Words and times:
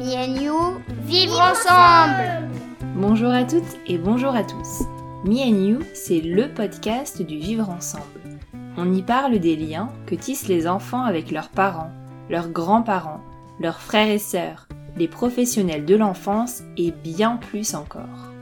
You, 0.00 0.76
vivre 1.06 1.40
ensemble 1.40 2.48
Bonjour 2.94 3.30
à 3.30 3.42
toutes 3.42 3.76
et 3.88 3.98
bonjour 3.98 4.32
à 4.32 4.44
tous. 4.44 4.84
You, 5.24 5.80
c'est 5.92 6.20
le 6.20 6.54
podcast 6.54 7.20
du 7.20 7.36
vivre 7.36 7.68
ensemble. 7.68 8.38
On 8.76 8.92
y 8.92 9.02
parle 9.02 9.40
des 9.40 9.56
liens 9.56 9.88
que 10.06 10.14
tissent 10.14 10.46
les 10.46 10.68
enfants 10.68 11.02
avec 11.02 11.32
leurs 11.32 11.48
parents, 11.48 11.90
leurs 12.30 12.48
grands-parents, 12.48 13.20
leurs 13.58 13.80
frères 13.80 14.08
et 14.08 14.20
sœurs, 14.20 14.68
les 14.96 15.08
professionnels 15.08 15.84
de 15.84 15.96
l'enfance 15.96 16.62
et 16.76 16.92
bien 16.92 17.36
plus 17.36 17.74
encore. 17.74 18.32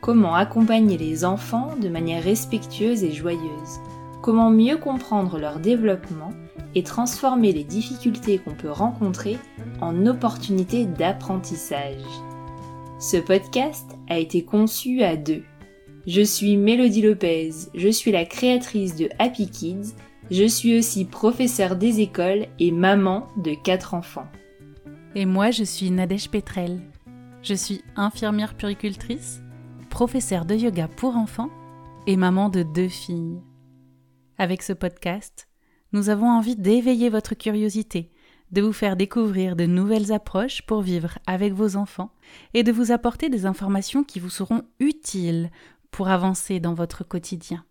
Comment 0.00 0.34
accompagner 0.34 0.96
les 0.96 1.26
enfants 1.26 1.74
de 1.78 1.90
manière 1.90 2.24
respectueuse 2.24 3.04
et 3.04 3.12
joyeuse? 3.12 3.80
Comment 4.22 4.50
mieux 4.50 4.78
comprendre 4.78 5.38
leur 5.38 5.58
développement? 5.58 6.32
Et 6.74 6.82
transformer 6.82 7.52
les 7.52 7.64
difficultés 7.64 8.38
qu'on 8.38 8.54
peut 8.54 8.70
rencontrer 8.70 9.38
en 9.80 10.06
opportunités 10.06 10.86
d'apprentissage. 10.86 12.02
Ce 12.98 13.16
podcast 13.16 13.96
a 14.08 14.18
été 14.18 14.44
conçu 14.44 15.02
à 15.02 15.16
deux. 15.16 15.44
Je 16.06 16.22
suis 16.22 16.56
Mélodie 16.56 17.02
Lopez, 17.02 17.50
je 17.74 17.88
suis 17.88 18.12
la 18.12 18.24
créatrice 18.24 18.96
de 18.96 19.08
Happy 19.18 19.48
Kids, 19.48 19.94
je 20.30 20.44
suis 20.44 20.78
aussi 20.78 21.04
professeure 21.04 21.76
des 21.76 22.00
écoles 22.00 22.46
et 22.58 22.72
maman 22.72 23.26
de 23.36 23.54
quatre 23.54 23.94
enfants. 23.94 24.26
Et 25.14 25.24
moi, 25.24 25.50
je 25.50 25.64
suis 25.64 25.90
Nadège 25.90 26.30
Petrel. 26.30 26.80
Je 27.42 27.54
suis 27.54 27.82
infirmière 27.96 28.54
puricultrice, 28.54 29.40
professeure 29.88 30.44
de 30.44 30.54
yoga 30.54 30.88
pour 30.88 31.16
enfants 31.16 31.50
et 32.06 32.16
maman 32.16 32.48
de 32.48 32.62
deux 32.62 32.88
filles. 32.88 33.40
Avec 34.36 34.62
ce 34.62 34.72
podcast, 34.72 35.45
nous 35.92 36.08
avons 36.08 36.28
envie 36.28 36.56
d'éveiller 36.56 37.08
votre 37.08 37.34
curiosité, 37.34 38.10
de 38.50 38.62
vous 38.62 38.72
faire 38.72 38.96
découvrir 38.96 39.56
de 39.56 39.66
nouvelles 39.66 40.12
approches 40.12 40.62
pour 40.62 40.82
vivre 40.82 41.18
avec 41.26 41.52
vos 41.52 41.76
enfants 41.76 42.12
et 42.54 42.62
de 42.62 42.72
vous 42.72 42.92
apporter 42.92 43.28
des 43.28 43.46
informations 43.46 44.04
qui 44.04 44.20
vous 44.20 44.30
seront 44.30 44.62
utiles 44.78 45.50
pour 45.90 46.08
avancer 46.08 46.60
dans 46.60 46.74
votre 46.74 47.04
quotidien. 47.04 47.64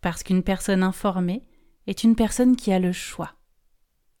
Parce 0.00 0.22
qu'une 0.22 0.42
personne 0.42 0.82
informée 0.82 1.42
est 1.86 2.04
une 2.04 2.16
personne 2.16 2.56
qui 2.56 2.72
a 2.72 2.78
le 2.78 2.92
choix. 2.92 3.32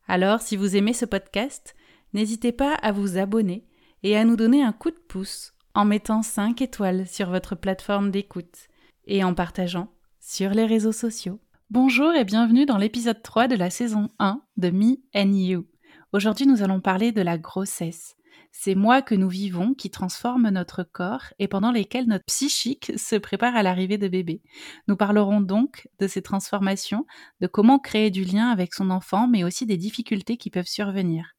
Alors, 0.08 0.40
si 0.40 0.56
vous 0.56 0.76
aimez 0.76 0.92
ce 0.92 1.04
podcast, 1.04 1.74
n'hésitez 2.12 2.52
pas 2.52 2.74
à 2.74 2.92
vous 2.92 3.18
abonner 3.18 3.66
et 4.02 4.16
à 4.16 4.24
nous 4.24 4.36
donner 4.36 4.62
un 4.62 4.72
coup 4.72 4.90
de 4.90 5.00
pouce 5.08 5.54
en 5.74 5.84
mettant 5.84 6.22
5 6.22 6.62
étoiles 6.62 7.06
sur 7.06 7.30
votre 7.30 7.54
plateforme 7.54 8.10
d'écoute 8.10 8.68
et 9.06 9.24
en 9.24 9.34
partageant 9.34 9.88
sur 10.20 10.50
les 10.50 10.66
réseaux 10.66 10.92
sociaux. 10.92 11.40
Bonjour 11.70 12.14
et 12.14 12.24
bienvenue 12.24 12.64
dans 12.64 12.76
l'épisode 12.76 13.20
3 13.24 13.48
de 13.48 13.56
la 13.56 13.70
saison 13.70 14.08
1 14.20 14.40
de 14.56 14.70
Me 14.70 14.98
and 15.16 15.32
You. 15.32 15.66
Aujourd'hui, 16.12 16.46
nous 16.46 16.62
allons 16.62 16.80
parler 16.80 17.10
de 17.10 17.22
la 17.22 17.38
grossesse. 17.38 18.14
Ces 18.52 18.76
mois 18.76 19.02
que 19.02 19.16
nous 19.16 19.28
vivons 19.28 19.74
qui 19.74 19.90
transforment 19.90 20.50
notre 20.50 20.84
corps 20.84 21.24
et 21.40 21.48
pendant 21.48 21.72
lesquels 21.72 22.06
notre 22.06 22.24
psychique 22.26 22.92
se 22.96 23.16
prépare 23.16 23.56
à 23.56 23.64
l'arrivée 23.64 23.98
de 23.98 24.06
bébé. 24.06 24.42
Nous 24.86 24.94
parlerons 24.94 25.40
donc 25.40 25.88
de 25.98 26.06
ces 26.06 26.22
transformations, 26.22 27.04
de 27.40 27.48
comment 27.48 27.80
créer 27.80 28.12
du 28.12 28.22
lien 28.22 28.48
avec 28.50 28.72
son 28.72 28.88
enfant, 28.88 29.26
mais 29.26 29.42
aussi 29.42 29.66
des 29.66 29.76
difficultés 29.76 30.36
qui 30.36 30.50
peuvent 30.50 30.68
survenir. 30.68 31.34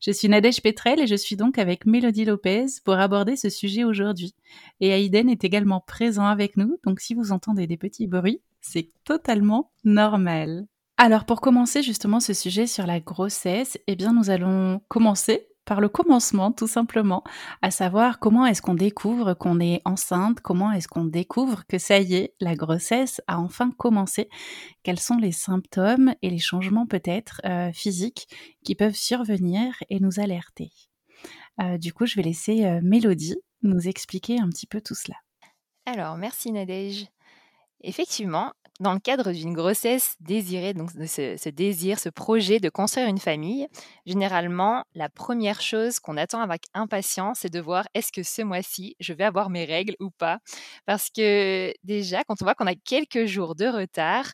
Je 0.00 0.10
suis 0.10 0.28
Nadège 0.28 0.62
Petrel 0.62 0.98
et 0.98 1.06
je 1.06 1.14
suis 1.14 1.36
donc 1.36 1.58
avec 1.58 1.86
Mélodie 1.86 2.24
Lopez 2.24 2.66
pour 2.84 2.94
aborder 2.94 3.36
ce 3.36 3.48
sujet 3.48 3.84
aujourd'hui. 3.84 4.34
Et 4.80 4.88
Aiden 4.88 5.30
est 5.30 5.44
également 5.44 5.80
présent 5.80 6.26
avec 6.26 6.56
nous, 6.56 6.80
donc 6.84 6.98
si 6.98 7.14
vous 7.14 7.30
entendez 7.30 7.68
des 7.68 7.76
petits 7.76 8.08
bruits, 8.08 8.42
c'est 8.60 8.90
totalement 9.04 9.72
normal. 9.84 10.66
Alors 10.96 11.24
pour 11.24 11.40
commencer 11.40 11.82
justement 11.82 12.20
ce 12.20 12.34
sujet 12.34 12.66
sur 12.66 12.86
la 12.86 13.00
grossesse, 13.00 13.78
eh 13.86 13.96
bien 13.96 14.12
nous 14.12 14.30
allons 14.30 14.80
commencer 14.88 15.50
par 15.64 15.80
le 15.80 15.88
commencement 15.88 16.50
tout 16.50 16.66
simplement, 16.66 17.22
à 17.62 17.70
savoir 17.70 18.18
comment 18.18 18.44
est-ce 18.44 18.60
qu'on 18.60 18.74
découvre 18.74 19.34
qu'on 19.34 19.60
est 19.60 19.80
enceinte, 19.84 20.40
comment 20.40 20.72
est-ce 20.72 20.88
qu'on 20.88 21.04
découvre 21.04 21.64
que 21.66 21.78
ça 21.78 22.00
y 22.00 22.14
est, 22.14 22.34
la 22.40 22.56
grossesse 22.56 23.20
a 23.28 23.38
enfin 23.38 23.70
commencé, 23.78 24.28
quels 24.82 24.98
sont 24.98 25.16
les 25.16 25.30
symptômes 25.30 26.12
et 26.22 26.30
les 26.30 26.38
changements 26.38 26.86
peut-être 26.86 27.40
euh, 27.44 27.70
physiques 27.72 28.26
qui 28.64 28.74
peuvent 28.74 28.96
survenir 28.96 29.74
et 29.90 30.00
nous 30.00 30.18
alerter. 30.18 30.72
Euh, 31.62 31.78
du 31.78 31.92
coup, 31.92 32.04
je 32.04 32.16
vais 32.16 32.22
laisser 32.22 32.64
euh, 32.64 32.80
Mélodie 32.82 33.36
nous 33.62 33.86
expliquer 33.86 34.40
un 34.40 34.48
petit 34.48 34.66
peu 34.66 34.80
tout 34.80 34.96
cela. 34.96 35.18
Alors, 35.86 36.16
merci 36.16 36.50
Nadège. 36.50 37.06
Effectivement, 37.82 38.52
dans 38.80 38.92
le 38.94 38.98
cadre 39.00 39.32
d'une 39.32 39.52
grossesse 39.54 40.16
désirée, 40.20 40.74
donc 40.74 40.90
ce, 40.90 41.36
ce, 41.36 41.48
désir, 41.48 41.98
ce 41.98 42.08
projet 42.08 42.60
de 42.60 42.68
construire 42.68 43.06
une 43.08 43.18
famille, 43.18 43.68
généralement, 44.06 44.84
la 44.94 45.08
première 45.08 45.60
chose 45.60 45.98
qu'on 46.00 46.16
attend 46.16 46.40
avec 46.40 46.64
impatience, 46.74 47.40
c'est 47.40 47.52
de 47.52 47.60
voir 47.60 47.86
est-ce 47.94 48.12
que 48.12 48.22
ce 48.22 48.42
mois-ci, 48.42 48.96
je 49.00 49.12
vais 49.12 49.24
avoir 49.24 49.50
mes 49.50 49.64
règles 49.64 49.96
ou 50.00 50.10
pas. 50.10 50.38
Parce 50.86 51.10
que 51.10 51.72
déjà, 51.84 52.22
quand 52.24 52.40
on 52.42 52.44
voit 52.44 52.54
qu'on 52.54 52.66
a 52.66 52.74
quelques 52.74 53.26
jours 53.26 53.54
de 53.54 53.66
retard, 53.66 54.26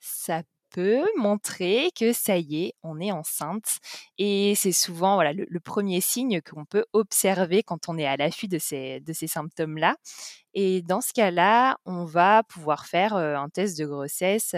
ça 0.00 0.42
peut 0.70 1.06
montrer 1.16 1.90
que 1.98 2.12
ça 2.12 2.36
y 2.36 2.64
est, 2.66 2.74
on 2.82 3.00
est 3.00 3.12
enceinte. 3.12 3.78
Et 4.18 4.54
c'est 4.56 4.72
souvent 4.72 5.14
voilà, 5.14 5.32
le, 5.32 5.46
le 5.48 5.60
premier 5.60 6.00
signe 6.02 6.40
qu'on 6.42 6.64
peut 6.66 6.84
observer 6.92 7.62
quand 7.62 7.88
on 7.88 7.96
est 7.98 8.06
à 8.06 8.16
l'affût 8.16 8.48
de 8.48 8.58
ces, 8.58 9.00
de 9.00 9.12
ces 9.12 9.26
symptômes-là. 9.26 9.96
Et 10.58 10.80
dans 10.80 11.02
ce 11.02 11.12
cas-là, 11.12 11.76
on 11.84 12.06
va 12.06 12.42
pouvoir 12.42 12.86
faire 12.86 13.14
un 13.14 13.50
test 13.50 13.78
de 13.78 13.84
grossesse. 13.84 14.52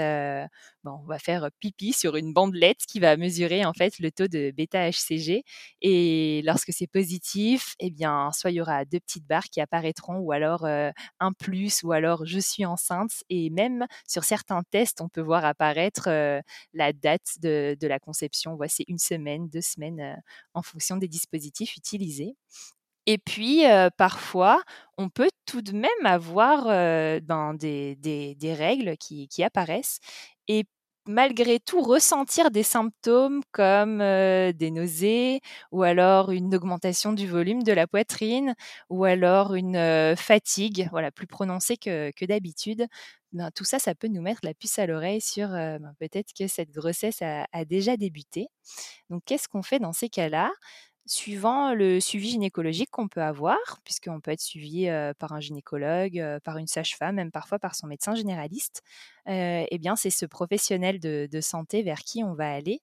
bon, 0.84 1.00
on 1.02 1.06
va 1.08 1.18
faire 1.18 1.48
pipi 1.58 1.92
sur 1.92 2.14
une 2.14 2.32
bandelette 2.32 2.86
qui 2.86 3.00
va 3.00 3.16
mesurer 3.16 3.64
en 3.64 3.72
fait 3.72 3.98
le 3.98 4.12
taux 4.12 4.28
de 4.28 4.52
bêta-HCG. 4.52 5.42
Et 5.82 6.40
lorsque 6.44 6.72
c'est 6.72 6.86
positif, 6.86 7.74
eh 7.80 7.90
bien, 7.90 8.30
soit 8.32 8.52
il 8.52 8.54
y 8.54 8.60
aura 8.60 8.84
deux 8.84 9.00
petites 9.00 9.26
barres 9.26 9.48
qui 9.50 9.60
apparaîtront, 9.60 10.18
ou 10.18 10.30
alors 10.30 10.66
un 10.66 11.32
plus, 11.32 11.82
ou 11.82 11.90
alors 11.90 12.24
je 12.24 12.38
suis 12.38 12.64
enceinte. 12.64 13.10
Et 13.28 13.50
même 13.50 13.84
sur 14.06 14.22
certains 14.22 14.62
tests, 14.70 15.00
on 15.00 15.08
peut 15.08 15.20
voir 15.20 15.44
apparaître 15.44 16.08
la 16.74 16.92
date 16.92 17.40
de, 17.42 17.76
de, 17.80 17.86
la 17.88 17.98
conception. 17.98 18.54
Voici 18.54 18.84
une 18.86 18.98
semaine, 18.98 19.48
deux 19.48 19.62
semaines, 19.62 20.22
en 20.54 20.62
fonction 20.62 20.96
des 20.96 21.08
dispositifs 21.08 21.76
utilisés. 21.76 22.36
Et 23.10 23.16
puis, 23.16 23.62
parfois, 23.96 24.62
on 24.98 25.08
peut 25.08 25.30
tout 25.46 25.62
de 25.62 25.72
même 25.72 26.04
avoir 26.04 26.64
ben, 27.22 27.54
des, 27.54 28.54
règles 28.54 28.98
qui, 28.98 29.42
apparaissent 29.42 29.98
et 30.46 30.64
malgré 31.06 31.58
tout 31.58 31.80
ressentir 31.80 32.50
des 32.50 32.62
symptômes 32.62 33.40
comme 33.50 34.00
des 34.00 34.70
nausées 34.70 35.40
ou 35.72 35.84
alors 35.84 36.32
une 36.32 36.54
augmentation 36.54 37.14
du 37.14 37.26
volume 37.26 37.62
de 37.62 37.72
la 37.72 37.86
poitrine 37.86 38.54
ou 38.90 39.04
alors 39.04 39.54
une 39.54 40.14
fatigue 40.14 40.88
voilà, 40.90 41.10
plus 41.10 41.26
prononcée 41.26 41.78
que, 41.78 42.26
d'habitude. 42.26 42.88
Ben, 43.32 43.50
tout 43.54 43.64
ça, 43.64 43.78
ça 43.78 43.94
peut 43.94 44.08
nous 44.08 44.20
mettre 44.20 44.40
la 44.42 44.52
puce 44.52 44.78
à 44.78 44.86
l'oreille 44.86 45.22
sur 45.22 45.48
ben, 45.48 45.94
peut-être 45.98 46.34
que 46.38 46.46
cette 46.46 46.72
grossesse 46.72 47.22
a 47.22 47.64
déjà 47.64 47.96
débuté. 47.96 48.48
Donc, 49.08 49.22
qu'est-ce 49.24 49.48
qu'on 49.48 49.62
fait 49.62 49.78
dans 49.78 49.94
ces 49.94 50.10
cas-là? 50.10 50.50
Suivant 51.10 51.74
le 51.74 52.00
suivi 52.00 52.30
gynécologique 52.30 52.90
qu'on 52.90 53.08
peut 53.08 53.22
avoir, 53.22 53.58
puisqu'on 53.84 54.20
peut 54.20 54.30
être 54.30 54.40
suivi 54.40 54.88
par 55.18 55.32
un 55.32 55.40
gynécologue, 55.40 56.22
par 56.44 56.58
une 56.58 56.66
sage-femme, 56.66 57.16
même 57.16 57.30
parfois 57.30 57.58
par 57.58 57.74
son 57.74 57.86
médecin 57.86 58.14
généraliste, 58.14 58.82
eh 59.26 59.78
bien 59.78 59.96
c'est 59.96 60.10
ce 60.10 60.26
professionnel 60.26 61.00
de, 61.00 61.40
santé 61.40 61.82
vers 61.82 62.00
qui 62.00 62.24
on 62.24 62.34
va 62.34 62.52
aller 62.52 62.80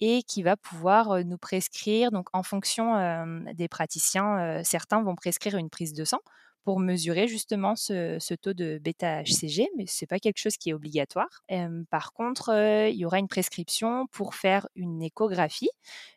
et 0.00 0.22
qui 0.22 0.42
va 0.42 0.56
pouvoir 0.56 1.24
nous 1.24 1.38
prescrire, 1.38 2.10
en 2.32 2.42
fonction 2.42 3.44
des 3.54 3.68
praticiens, 3.68 4.62
certains 4.64 5.02
vont 5.02 5.14
prescrire 5.14 5.56
une 5.56 5.70
prise 5.70 5.92
de 5.92 6.04
sang 6.04 6.20
pour 6.66 6.80
mesurer 6.80 7.28
justement 7.28 7.76
ce, 7.76 8.34
taux 8.34 8.52
de 8.52 8.78
bêta-HCG, 8.78 9.68
mais 9.76 9.86
ce 9.86 10.02
n'est 10.02 10.08
pas 10.08 10.18
quelque 10.18 10.38
chose 10.38 10.56
qui 10.56 10.70
est 10.70 10.72
obligatoire. 10.72 11.44
par 11.90 12.12
contre, 12.12 12.50
il 12.90 12.96
y 12.96 13.04
aura 13.04 13.20
une 13.20 13.28
prescription 13.28 14.08
pour 14.08 14.34
faire 14.34 14.66
une 14.74 15.00
échographie, 15.00 15.70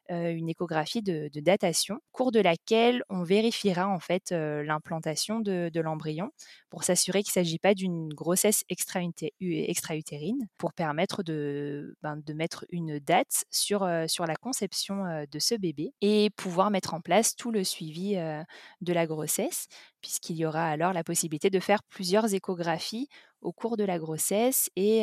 une 0.10 0.50
échographie 0.50 1.04
de, 1.04 1.30
datation, 1.36 1.98
au 1.98 2.12
cours 2.12 2.32
de 2.32 2.40
laquelle 2.40 3.04
on 3.10 3.22
vérifiera 3.22 3.88
en 3.88 4.00
fait 4.00 4.32
l'implantation 4.32 5.40
de, 5.40 5.70
de 5.72 5.82
l'embryon 5.82 6.32
pour 6.72 6.84
s'assurer 6.84 7.22
qu'il 7.22 7.30
ne 7.40 7.46
s'agit 7.46 7.60
pas 7.60 7.76
d'une 7.76 8.12
grossesse 8.12 8.64
extra-utérine, 8.70 10.48
pour 10.58 10.74
permettre 10.74 11.22
de, 11.22 11.96
ben, 12.02 12.18
de 12.26 12.34
mettre 12.34 12.66
une 12.72 12.98
date 12.98 13.44
sur, 13.52 13.88
sur 14.08 14.26
la 14.26 14.36
conception 14.36 15.04
de 15.32 15.40
ce 15.40 15.54
bébé 15.54 15.94
et 16.02 16.32
pouvoir 16.32 16.72
mettre 16.72 16.96
en 16.96 17.02
place 17.02 17.36
tout 17.36 17.52
le 17.52 17.64
suivi 17.64 18.16
de 18.82 18.94
la 18.94 19.06
grossesse, 19.06 19.68
puisqu'il 20.02 20.39
y 20.40 20.46
aura 20.46 20.66
alors 20.68 20.94
la 20.94 21.04
possibilité 21.04 21.50
de 21.50 21.60
faire 21.60 21.84
plusieurs 21.84 22.34
échographies 22.34 23.08
au 23.42 23.52
cours 23.54 23.78
de 23.78 23.84
la 23.84 24.00
grossesse. 24.00 24.70
Et 24.76 25.02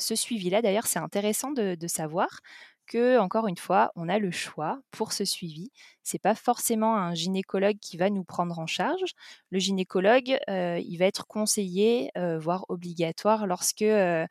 ce 0.00 0.14
suivi-là, 0.14 0.62
d'ailleurs, 0.62 0.86
c'est 0.86 0.98
intéressant 0.98 1.50
de, 1.52 1.74
de 1.74 1.86
savoir 1.86 2.40
que, 2.86 3.18
encore 3.18 3.46
une 3.46 3.56
fois, 3.56 3.92
on 3.96 4.08
a 4.08 4.18
le 4.18 4.30
choix 4.30 4.80
pour 4.90 5.12
ce 5.12 5.24
suivi. 5.24 5.70
C'est 6.10 6.18
pas 6.18 6.34
forcément 6.34 6.96
un 6.96 7.14
gynécologue 7.14 7.78
qui 7.80 7.96
va 7.96 8.10
nous 8.10 8.24
prendre 8.24 8.58
en 8.58 8.66
charge. 8.66 9.12
Le 9.50 9.58
gynécologue, 9.58 10.38
il 10.48 10.96
va 10.98 11.04
être 11.06 11.26
conseillé, 11.26 12.10
voire 12.38 12.64
obligatoire 12.68 13.46
lorsque 13.46 13.82
il 13.82 14.28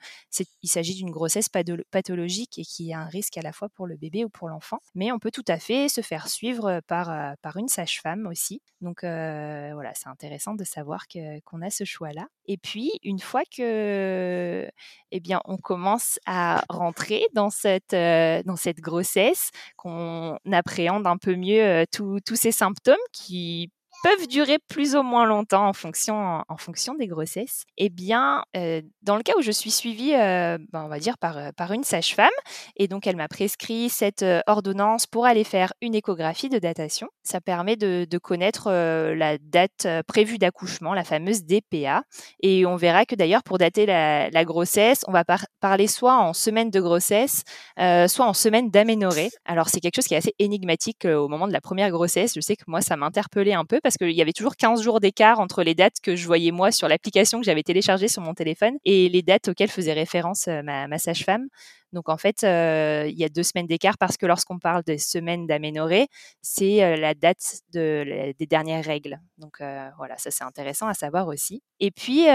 s'agit 0.70 0.96
d'une 0.96 1.12
grossesse 1.12 1.48
pathologique 1.48 2.60
et 2.60 2.64
qui 2.64 2.94
a 2.94 3.00
un 3.00 3.06
risque 3.06 3.38
à 3.38 3.42
la 3.42 3.54
fois 3.54 3.70
pour 3.70 3.88
le 3.88 3.96
bébé 3.96 4.26
ou 4.26 4.30
pour 4.30 4.50
l'enfant. 4.50 4.80
Mais 4.96 5.12
on 5.12 5.20
peut 5.20 5.32
tout 5.32 5.46
à 5.48 5.58
fait 5.58 5.88
se 5.88 6.02
faire 6.02 6.28
suivre 6.28 6.82
par, 6.88 7.36
par 7.42 7.58
une 7.58 7.70
sage-femme 7.70 8.28
aussi. 8.28 8.62
Donc 8.82 9.00
voilà, 9.04 9.94
c'est 9.94 10.10
intéressant 10.10 10.56
de 10.56 10.64
savoir 10.64 11.06
qu'on 11.46 11.62
a 11.62 11.70
ce 11.70 11.86
choix-là. 11.86 12.28
Et 12.52 12.58
puis, 12.58 12.92
une 13.04 13.20
fois 13.20 13.44
que, 13.56 14.68
eh 15.12 15.20
bien, 15.20 15.40
on 15.46 15.58
commence 15.58 16.20
à 16.26 16.64
rentrer 16.68 17.28
dans 17.34 17.50
cette, 17.50 17.94
dans 17.94 18.56
cette 18.56 18.80
grossesse, 18.80 19.52
qu'on 19.78 20.38
appréhende 20.52 21.06
un 21.08 21.18
peu 21.18 21.36
mieux 21.36 21.69
tous 21.92 22.36
ces 22.36 22.52
symptômes 22.52 22.96
qui 23.12 23.72
peuvent 24.04 24.28
durer 24.28 24.60
plus 24.68 24.96
ou 24.96 25.04
moins 25.04 25.26
longtemps 25.26 25.68
en 25.68 25.74
fonction, 25.74 26.44
en 26.48 26.58
fonction 26.58 26.94
des 26.96 27.08
grossesses. 27.08 27.64
Eh 27.78 27.90
bien, 27.90 28.44
euh, 28.56 28.82
dans 29.02 29.16
le 29.16 29.24
cas 29.24 29.34
où 29.38 29.42
je 29.42 29.52
suis 29.52 29.72
suivie, 29.72 30.14
euh, 30.14 30.58
ben, 30.72 30.84
on 30.86 30.88
va 30.88 31.00
dire, 31.00 31.18
par, 31.18 31.38
euh, 31.38 31.50
par 31.56 31.72
une 31.72 31.84
sage-femme, 31.84 32.30
et 32.78 32.88
donc 32.88 33.08
elle 33.08 33.16
m'a 33.16 33.28
prescrit 33.28 33.90
cette 33.90 34.26
ordonnance 34.48 35.08
pour 35.08 35.26
aller 35.26 35.44
faire 35.44 35.74
une 35.82 35.96
échographie 35.96 36.50
de 36.50 36.60
datation. 36.60 37.08
Ça 37.24 37.42
permet 37.42 37.76
de, 37.76 38.08
connaître 38.22 38.70
la 38.70 39.38
date 39.38 39.88
prévue 40.08 40.38
d'accouchement, 40.38 40.94
la 40.94 41.04
fameuse 41.04 41.44
DPA. 41.44 42.04
Et 42.42 42.66
on 42.66 42.76
verra 42.76 43.06
que 43.06 43.16
d'ailleurs, 43.16 43.44
pour 43.44 43.58
dater 43.58 43.86
la, 43.86 44.46
grossesse, 44.46 45.04
on 45.08 45.12
va 45.12 45.24
parler 45.60 45.88
soit 45.88 46.18
en 46.18 46.34
semaine 46.34 46.70
de 46.70 46.82
grossesse, 46.82 47.44
soit 47.78 48.26
en 48.26 48.34
semaine 48.34 48.70
d'aménorrhée. 48.70 49.30
Alors, 49.46 49.70
c'est 49.70 49.80
quelque 49.80 49.96
chose 49.96 50.06
qui 50.06 50.16
est 50.16 50.18
assez 50.18 50.36
énigmatique 50.40 51.06
au 51.06 51.28
moment 51.28 51.48
de 51.48 51.54
la 51.54 51.62
première 51.62 51.92
grossesse. 51.92 52.34
Je 52.36 52.42
sais 52.42 52.56
que 52.56 52.64
moi, 52.68 52.82
ça 52.82 52.98
m'interpellait 52.98 53.54
un 53.54 53.66
peu 53.66 53.80
qu'il 53.98 54.12
y 54.12 54.22
avait 54.22 54.34
toujours 54.34 54.56
15 54.56 54.82
jours 54.82 55.00
d'écart 55.00 55.40
entre 55.40 55.64
les 55.64 55.76
dates 55.76 56.00
que 56.02 56.16
je 56.16 56.26
voyais 56.26 56.52
moi 56.52 56.72
sur 56.72 56.88
l'application 56.88 57.40
que 57.40 57.46
j'avais 57.46 57.64
téléchargée 57.64 58.08
sur 58.08 58.22
mon 58.22 58.34
téléphone 58.34 58.78
et 58.86 59.10
les 59.10 59.22
dates 59.22 59.48
auxquelles 59.48 59.70
faisait 59.70 59.94
référence 59.94 60.48
euh, 60.48 60.62
ma, 60.64 60.98
sage-femme. 60.98 61.48
Donc 61.92 62.10
en 62.10 62.18
fait, 62.18 62.44
euh, 62.44 63.08
il 63.10 63.18
y 63.18 63.24
a 63.24 63.30
deux 63.30 63.44
semaines 63.44 63.66
d'écart 63.66 63.98
parce 63.98 64.18
que 64.18 64.26
lorsqu'on 64.26 64.60
parle 64.60 64.84
des 64.84 65.00
semaines 65.00 65.48
d'aménorrhée, 65.48 66.08
c'est 66.42 66.84
euh, 66.84 66.96
la 66.98 67.16
date 67.16 67.62
de, 67.74 68.34
des 68.38 68.46
dernières 68.46 68.86
règles. 68.86 69.20
Donc 69.38 69.62
voilà, 69.98 70.18
ça 70.18 70.30
c'est 70.30 70.44
intéressant 70.44 70.88
à 70.88 70.94
savoir 70.94 71.28
aussi. 71.28 71.64
Et 71.80 71.92
puis 71.92 72.26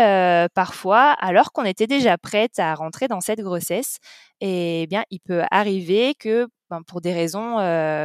parfois, 0.55 1.13
alors 1.13 1.53
qu'on 1.53 1.65
était 1.65 1.87
déjà 1.87 2.19
prête 2.19 2.59
à 2.59 2.75
rentrer 2.75 3.07
dans 3.07 3.21
cette 3.21 3.41
grossesse, 3.41 3.99
eh 4.41 4.87
bien, 4.89 5.05
il 5.11 5.21
peut 5.21 5.43
arriver 5.51 6.15
que 6.15 6.49
pour 6.87 7.01
des 7.01 7.13
raisons 7.13 7.57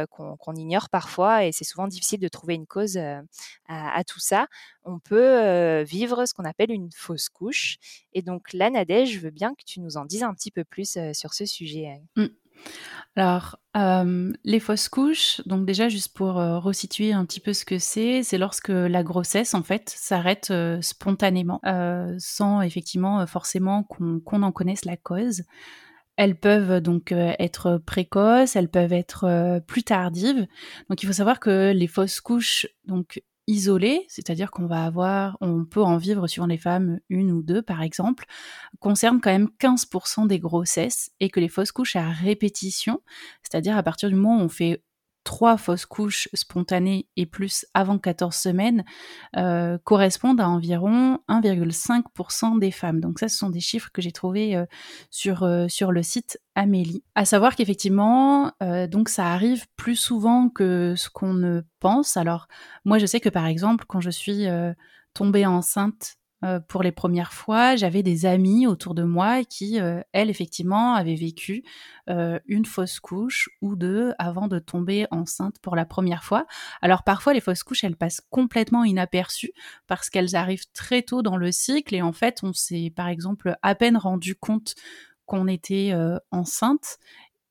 qu'on 0.08 0.54
ignore 0.54 0.88
parfois, 0.88 1.44
et 1.44 1.52
c'est 1.52 1.64
souvent 1.64 1.88
difficile 1.88 2.20
de 2.20 2.28
trouver 2.28 2.54
une 2.54 2.66
cause 2.66 2.98
à, 3.68 4.04
tout 4.04 4.20
ça, 4.20 4.46
on 4.84 4.98
peut 4.98 5.82
vivre 5.82 6.26
ce 6.26 6.34
qu'on 6.34 6.44
appelle 6.44 6.70
une 6.70 6.90
fausse 6.92 7.28
couche. 7.28 7.76
Et 8.12 8.22
donc 8.22 8.52
là, 8.52 8.70
Nadège, 8.70 9.12
je 9.12 9.20
veux 9.20 9.30
bien 9.30 9.54
que 9.54 9.64
tu 9.64 9.80
nous 9.80 9.96
en 9.96 10.04
dises 10.04 10.22
un 10.22 10.34
petit 10.34 10.50
peu 10.50 10.64
plus 10.64 10.98
sur 11.12 11.34
ce 11.34 11.46
sujet. 11.46 12.00
Mmh. 12.16 12.26
Alors, 13.16 13.58
les 13.74 14.60
fausses 14.60 14.88
couches, 14.88 15.40
donc 15.46 15.66
déjà 15.66 15.88
juste 15.88 16.14
pour 16.14 16.34
resituer 16.34 17.12
un 17.12 17.24
petit 17.24 17.40
peu 17.40 17.52
ce 17.52 17.64
que 17.64 17.78
c'est, 17.78 18.22
c'est 18.22 18.38
lorsque 18.38 18.68
la 18.68 19.02
grossesse 19.02 19.54
en 19.54 19.62
fait 19.62 19.88
s'arrête 19.88 20.52
spontanément, 20.80 21.60
sans 22.18 22.60
effectivement 22.62 23.26
forcément 23.26 23.82
qu'on 23.84 24.42
en 24.42 24.52
connaisse 24.52 24.84
la 24.84 24.96
cause. 24.96 25.42
Elles 26.22 26.36
peuvent 26.36 26.82
donc 26.82 27.12
être 27.12 27.78
précoces, 27.78 28.54
elles 28.54 28.68
peuvent 28.68 28.92
être 28.92 29.60
plus 29.66 29.82
tardives. 29.82 30.46
Donc 30.90 31.02
il 31.02 31.06
faut 31.06 31.14
savoir 31.14 31.40
que 31.40 31.72
les 31.72 31.86
fausses 31.86 32.20
couches 32.20 32.66
donc 32.84 33.22
isolées, 33.46 34.04
c'est-à-dire 34.08 34.50
qu'on 34.50 34.66
va 34.66 34.84
avoir, 34.84 35.38
on 35.40 35.64
peut 35.64 35.82
en 35.82 35.96
vivre 35.96 36.26
sur 36.26 36.46
les 36.46 36.58
femmes 36.58 37.00
une 37.08 37.32
ou 37.32 37.42
deux 37.42 37.62
par 37.62 37.80
exemple, 37.80 38.26
concernent 38.80 39.22
quand 39.22 39.30
même 39.30 39.48
15% 39.58 40.26
des 40.26 40.38
grossesses 40.38 41.10
et 41.20 41.30
que 41.30 41.40
les 41.40 41.48
fausses 41.48 41.72
couches 41.72 41.96
à 41.96 42.10
répétition, 42.10 43.00
c'est-à-dire 43.42 43.78
à 43.78 43.82
partir 43.82 44.10
du 44.10 44.14
moment 44.14 44.42
où 44.42 44.44
on 44.44 44.50
fait 44.50 44.84
trois 45.24 45.56
fausses 45.56 45.86
couches 45.86 46.28
spontanées 46.34 47.06
et 47.16 47.26
plus 47.26 47.66
avant 47.74 47.98
14 47.98 48.34
semaines 48.34 48.84
euh, 49.36 49.78
correspondent 49.84 50.40
à 50.40 50.48
environ 50.48 51.18
1,5% 51.28 52.58
des 52.58 52.70
femmes. 52.70 53.00
Donc 53.00 53.18
ça, 53.18 53.28
ce 53.28 53.36
sont 53.36 53.50
des 53.50 53.60
chiffres 53.60 53.90
que 53.92 54.02
j'ai 54.02 54.12
trouvés 54.12 54.56
euh, 54.56 54.64
sur, 55.10 55.42
euh, 55.42 55.68
sur 55.68 55.92
le 55.92 56.02
site 56.02 56.40
Amélie. 56.54 57.04
À 57.14 57.24
savoir 57.24 57.54
qu'effectivement, 57.56 58.52
donc 58.90 59.08
ça 59.08 59.32
arrive 59.32 59.66
plus 59.76 59.96
souvent 59.96 60.50
que 60.50 60.94
ce 60.96 61.08
qu'on 61.08 61.32
ne 61.32 61.62
pense. 61.78 62.16
Alors 62.16 62.48
moi, 62.84 62.98
je 62.98 63.06
sais 63.06 63.20
que 63.20 63.28
par 63.28 63.46
exemple, 63.46 63.84
quand 63.88 64.00
je 64.00 64.10
suis 64.10 64.46
tombée 65.14 65.46
enceinte 65.46 66.16
euh, 66.42 66.58
pour 66.60 66.82
les 66.82 66.92
premières 66.92 67.32
fois, 67.32 67.76
j'avais 67.76 68.02
des 68.02 68.24
amis 68.24 68.66
autour 68.66 68.94
de 68.94 69.02
moi 69.02 69.44
qui, 69.44 69.78
euh, 69.78 70.00
elles, 70.12 70.30
effectivement, 70.30 70.94
avaient 70.94 71.14
vécu 71.14 71.64
euh, 72.08 72.38
une 72.46 72.64
fausse 72.64 72.98
couche 72.98 73.50
ou 73.60 73.76
deux 73.76 74.14
avant 74.18 74.48
de 74.48 74.58
tomber 74.58 75.06
enceinte 75.10 75.56
pour 75.60 75.76
la 75.76 75.84
première 75.84 76.24
fois. 76.24 76.46
Alors 76.80 77.02
parfois, 77.02 77.34
les 77.34 77.40
fausses 77.40 77.62
couches, 77.62 77.84
elles 77.84 77.96
passent 77.96 78.22
complètement 78.30 78.84
inaperçues 78.84 79.52
parce 79.86 80.08
qu'elles 80.08 80.34
arrivent 80.34 80.70
très 80.72 81.02
tôt 81.02 81.22
dans 81.22 81.36
le 81.36 81.52
cycle 81.52 81.94
et 81.94 82.02
en 82.02 82.12
fait, 82.12 82.40
on 82.42 82.52
s'est, 82.54 82.92
par 82.94 83.08
exemple, 83.08 83.56
à 83.62 83.74
peine 83.74 83.96
rendu 83.96 84.34
compte 84.34 84.74
qu'on 85.26 85.46
était 85.46 85.94
enceinte 86.32 86.98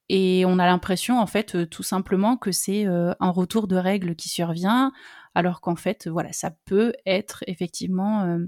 et 0.09 0.43
on 0.45 0.59
a 0.59 0.65
l'impression, 0.65 1.19
en 1.19 1.27
fait, 1.27 1.69
tout 1.69 1.83
simplement 1.83 2.35
que 2.35 2.51
c'est 2.51 2.85
un 2.85 3.29
retour 3.29 3.67
de 3.67 3.77
règles 3.77 4.15
qui 4.15 4.27
survient, 4.27 4.91
alors 5.33 5.61
qu'en 5.61 5.77
fait, 5.77 6.09
voilà, 6.09 6.33
ça 6.33 6.51
peut 6.65 6.91
être 7.05 7.43
effectivement 7.47 8.39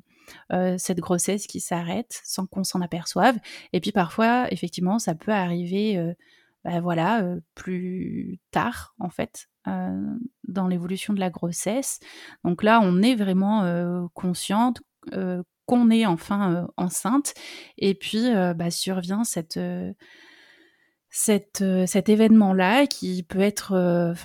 cette 0.77 0.99
grossesse 0.99 1.47
qui 1.47 1.59
s'arrête 1.59 2.21
sans 2.23 2.45
qu'on 2.45 2.63
s'en 2.63 2.81
aperçoive. 2.81 3.37
Et 3.73 3.79
puis 3.79 3.91
parfois, 3.91 4.51
effectivement, 4.51 4.99
ça 4.99 5.15
peut 5.15 5.31
arriver, 5.31 5.97
euh, 5.97 6.13
bah, 6.63 6.79
voilà, 6.81 7.23
euh, 7.23 7.39
plus 7.55 8.39
tard 8.51 8.95
en 8.99 9.09
fait. 9.09 9.47
dans 9.65 10.67
l'évolution 10.67 11.13
de 11.13 11.19
la 11.19 11.29
grossesse. 11.29 11.99
Donc 12.43 12.63
là, 12.63 12.79
on 12.81 13.03
est 13.03 13.13
vraiment 13.15 14.09
consciente 14.15 14.81
qu'on 15.67 15.91
est 15.91 16.07
enfin 16.07 16.67
enceinte. 16.77 17.35
Et 17.77 17.93
puis, 17.93 18.31
bah, 18.55 18.71
survient 18.71 19.23
cet 19.23 19.59
événement-là 22.09 22.87
qui 22.87 23.21
peut 23.21 23.39
être 23.39 24.15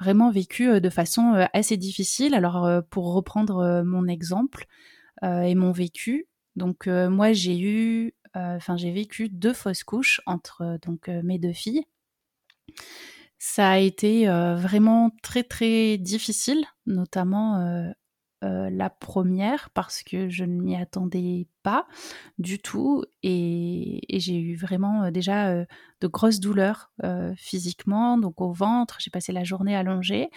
vraiment 0.00 0.30
vécu 0.30 0.80
de 0.80 0.90
façon 0.90 1.48
assez 1.52 1.76
difficile. 1.76 2.34
Alors 2.34 2.84
pour 2.88 3.12
reprendre 3.14 3.82
mon 3.84 4.06
exemple, 4.06 4.68
euh, 4.68 4.97
et 5.22 5.54
mon 5.54 5.72
vécu. 5.72 6.28
Donc 6.58 6.88
euh, 6.88 7.08
moi 7.08 7.32
j'ai 7.32 7.58
eu, 7.58 8.14
euh, 8.36 8.56
enfin 8.56 8.76
j'ai 8.76 8.90
vécu 8.90 9.28
deux 9.28 9.54
fausses 9.54 9.84
couches 9.84 10.20
entre 10.26 10.78
donc 10.82 11.08
mes 11.08 11.38
deux 11.38 11.52
filles. 11.52 11.84
Ça 13.38 13.70
a 13.70 13.78
été 13.78 14.26
vraiment 14.26 15.12
très 15.22 15.44
très 15.44 15.96
difficile, 15.96 16.64
notamment 16.86 17.92
la 18.42 18.90
première 18.90 19.70
parce 19.70 20.02
que 20.02 20.28
je 20.28 20.44
ne 20.44 20.60
m'y 20.60 20.74
attendais 20.76 21.46
pas 21.62 21.86
du 22.38 22.58
tout 22.58 23.04
et, 23.22 24.00
j'ai 24.12 24.40
eu 24.40 24.56
vraiment 24.56 25.12
déjà 25.12 25.54
de 26.00 26.06
grosses 26.08 26.40
douleurs 26.40 26.92
physiquement, 27.36 28.18
donc 28.18 28.40
au 28.40 28.52
ventre, 28.52 28.96
j'ai 28.98 29.10
passé 29.10 29.32
la 29.32 29.44
journée 29.44 29.76
allongée 29.76 30.30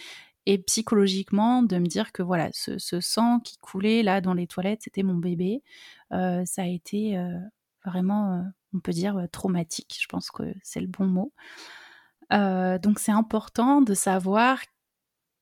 et 0.46 0.58
psychologiquement 0.60 1.64
de 1.64 1.78
me 1.78 1.86
dire 1.86 2.12
que 2.12 2.24
voilà 2.24 2.50
ce, 2.54 2.78
sang 3.00 3.40
qui 3.40 3.58
coulait 3.60 4.04
là 4.04 4.22
dans 4.22 4.34
les 4.34 4.48
toilettes 4.48 4.82
c'était 4.84 5.04
mon 5.04 5.16
bébé. 5.16 5.64
Euh, 6.12 6.44
ça 6.46 6.64
a 6.64 6.68
été 6.68 7.18
euh, 7.18 7.40
vraiment 7.86 8.34
euh, 8.34 8.42
on 8.74 8.80
peut 8.80 8.92
dire 8.92 9.28
traumatique 9.32 9.98
je 10.02 10.08
pense 10.08 10.32
que 10.32 10.44
c'est 10.64 10.82
le 10.82 10.88
bon 10.88 11.06
mot. 11.06 11.34
Donc 12.32 13.00
c'est 13.00 13.12
important 13.12 13.82
de 13.82 13.94
savoir 13.94 14.62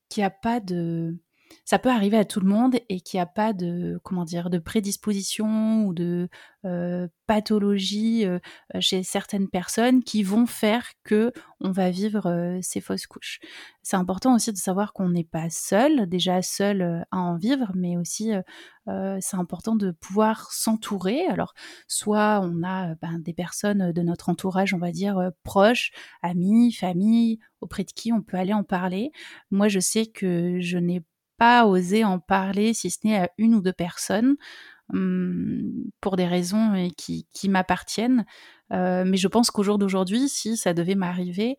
qu'il 0.08 0.22
n'y 0.22 0.26
a 0.26 0.30
pas 0.30 0.60
de 0.60 1.16
ça 1.64 1.78
peut 1.78 1.90
arriver 1.90 2.16
à 2.16 2.24
tout 2.24 2.40
le 2.40 2.48
monde 2.48 2.76
et 2.88 3.00
qu'il 3.00 3.18
n'y 3.18 3.22
a 3.22 3.26
pas 3.26 3.52
de 3.52 4.00
comment 4.02 4.24
dire 4.24 4.50
de 4.50 4.58
prédisposition 4.58 5.84
ou 5.84 5.94
de 5.94 6.28
euh, 6.66 7.08
pathologie 7.26 8.26
euh, 8.26 8.38
chez 8.80 9.02
certaines 9.02 9.48
personnes 9.48 10.02
qui 10.02 10.22
vont 10.22 10.46
faire 10.46 10.84
que 11.04 11.32
on 11.60 11.70
va 11.70 11.90
vivre 11.90 12.26
euh, 12.26 12.58
ces 12.60 12.80
fausses 12.80 13.06
couches. 13.06 13.40
C'est 13.82 13.96
important 13.96 14.34
aussi 14.34 14.52
de 14.52 14.58
savoir 14.58 14.92
qu'on 14.92 15.08
n'est 15.08 15.24
pas 15.24 15.48
seul, 15.48 16.06
déjà 16.06 16.42
seul 16.42 17.06
à 17.10 17.18
en 17.18 17.36
vivre, 17.36 17.72
mais 17.74 17.96
aussi 17.96 18.32
c'est 19.20 19.36
important 19.36 19.76
de 19.76 19.92
pouvoir 19.92 20.52
s'entourer. 20.52 21.26
Alors 21.26 21.54
soit 21.86 22.40
on 22.42 22.64
a 22.64 22.96
ben, 22.96 23.20
des 23.20 23.32
personnes 23.32 23.92
de 23.92 24.02
notre 24.02 24.28
entourage, 24.28 24.74
on 24.74 24.78
va 24.78 24.90
dire 24.90 25.30
proches, 25.44 25.92
amis, 26.22 26.72
famille, 26.72 27.38
auprès 27.60 27.84
de 27.84 27.92
qui 27.92 28.12
on 28.12 28.22
peut 28.22 28.36
aller 28.36 28.52
en 28.52 28.64
parler. 28.64 29.12
Moi, 29.50 29.68
je 29.68 29.80
sais 29.80 30.06
que 30.06 30.60
je 30.60 30.78
n'ai 30.78 31.02
pas 31.40 31.64
osé 31.64 32.04
en 32.04 32.18
parler, 32.18 32.74
si 32.74 32.90
ce 32.90 32.98
n'est 33.02 33.16
à 33.16 33.30
une 33.38 33.54
ou 33.54 33.62
deux 33.62 33.72
personnes, 33.72 34.36
hum, 34.92 35.72
pour 36.02 36.16
des 36.16 36.26
raisons 36.26 36.90
qui, 36.98 37.48
m'appartiennent. 37.48 38.26
Euh, 38.74 39.04
mais 39.06 39.16
je 39.16 39.26
pense 39.26 39.50
qu'au 39.50 39.62
jour 39.62 39.78
d'aujourd'hui, 39.78 40.28
si 40.28 40.58
ça 40.58 40.74
devait 40.74 40.94
m'arriver, 40.94 41.56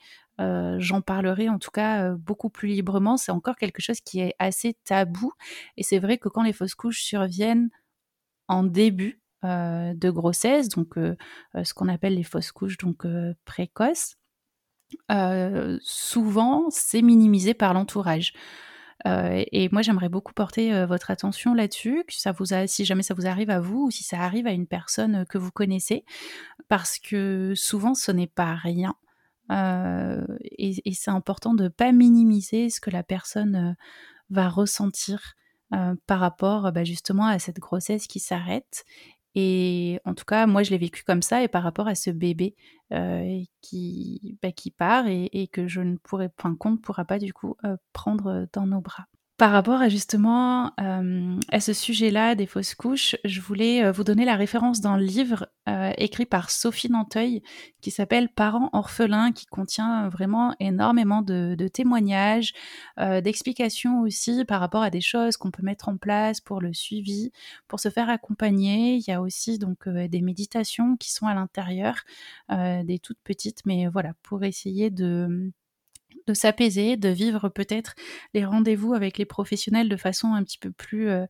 j'en 0.77 1.01
parlerai 1.01 1.49
en 1.49 1.59
tout 1.59 1.69
cas 1.69 2.11
beaucoup 2.11 2.49
plus 2.49 2.69
librement. 2.69 3.17
C'est 3.17 3.31
encore 3.31 3.55
quelque 3.55 3.81
chose 3.81 4.01
qui 4.01 4.21
est 4.21 4.33
assez 4.39 4.75
tabou. 4.85 5.31
Et 5.77 5.83
c'est 5.83 5.99
vrai 5.99 6.17
que 6.17 6.29
quand 6.29 6.41
les 6.41 6.53
fausses 6.53 6.73
couches 6.73 7.03
surviennent 7.03 7.69
en 8.47 8.63
début 8.63 9.21
de 9.43 10.09
grossesse, 10.09 10.69
donc 10.69 10.95
ce 10.95 11.73
qu'on 11.75 11.89
appelle 11.89 12.15
les 12.15 12.23
fausses 12.23 12.51
couches 12.51 12.77
donc 12.77 13.05
précoces, 13.45 14.15
souvent 15.81 16.65
c'est 16.69 17.03
minimisé 17.03 17.53
par 17.53 17.75
l'entourage. 17.75 18.33
Euh, 19.07 19.43
et 19.51 19.69
moi, 19.71 19.81
j'aimerais 19.81 20.09
beaucoup 20.09 20.33
porter 20.33 20.73
euh, 20.73 20.85
votre 20.85 21.11
attention 21.11 21.53
là-dessus, 21.53 22.03
si 22.67 22.85
jamais 22.85 23.03
ça 23.03 23.13
vous 23.13 23.27
arrive 23.27 23.49
à 23.49 23.59
vous 23.59 23.85
ou 23.85 23.91
si 23.91 24.03
ça 24.03 24.19
arrive 24.21 24.47
à 24.47 24.51
une 24.51 24.67
personne 24.67 25.15
euh, 25.15 25.25
que 25.25 25.37
vous 25.37 25.51
connaissez, 25.51 26.05
parce 26.67 26.99
que 26.99 27.53
souvent, 27.55 27.93
ce 27.93 28.11
n'est 28.11 28.27
pas 28.27 28.55
rien. 28.55 28.95
et, 29.49 30.89
et 30.89 30.93
c'est 30.93 31.11
important 31.11 31.53
de 31.53 31.63
ne 31.63 31.69
pas 31.69 31.91
minimiser 31.91 32.69
ce 32.69 32.79
que 32.79 32.89
la 32.89 33.03
personne 33.03 33.75
va 34.29 34.47
ressentir 34.47 35.35
par 36.07 36.19
rapport 36.19 36.71
bah, 36.71 36.83
justement 36.83 37.25
à 37.25 37.39
cette 37.39 37.59
grossesse 37.59 38.07
qui 38.07 38.19
s'arrête 38.19 38.85
et 39.35 39.99
en 40.05 40.13
tout 40.13 40.25
cas, 40.25 40.45
moi, 40.45 40.63
je 40.63 40.71
l'ai 40.71 40.77
vécu 40.77 41.03
comme 41.03 41.21
ça. 41.21 41.43
Et 41.43 41.47
par 41.47 41.63
rapport 41.63 41.87
à 41.87 41.95
ce 41.95 42.09
bébé 42.09 42.55
euh, 42.91 43.41
qui, 43.61 44.37
bah, 44.41 44.51
qui 44.51 44.71
part 44.71 45.05
et, 45.07 45.49
que 45.51 45.67
je 45.67 45.81
ne 45.81 45.97
pourrais, 45.97 46.29
enfin, 46.37 46.55
qu'on 46.55 46.71
ne 46.71 46.77
pourra 46.77 47.05
pas 47.05 47.19
du 47.19 47.33
coup 47.33 47.55
euh, 47.63 47.77
prendre 47.93 48.47
dans 48.53 48.67
nos 48.67 48.81
bras. 48.81 49.07
Par 49.41 49.53
rapport 49.53 49.81
à 49.81 49.89
justement 49.89 50.71
euh, 50.79 51.35
à 51.51 51.59
ce 51.59 51.73
sujet-là 51.73 52.35
des 52.35 52.45
fausses 52.45 52.75
couches, 52.75 53.15
je 53.25 53.41
voulais 53.41 53.83
euh, 53.83 53.91
vous 53.91 54.03
donner 54.03 54.23
la 54.23 54.35
référence 54.35 54.81
d'un 54.81 54.99
livre 54.99 55.47
euh, 55.67 55.91
écrit 55.97 56.27
par 56.27 56.51
Sophie 56.51 56.91
Nanteuil 56.91 57.41
qui 57.81 57.89
s'appelle 57.89 58.29
Parents 58.29 58.69
orphelins, 58.71 59.31
qui 59.31 59.47
contient 59.47 60.09
vraiment 60.09 60.53
énormément 60.59 61.23
de, 61.23 61.55
témoignages, 61.73 62.53
d'explications 62.99 64.01
aussi 64.01 64.45
par 64.45 64.59
rapport 64.59 64.83
à 64.83 64.91
des 64.91 65.01
choses 65.01 65.37
qu'on 65.37 65.49
peut 65.49 65.63
mettre 65.63 65.89
en 65.89 65.97
place 65.97 66.39
pour 66.39 66.61
le 66.61 66.71
suivi, 66.71 67.31
pour 67.67 67.79
se 67.79 67.89
faire 67.89 68.11
accompagner. 68.11 68.97
Il 68.97 69.03
y 69.07 69.11
a 69.11 69.21
aussi 69.23 69.57
donc 69.57 69.89
des 69.89 70.21
méditations 70.21 70.97
qui 70.97 71.11
sont 71.11 71.25
à 71.25 71.33
l'intérieur, 71.33 71.95
des 72.49 72.99
toutes 73.01 73.21
petites, 73.23 73.65
mais 73.65 73.87
voilà, 73.87 74.13
pour 74.21 74.43
essayer 74.43 74.91
de 74.91 75.51
de 76.27 76.33
s'apaiser, 76.33 76.97
de 76.97 77.09
vivre 77.09 77.49
peut-être 77.49 77.95
les 78.33 78.45
rendez-vous 78.45 78.93
avec 78.93 79.17
les 79.17 79.25
professionnels 79.25 79.89
de 79.89 79.97
façon 79.97 80.33
un 80.33 80.43
petit 80.43 80.57
peu 80.57 80.71
plus 80.71 81.09
euh, 81.09 81.25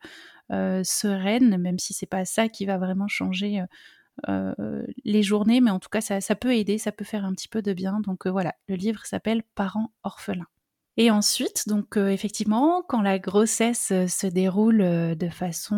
euh, 0.51 0.81
sereine, 0.83 1.57
même 1.57 1.79
si 1.79 1.93
c'est 1.93 2.05
pas 2.05 2.25
ça 2.25 2.50
qui 2.50 2.65
va 2.65 2.77
vraiment 2.77 3.07
changer 3.07 3.63
euh, 4.27 4.86
les 5.03 5.24
journées, 5.24 5.62
mais 5.62 5.71
en 5.71 5.79
tout 5.79 5.89
cas 5.89 6.01
ça, 6.01 6.21
ça, 6.21 6.36
peut 6.36 6.55
aider, 6.55 6.77
ça 6.77 6.91
peut 6.91 7.05
faire 7.05 7.25
un 7.25 7.33
petit 7.33 7.48
peu 7.48 7.62
de 7.62 7.74
bien. 7.74 8.00
Donc 8.01 8.27
voilà, 8.27 8.53
le 8.67 8.75
livre 8.75 9.05
s'appelle 9.05 9.43
Parents 9.55 9.91
orphelins. 10.03 10.48
Et 10.98 11.10
ensuite, 11.10 11.69
donc 11.69 11.95
euh, 11.95 12.10
effectivement, 12.10 12.83
quand 12.88 13.01
la 13.01 13.17
grossesse 13.17 13.91
euh, 13.91 14.07
se 14.07 14.27
déroule 14.27 14.81
euh, 14.81 15.15
de 15.15 15.29
façon 15.29 15.75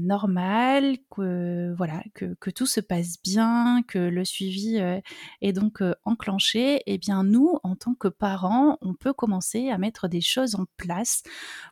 normale, 0.00 0.98
que 1.10 1.72
voilà, 1.76 2.02
que, 2.14 2.34
que, 2.40 2.50
tout 2.50 2.66
se 2.66 2.80
passe 2.80 3.22
bien, 3.22 3.82
que 3.88 3.98
le 3.98 4.24
suivi 4.24 4.78
est 5.40 5.52
donc 5.52 5.82
enclenché, 6.04 6.82
eh 6.86 6.98
bien 6.98 7.24
nous, 7.24 7.58
en 7.62 7.74
tant 7.74 7.94
que 7.94 8.08
parents, 8.08 8.76
on 8.82 8.94
peut 8.94 9.14
commencer 9.14 9.70
à 9.70 9.78
mettre 9.78 10.08
des 10.08 10.20
choses 10.20 10.54
en 10.54 10.66
place 10.76 11.22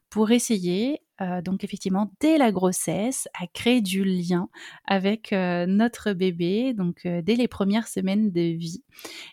pour 0.08 0.30
essayer, 0.30 1.02
donc 1.44 1.64
effectivement, 1.64 2.12
dès 2.20 2.38
la 2.38 2.52
grossesse, 2.52 3.28
à 3.38 3.46
créer 3.46 3.80
du 3.80 4.04
lien 4.04 4.48
avec 4.84 5.32
notre 5.32 6.12
bébé, 6.12 6.74
donc 6.74 7.06
dès 7.06 7.34
les 7.34 7.48
premières 7.48 7.88
semaines 7.88 8.30
de 8.30 8.40
vie. 8.40 8.82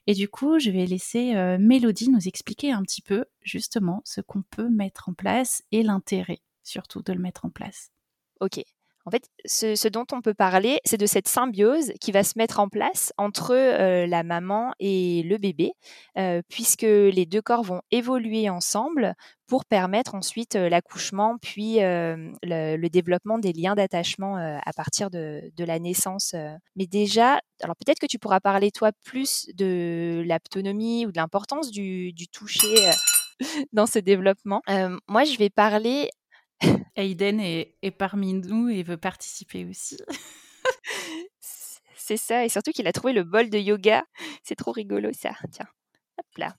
Et 0.08 0.14
du 0.14 0.28
coup, 0.28 0.60
je 0.60 0.72
vais 0.72 0.86
laisser 0.86 1.34
Mélodie 1.60 2.10
nous 2.10 2.28
expliquer 2.28 2.72
un 2.72 2.82
petit 2.82 3.02
peu 3.02 3.26
justement 3.42 4.02
ce 4.06 4.22
qu'on 4.22 4.42
peut 4.42 4.70
mettre 4.70 5.10
en 5.10 5.14
place 5.14 5.64
et 5.72 5.84
l'intérêt 5.84 6.42
surtout 6.66 7.02
de 7.02 7.14
le 7.14 7.20
mettre 7.20 7.46
en 7.46 7.50
place. 7.50 7.92
Ok. 8.42 8.62
En 9.08 9.12
fait, 9.12 9.30
ce, 9.46 9.88
dont 9.88 10.06
on 10.12 10.22
peut 10.22 10.34
parler, 10.34 10.80
c'est 10.84 10.98
de 10.98 11.06
cette 11.06 11.28
symbiose 11.28 11.94
qui 12.02 12.12
va 12.12 12.24
se 12.24 12.34
mettre 12.38 12.60
en 12.60 12.70
place 12.70 13.14
entre 13.18 13.54
euh, 13.54 14.08
la 14.08 14.24
maman 14.24 14.74
et 14.80 15.22
le 15.24 15.38
bébé, 15.38 15.74
euh, 16.18 16.42
puisque 16.50 16.82
les 16.82 17.28
deux 17.28 17.42
corps 17.44 17.62
vont 17.62 17.82
évoluer 17.92 18.50
ensemble 18.50 19.14
pour 19.46 19.66
permettre 19.66 20.16
ensuite 20.16 20.56
euh, 20.56 20.70
l'accouchement, 20.70 21.38
puis 21.40 21.78
le, 21.78 22.88
développement 22.88 23.38
des 23.38 23.54
liens 23.54 23.76
d'attachement 23.76 24.38
à 24.38 24.74
partir 24.74 25.12
de, 25.12 25.52
la 25.60 25.80
naissance. 25.80 26.34
Mais 26.76 26.88
déjà, 26.88 27.42
alors 27.62 27.76
peut-être 27.76 28.00
que 28.00 28.08
tu 28.08 28.18
pourras 28.18 28.40
parler 28.40 28.72
toi 28.72 28.92
plus 29.04 29.48
de 29.54 30.24
l'autonomie 30.26 31.06
ou 31.06 31.12
de 31.12 31.18
l'importance 31.18 31.70
du 31.70 32.28
toucher 32.32 32.90
dans 33.74 33.86
ce 33.86 34.00
développement. 34.00 34.62
moi, 35.08 35.26
je 35.26 35.38
vais 35.38 35.50
parler 35.50 36.10
Aiden 36.96 37.40
est, 37.40 37.92
parmi 37.98 38.34
nous 38.34 38.70
et 38.70 38.84
veut 38.84 38.98
participer 38.98 39.66
aussi. 39.66 39.98
c'est 41.96 42.18
ça, 42.18 42.46
et 42.46 42.50
surtout 42.50 42.72
qu'il 42.72 42.88
a 42.88 42.94
trouvé 42.94 43.14
le 43.14 43.24
bol 43.24 43.50
de 43.50 43.58
yoga. 43.58 44.04
C'est 44.44 44.56
trop 44.56 44.72
rigolo 44.72 45.12
ça. 45.14 45.32
Tiens, 45.52 45.68
hop 46.18 46.38
là. 46.38 46.56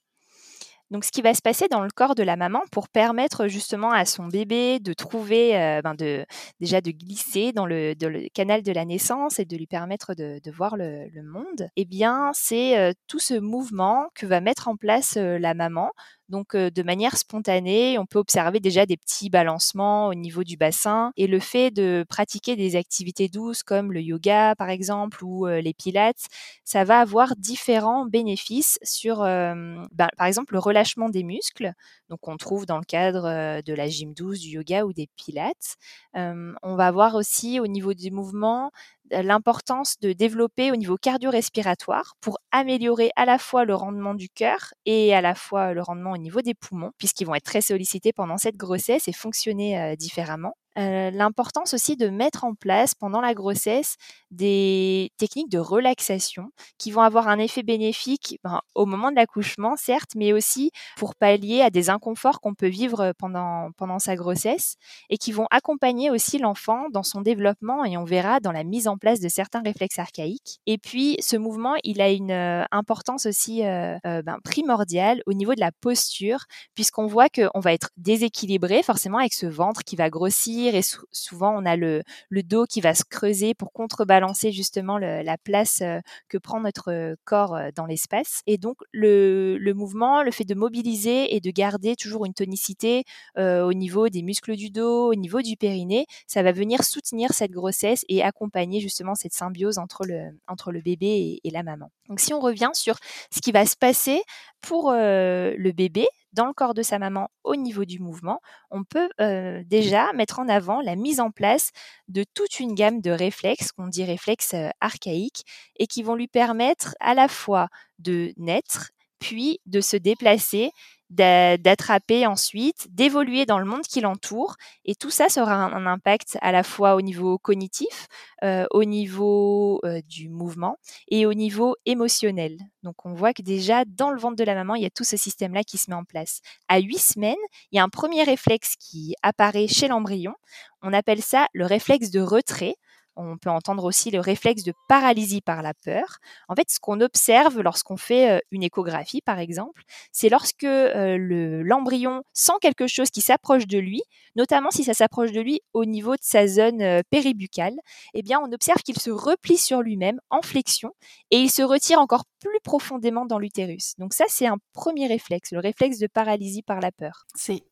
Donc, 0.92 1.04
ce 1.04 1.10
qui 1.10 1.20
va 1.20 1.34
se 1.34 1.42
passer 1.42 1.66
dans 1.68 1.82
le 1.82 1.90
corps 1.90 2.14
de 2.14 2.22
la 2.22 2.36
maman 2.36 2.62
pour 2.70 2.88
permettre 2.88 3.48
justement 3.48 3.90
à 3.90 4.04
son 4.04 4.28
bébé 4.28 4.78
de 4.78 4.92
trouver, 4.92 5.58
euh, 5.58 5.82
ben 5.82 5.94
de, 5.94 6.24
déjà 6.60 6.80
de 6.80 6.92
glisser 6.92 7.52
dans 7.52 7.66
le, 7.66 7.94
canal 8.32 8.62
de 8.62 8.70
la 8.70 8.84
naissance 8.84 9.40
et 9.40 9.44
de 9.44 9.56
lui 9.56 9.66
permettre 9.66 10.14
de, 10.14 10.40
voir 10.52 10.76
le, 10.76 11.08
monde, 11.24 11.68
eh 11.74 11.84
bien, 11.84 12.30
c'est 12.34 12.78
euh, 12.78 12.92
tout 13.08 13.18
ce 13.18 13.34
mouvement 13.34 14.06
que 14.14 14.26
va 14.26 14.40
mettre 14.40 14.68
en 14.68 14.76
place 14.76 15.16
euh, 15.16 15.38
la 15.38 15.54
maman 15.54 15.90
donc 16.28 16.56
de 16.56 16.82
manière 16.82 17.16
spontanée, 17.16 17.98
on 17.98 18.06
peut 18.06 18.18
observer 18.18 18.60
déjà 18.60 18.86
des 18.86 18.96
petits 18.96 19.30
balancements 19.30 20.08
au 20.08 20.14
niveau 20.14 20.44
du 20.44 20.56
bassin 20.56 21.12
et 21.16 21.26
le 21.26 21.40
fait 21.40 21.70
de 21.70 22.04
pratiquer 22.08 22.56
des 22.56 22.76
activités 22.76 23.28
douces 23.28 23.62
comme 23.62 23.92
le 23.92 24.00
yoga 24.00 24.54
par 24.56 24.70
exemple 24.70 25.24
ou 25.24 25.46
les 25.46 25.74
pilates, 25.74 26.26
ça 26.64 26.84
va 26.84 27.00
avoir 27.00 27.36
différents 27.36 28.06
bénéfices 28.06 28.78
sur 28.82 29.18
ben, 29.18 30.08
par 30.16 30.26
exemple 30.26 30.54
le 30.54 30.58
relâchement 30.58 31.08
des 31.08 31.22
muscles, 31.22 31.72
donc 32.08 32.26
on 32.28 32.36
trouve 32.36 32.66
dans 32.66 32.78
le 32.78 32.84
cadre 32.84 33.62
de 33.62 33.74
la 33.74 33.88
gym 33.88 34.14
douce, 34.14 34.40
du 34.40 34.48
yoga 34.50 34.84
ou 34.84 34.92
des 34.92 35.08
pilates. 35.16 35.76
on 36.14 36.76
va 36.76 36.86
avoir 36.86 37.14
aussi 37.14 37.60
au 37.60 37.66
niveau 37.66 37.94
du 37.94 38.10
mouvement 38.10 38.70
l'importance 39.10 39.98
de 40.00 40.12
développer 40.12 40.70
au 40.72 40.76
niveau 40.76 40.96
cardio-respiratoire 40.96 42.14
pour 42.20 42.38
améliorer 42.50 43.10
à 43.16 43.24
la 43.24 43.38
fois 43.38 43.64
le 43.64 43.74
rendement 43.74 44.14
du 44.14 44.28
cœur 44.28 44.74
et 44.84 45.14
à 45.14 45.20
la 45.20 45.34
fois 45.34 45.72
le 45.74 45.82
rendement 45.82 46.12
au 46.12 46.16
niveau 46.18 46.40
des 46.42 46.54
poumons, 46.54 46.92
puisqu'ils 46.98 47.26
vont 47.26 47.34
être 47.34 47.44
très 47.44 47.60
sollicités 47.60 48.12
pendant 48.12 48.38
cette 48.38 48.56
grossesse 48.56 49.08
et 49.08 49.12
fonctionner 49.12 49.78
euh, 49.80 49.96
différemment. 49.96 50.54
Euh, 50.78 51.10
l'importance 51.10 51.72
aussi 51.72 51.96
de 51.96 52.08
mettre 52.08 52.44
en 52.44 52.54
place 52.54 52.94
pendant 52.94 53.20
la 53.20 53.32
grossesse 53.32 53.96
des 54.30 55.10
techniques 55.16 55.50
de 55.50 55.58
relaxation 55.58 56.50
qui 56.76 56.90
vont 56.90 57.00
avoir 57.00 57.28
un 57.28 57.38
effet 57.38 57.62
bénéfique 57.62 58.38
ben, 58.44 58.60
au 58.74 58.84
moment 58.84 59.10
de 59.10 59.16
l'accouchement, 59.16 59.76
certes, 59.76 60.10
mais 60.14 60.34
aussi 60.34 60.70
pour 60.96 61.14
pallier 61.14 61.62
à 61.62 61.70
des 61.70 61.88
inconforts 61.88 62.40
qu'on 62.40 62.54
peut 62.54 62.68
vivre 62.68 63.12
pendant, 63.18 63.70
pendant 63.78 63.98
sa 63.98 64.16
grossesse 64.16 64.76
et 65.08 65.16
qui 65.16 65.32
vont 65.32 65.46
accompagner 65.50 66.10
aussi 66.10 66.38
l'enfant 66.38 66.88
dans 66.90 67.02
son 67.02 67.22
développement 67.22 67.84
et 67.84 67.96
on 67.96 68.04
verra 68.04 68.40
dans 68.40 68.52
la 68.52 68.64
mise 68.64 68.86
en 68.86 68.98
place 68.98 69.20
de 69.20 69.28
certains 69.28 69.62
réflexes 69.62 69.98
archaïques. 69.98 70.60
Et 70.66 70.76
puis, 70.76 71.16
ce 71.20 71.36
mouvement, 71.36 71.74
il 71.84 72.02
a 72.02 72.10
une 72.10 72.32
euh, 72.32 72.64
importance 72.70 73.24
aussi 73.24 73.64
euh, 73.64 73.98
ben, 74.04 74.38
primordiale 74.44 75.22
au 75.26 75.32
niveau 75.32 75.54
de 75.54 75.60
la 75.60 75.72
posture 75.72 76.44
puisqu'on 76.74 77.06
voit 77.06 77.28
qu'on 77.28 77.60
va 77.60 77.72
être 77.72 77.90
déséquilibré 77.96 78.82
forcément 78.82 79.18
avec 79.18 79.32
ce 79.32 79.46
ventre 79.46 79.82
qui 79.82 79.96
va 79.96 80.10
grossir 80.10 80.65
et 80.74 80.82
souvent 81.12 81.54
on 81.56 81.64
a 81.64 81.76
le, 81.76 82.02
dos 82.30 82.66
qui 82.66 82.80
va 82.80 82.94
se 82.94 83.04
creuser 83.04 83.54
pour 83.54 83.72
contrebalancer 83.72 84.52
justement 84.52 84.98
la 84.98 85.38
place 85.38 85.80
euh, 85.82 86.00
que 86.28 86.38
prend 86.38 86.60
notre 86.60 86.92
euh, 86.92 87.14
corps 87.24 87.54
euh, 87.54 87.70
dans 87.74 87.86
l'espace. 87.86 88.42
Et 88.46 88.58
donc 88.58 88.76
le, 88.92 89.58
mouvement, 89.74 90.22
le 90.22 90.30
fait 90.30 90.44
de 90.44 90.54
mobiliser 90.54 91.34
et 91.34 91.40
de 91.40 91.50
garder 91.50 91.96
toujours 91.96 92.24
une 92.24 92.34
tonicité 92.34 93.04
au 93.36 93.72
niveau 93.72 94.08
des 94.08 94.22
muscles 94.22 94.56
du 94.56 94.70
dos, 94.70 95.10
au 95.10 95.14
niveau 95.14 95.42
du 95.42 95.56
périnée, 95.56 96.06
ça 96.26 96.42
va 96.42 96.52
venir 96.52 96.82
soutenir 96.82 97.32
cette 97.32 97.50
grossesse 97.50 98.04
et 98.08 98.22
accompagner 98.22 98.80
justement 98.80 99.14
cette 99.14 99.34
symbiose 99.34 99.78
entre 99.78 100.04
le 100.06 100.80
bébé 100.80 101.40
et, 101.42 101.50
la 101.50 101.62
maman. 101.62 101.90
Donc 102.08 102.20
si 102.20 102.32
on 102.32 102.40
revient 102.40 102.70
sur 102.72 102.96
ce 103.30 103.40
qui 103.40 103.52
va 103.52 103.66
se 103.66 103.76
passer 103.76 104.22
pour 104.60 104.92
le 104.92 105.72
bébé, 105.72 106.06
dans 106.36 106.46
le 106.46 106.52
corps 106.52 106.74
de 106.74 106.82
sa 106.82 106.98
maman 106.98 107.30
au 107.42 107.56
niveau 107.56 107.84
du 107.84 107.98
mouvement, 107.98 108.40
on 108.70 108.84
peut 108.84 109.08
euh, 109.20 109.62
déjà 109.66 110.12
mettre 110.12 110.38
en 110.38 110.48
avant 110.48 110.80
la 110.82 110.94
mise 110.94 111.18
en 111.18 111.30
place 111.30 111.70
de 112.08 112.24
toute 112.34 112.60
une 112.60 112.74
gamme 112.74 113.00
de 113.00 113.10
réflexes, 113.10 113.72
qu'on 113.72 113.88
dit 113.88 114.04
réflexes 114.04 114.54
euh, 114.54 114.68
archaïques, 114.80 115.44
et 115.78 115.86
qui 115.86 116.02
vont 116.02 116.14
lui 116.14 116.28
permettre 116.28 116.94
à 117.00 117.14
la 117.14 117.26
fois 117.26 117.68
de 117.98 118.32
naître, 118.36 118.90
puis 119.18 119.60
de 119.64 119.80
se 119.80 119.96
déplacer 119.96 120.70
d'attraper 121.10 122.26
ensuite, 122.26 122.88
d'évoluer 122.90 123.46
dans 123.46 123.58
le 123.58 123.64
monde 123.64 123.82
qui 123.82 124.00
l'entoure. 124.00 124.56
Et 124.84 124.94
tout 124.94 125.10
ça 125.10 125.28
sera 125.28 125.54
un, 125.54 125.86
impact 125.86 126.36
à 126.42 126.52
la 126.52 126.62
fois 126.62 126.96
au 126.96 127.00
niveau 127.00 127.38
cognitif, 127.38 128.08
euh, 128.42 128.66
au 128.70 128.84
niveau 128.84 129.80
euh, 129.84 130.00
du 130.08 130.28
mouvement 130.28 130.78
et 131.08 131.26
au 131.26 131.34
niveau 131.34 131.76
émotionnel. 131.86 132.58
Donc 132.82 133.06
on 133.06 133.14
voit 133.14 133.32
que 133.32 133.42
déjà 133.42 133.84
dans 133.84 134.10
le 134.10 134.20
ventre 134.20 134.36
de 134.36 134.44
la 134.44 134.54
maman, 134.54 134.74
il 134.74 134.82
y 134.82 134.86
a 134.86 134.90
tout 134.90 135.04
ce 135.04 135.16
système-là 135.16 135.62
qui 135.62 135.78
se 135.78 135.90
met 135.90 135.96
en 135.96 136.04
place. 136.04 136.40
À 136.68 136.78
huit 136.80 136.98
semaines, 136.98 137.34
il 137.70 137.76
y 137.76 137.78
a 137.78 137.84
un 137.84 137.88
premier 137.88 138.24
réflexe 138.24 138.74
qui 138.78 139.14
apparaît 139.22 139.68
chez 139.68 139.88
l'embryon. 139.88 140.34
On 140.82 140.92
appelle 140.92 141.22
ça 141.22 141.46
le 141.52 141.66
réflexe 141.66 142.10
de 142.10 142.20
retrait. 142.20 142.76
On 143.16 143.38
peut 143.38 143.50
entendre 143.50 143.84
aussi 143.84 144.10
le 144.10 144.20
réflexe 144.20 144.62
de 144.62 144.72
paralysie 144.88 145.40
par 145.40 145.62
la 145.62 145.74
peur. 145.74 146.18
En 146.48 146.54
fait, 146.54 146.70
ce 146.70 146.78
qu'on 146.78 147.00
observe 147.00 147.60
lorsqu'on 147.60 147.96
fait 147.96 148.30
euh, 148.30 148.38
une 148.50 148.62
échographie, 148.62 149.22
par 149.22 149.38
exemple, 149.38 149.82
c'est 150.12 150.28
lorsque 150.28 150.64
euh, 150.64 151.16
l'embryon 151.64 152.22
sent 152.32 152.52
quelque 152.60 152.86
chose 152.86 153.10
qui 153.10 153.20
s'approche 153.20 153.66
de 153.66 153.78
lui, 153.78 154.02
notamment 154.36 154.70
si 154.70 154.84
ça 154.84 154.94
s'approche 154.94 155.32
de 155.32 155.40
lui 155.40 155.60
au 155.72 155.84
niveau 155.84 156.12
de 156.12 156.22
sa 156.22 156.46
zone 156.46 156.82
euh, 156.82 157.00
péribucale, 157.10 157.74
eh 158.14 158.22
bien, 158.22 158.38
on 158.40 158.52
observe 158.52 158.82
qu'il 158.82 158.98
se 158.98 159.10
replie 159.10 159.58
sur 159.58 159.82
lui-même 159.82 160.20
en 160.30 160.42
flexion 160.42 160.92
et 161.30 161.38
il 161.38 161.50
se 161.50 161.62
retire 161.62 161.98
encore 161.98 162.24
plus 162.40 162.60
profondément 162.62 163.26
dans 163.26 163.38
l'utérus. 163.38 163.94
Donc 163.98 164.12
ça, 164.12 164.24
c'est 164.28 164.46
un 164.46 164.58
premier 164.72 165.06
réflexe, 165.06 165.52
le 165.52 165.60
réflexe 165.60 165.98
de 165.98 166.06
paralysie 166.06 166.62
par 166.62 166.80
la 166.80 166.92
peur. 166.92 167.26
C'est 167.34 167.64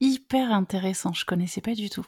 hyper 0.00 0.52
intéressant, 0.52 1.12
je 1.12 1.24
connaissais 1.24 1.60
pas 1.60 1.74
du 1.74 1.90
tout. 1.90 2.06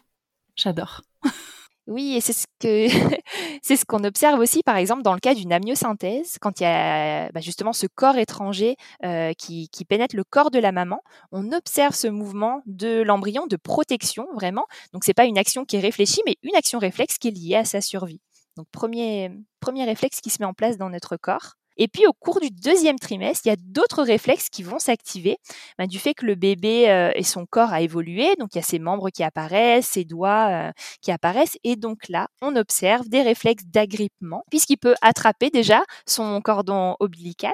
J'adore. 0.56 1.02
Oui, 1.88 2.16
et 2.16 2.20
c'est 2.20 2.34
ce 2.34 2.44
que 2.60 2.86
c'est 3.62 3.76
ce 3.76 3.86
qu'on 3.86 4.04
observe 4.04 4.38
aussi, 4.40 4.62
par 4.62 4.76
exemple, 4.76 5.02
dans 5.02 5.14
le 5.14 5.20
cas 5.20 5.34
d'une 5.34 5.54
amniosynthèse, 5.54 6.36
quand 6.38 6.60
il 6.60 6.64
y 6.64 6.66
a 6.66 7.30
bah, 7.32 7.40
justement 7.40 7.72
ce 7.72 7.86
corps 7.86 8.18
étranger 8.18 8.76
euh, 9.04 9.32
qui, 9.32 9.70
qui, 9.70 9.86
pénètre 9.86 10.14
le 10.14 10.22
corps 10.22 10.50
de 10.50 10.58
la 10.58 10.70
maman, 10.70 11.00
on 11.32 11.50
observe 11.50 11.94
ce 11.94 12.06
mouvement 12.06 12.60
de 12.66 13.00
l'embryon 13.00 13.46
de 13.46 13.56
protection 13.56 14.26
vraiment. 14.34 14.66
Donc 14.92 15.04
c'est 15.04 15.14
pas 15.14 15.24
une 15.24 15.38
action 15.38 15.64
qui 15.64 15.76
est 15.76 15.80
réfléchie, 15.80 16.20
mais 16.26 16.36
une 16.42 16.56
action 16.56 16.78
réflexe 16.78 17.16
qui 17.16 17.28
est 17.28 17.30
liée 17.30 17.56
à 17.56 17.64
sa 17.64 17.80
survie. 17.80 18.20
Donc 18.58 18.66
premier 18.70 19.30
premier 19.60 19.84
réflexe 19.84 20.20
qui 20.20 20.28
se 20.30 20.42
met 20.42 20.46
en 20.46 20.54
place 20.54 20.76
dans 20.76 20.90
notre 20.90 21.16
corps. 21.16 21.57
Et 21.78 21.88
puis 21.88 22.06
au 22.06 22.12
cours 22.12 22.40
du 22.40 22.50
deuxième 22.50 22.98
trimestre, 22.98 23.46
il 23.46 23.48
y 23.50 23.52
a 23.52 23.56
d'autres 23.56 24.02
réflexes 24.02 24.48
qui 24.50 24.62
vont 24.62 24.78
s'activer 24.78 25.38
bah, 25.78 25.86
du 25.86 25.98
fait 25.98 26.14
que 26.14 26.26
le 26.26 26.34
bébé 26.34 26.90
euh, 26.90 27.10
et 27.14 27.22
son 27.22 27.46
corps 27.46 27.72
a 27.72 27.80
évolué. 27.80 28.34
Donc 28.38 28.50
il 28.54 28.58
y 28.58 28.60
a 28.60 28.64
ses 28.64 28.78
membres 28.78 29.10
qui 29.10 29.22
apparaissent, 29.22 29.86
ses 29.86 30.04
doigts 30.04 30.48
euh, 30.50 30.72
qui 31.00 31.12
apparaissent. 31.12 31.56
Et 31.64 31.76
donc 31.76 32.08
là, 32.08 32.28
on 32.42 32.56
observe 32.56 33.08
des 33.08 33.22
réflexes 33.22 33.64
d'agrippement 33.66 34.44
puisqu'il 34.50 34.78
peut 34.78 34.96
attraper 35.00 35.50
déjà 35.50 35.82
son 36.06 36.40
cordon 36.40 36.96
ombilical. 37.00 37.52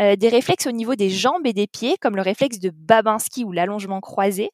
Euh, 0.00 0.16
des 0.16 0.28
réflexes 0.28 0.66
au 0.66 0.72
niveau 0.72 0.96
des 0.96 1.10
jambes 1.10 1.46
et 1.46 1.52
des 1.52 1.68
pieds, 1.68 1.96
comme 2.00 2.16
le 2.16 2.22
réflexe 2.22 2.58
de 2.58 2.70
Babinski 2.70 3.44
ou 3.44 3.52
l'allongement 3.52 4.00
croisé, 4.00 4.50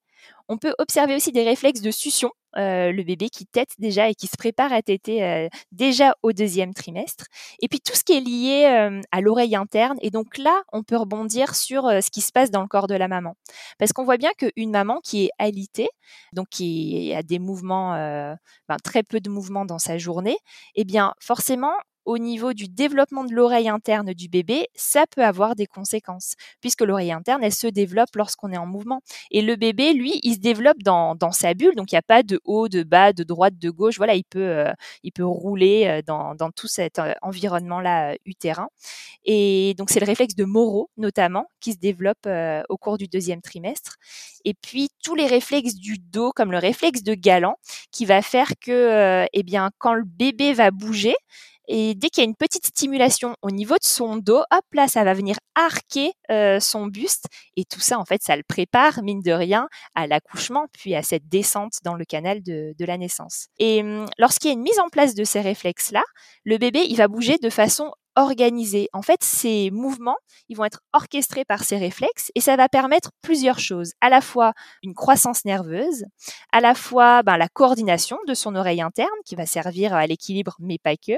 on 0.49 0.59
peut 0.59 0.75
observer 0.79 1.15
aussi 1.15 1.33
des 1.33 1.43
réflexes 1.43 1.81
de 1.81 1.91
succion, 1.91 2.31
euh, 2.57 2.93
le 2.93 3.03
bébé 3.03 3.29
qui 3.29 3.47
tète 3.47 3.71
déjà 3.79 4.09
et 4.09 4.15
qui 4.15 4.27
se 4.27 4.37
prépare 4.37 4.73
à 4.73 4.83
téter 4.83 5.23
euh, 5.25 5.49
déjà 5.73 6.15
au 6.23 6.33
deuxième 6.33 6.75
trimestre. 6.75 7.27
Et 7.61 7.69
puis 7.69 7.81
tout 7.81 7.95
ce 7.95 8.03
qui 8.03 8.13
est 8.13 8.21
lié 8.21 8.67
euh, 8.67 9.01
à 9.13 9.21
l'oreille 9.21 9.57
interne. 9.57 9.99
Et 10.03 10.11
donc 10.11 10.39
là, 10.39 10.63
on 10.73 10.83
peut 10.83 10.97
rebondir 10.97 11.55
sur 11.55 11.83
ce 11.85 12.11
qui 12.11 12.21
se 12.21 12.33
passe 12.33 12.51
dans 12.51 12.63
le 12.63 12.69
corps 12.69 12.87
de 12.87 12.95
la 12.95 13.09
maman. 13.09 13.37
Parce 13.79 13.93
qu'on 13.93 14.05
voit 14.05 14.17
bien 14.17 14.31
qu'une 14.39 14.71
maman 14.71 15.01
qui 15.03 15.27
est 15.27 15.31
alitée, 15.39 15.89
donc 16.33 16.49
qui 16.51 17.13
a 17.15 17.23
des 17.23 17.39
mouvements, 17.39 17.93
ben, 18.69 18.77
très 18.83 19.03
peu 19.03 19.21
de 19.21 19.31
mouvements 19.31 19.65
dans 19.65 19.79
sa 19.79 19.99
journée, 19.99 20.37
eh 20.75 20.85
bien 20.85 21.15
forcément, 21.21 21.75
au 22.07 22.19
niveau 22.19 22.53
du 22.53 22.69
développement 22.69 23.25
de 23.25 23.35
l'oreille 23.35 23.69
interne 23.69 24.15
du 24.15 24.29
bébé, 24.29 24.69
ça 24.77 25.07
peut 25.09 25.25
avoir 25.25 25.57
des 25.57 25.67
conséquences, 25.67 26.35
puisque 26.61 26.83
l'oreille 26.83 27.11
interne, 27.13 27.43
elle 27.43 27.53
se 27.53 27.67
développe 27.67 28.15
lorsqu'on 28.15 28.53
est 28.53 28.57
en 28.57 28.65
mouvement. 28.65 29.03
Et 29.33 29.43
le 29.43 29.57
bébé, 29.57 29.93
lui, 29.93 30.21
il 30.23 30.35
se 30.35 30.39
développe 30.39 30.79
dans, 30.83 31.17
sa 31.33 31.55
bulle, 31.55 31.75
donc 31.75 31.91
il 31.91 31.97
n'y 31.97 31.99
a 31.99 32.03
pas 32.03 32.23
de 32.23 32.41
haut, 32.45 32.69
de 32.69 32.85
bas, 32.85 33.13
de 33.13 33.25
droite, 33.25 33.59
de 33.59 33.71
gauche. 33.71 33.97
Voilà, 33.97 34.15
il 34.15 34.25
peut, 34.25 34.39
euh, 34.39 34.73
il 35.03 35.11
peut 35.11 35.25
rouler 35.25 35.87
euh, 35.87 36.03
dans, 36.07 36.37
dans 36.37 36.53
tout 36.53 36.69
cet 36.69 37.01
euh, 37.01 37.13
environnement-là 37.23 38.15
utérin. 38.25 38.69
Et 39.25 39.75
donc 39.77 39.91
c'est 39.91 39.99
le 39.99 40.07
réflexe 40.07 40.37
de 40.37 40.45
Moreau, 40.45 40.91
notamment, 40.97 41.51
qui 41.61 41.73
se 41.73 41.79
développe 41.79 42.29
au 42.69 42.77
cours 42.77 42.97
du 42.97 43.09
deuxième 43.09 43.43
trimestre. 43.43 43.97
Et 44.45 44.55
puis 44.55 44.89
tous 45.03 45.17
les 45.17 45.27
réflexes 45.27 45.75
du 45.75 45.99
dos, 45.99 46.31
comme 46.31 46.53
le 46.53 46.59
réflexe 46.59 47.03
de 47.03 47.15
Galant, 47.15 47.57
qui 47.91 48.05
va 48.05 48.23
faire 48.23 48.53
que, 48.61 49.27
eh 49.33 49.43
bien, 49.43 49.71
quand 49.79 49.95
le 49.95 50.05
bébé 50.05 50.53
va 50.53 50.71
bouger, 50.71 51.17
et 51.69 51.95
dès 51.95 52.09
qu'il 52.09 52.23
y 52.23 52.27
a 52.27 52.29
une 52.29 52.37
petite 52.37 52.67
stimulation 52.67 53.35
au 53.43 53.51
niveau 53.51 53.75
de 53.75 53.85
son 53.85 54.17
dos, 54.17 54.43
hop 54.51 54.65
là, 54.73 54.89
ça 54.89 55.05
va 55.05 55.15
venir 55.15 55.37
arquer 55.55 56.13
euh, 56.31 56.61
son 56.61 56.87
buste. 56.87 57.27
Et 57.57 57.65
tout 57.65 57.81
ça, 57.81 57.99
en 57.99 58.05
fait, 58.05 58.23
ça 58.23 58.37
le 58.37 58.43
prépare, 58.47 59.03
mine 59.03 59.23
de 59.23 59.33
rien, 59.33 59.69
à 59.95 60.07
l'accouchement, 60.07 60.67
puis 60.73 60.95
à 60.95 61.03
cette 61.03 61.29
descente 61.29 61.75
dans 61.85 61.95
le 61.95 62.05
canal 62.05 62.43
de, 62.43 62.75
de 62.79 62.85
la 62.85 62.99
naissance. 62.99 63.47
Et 63.59 63.83
hum, 63.83 64.07
lorsqu'il 64.19 64.49
y 64.49 64.51
a 64.51 64.55
une 64.55 64.63
mise 64.63 64.79
en 64.79 64.89
place 64.89 65.15
de 65.15 65.25
ces 65.25 65.41
réflexes-là, 65.41 66.03
le 66.45 66.59
bébé, 66.59 66.87
il 66.89 66.97
va 66.97 67.09
bouger 67.09 67.39
de 67.39 67.51
façon 67.51 67.91
organisés. 68.17 68.89
En 68.93 69.03
fait, 69.03 69.23
ces 69.23 69.71
mouvements, 69.71 70.17
ils 70.49 70.57
vont 70.57 70.65
être 70.65 70.81
orchestrés 70.93 71.45
par 71.45 71.63
ces 71.63 71.77
réflexes 71.77 72.33
et 72.35 72.41
ça 72.41 72.57
va 72.57 72.69
permettre 72.69 73.11
plusieurs 73.23 73.59
choses. 73.59 73.93
À 74.01 74.09
la 74.09 74.21
fois 74.21 74.53
une 74.83 74.95
croissance 74.95 75.45
nerveuse, 75.45 76.05
à 76.53 76.61
la 76.61 76.75
fois 76.75 77.23
ben, 77.23 77.37
la 77.37 77.49
coordination 77.49 78.19
de 78.27 78.35
son 78.35 78.55
oreille 78.57 78.81
interne 78.81 79.09
qui 79.25 79.37
va 79.37 79.47
servir 79.47 79.95
à 79.95 80.07
l'équilibre, 80.07 80.57
mais 80.59 80.79
pas 80.79 80.97
que, 80.97 81.13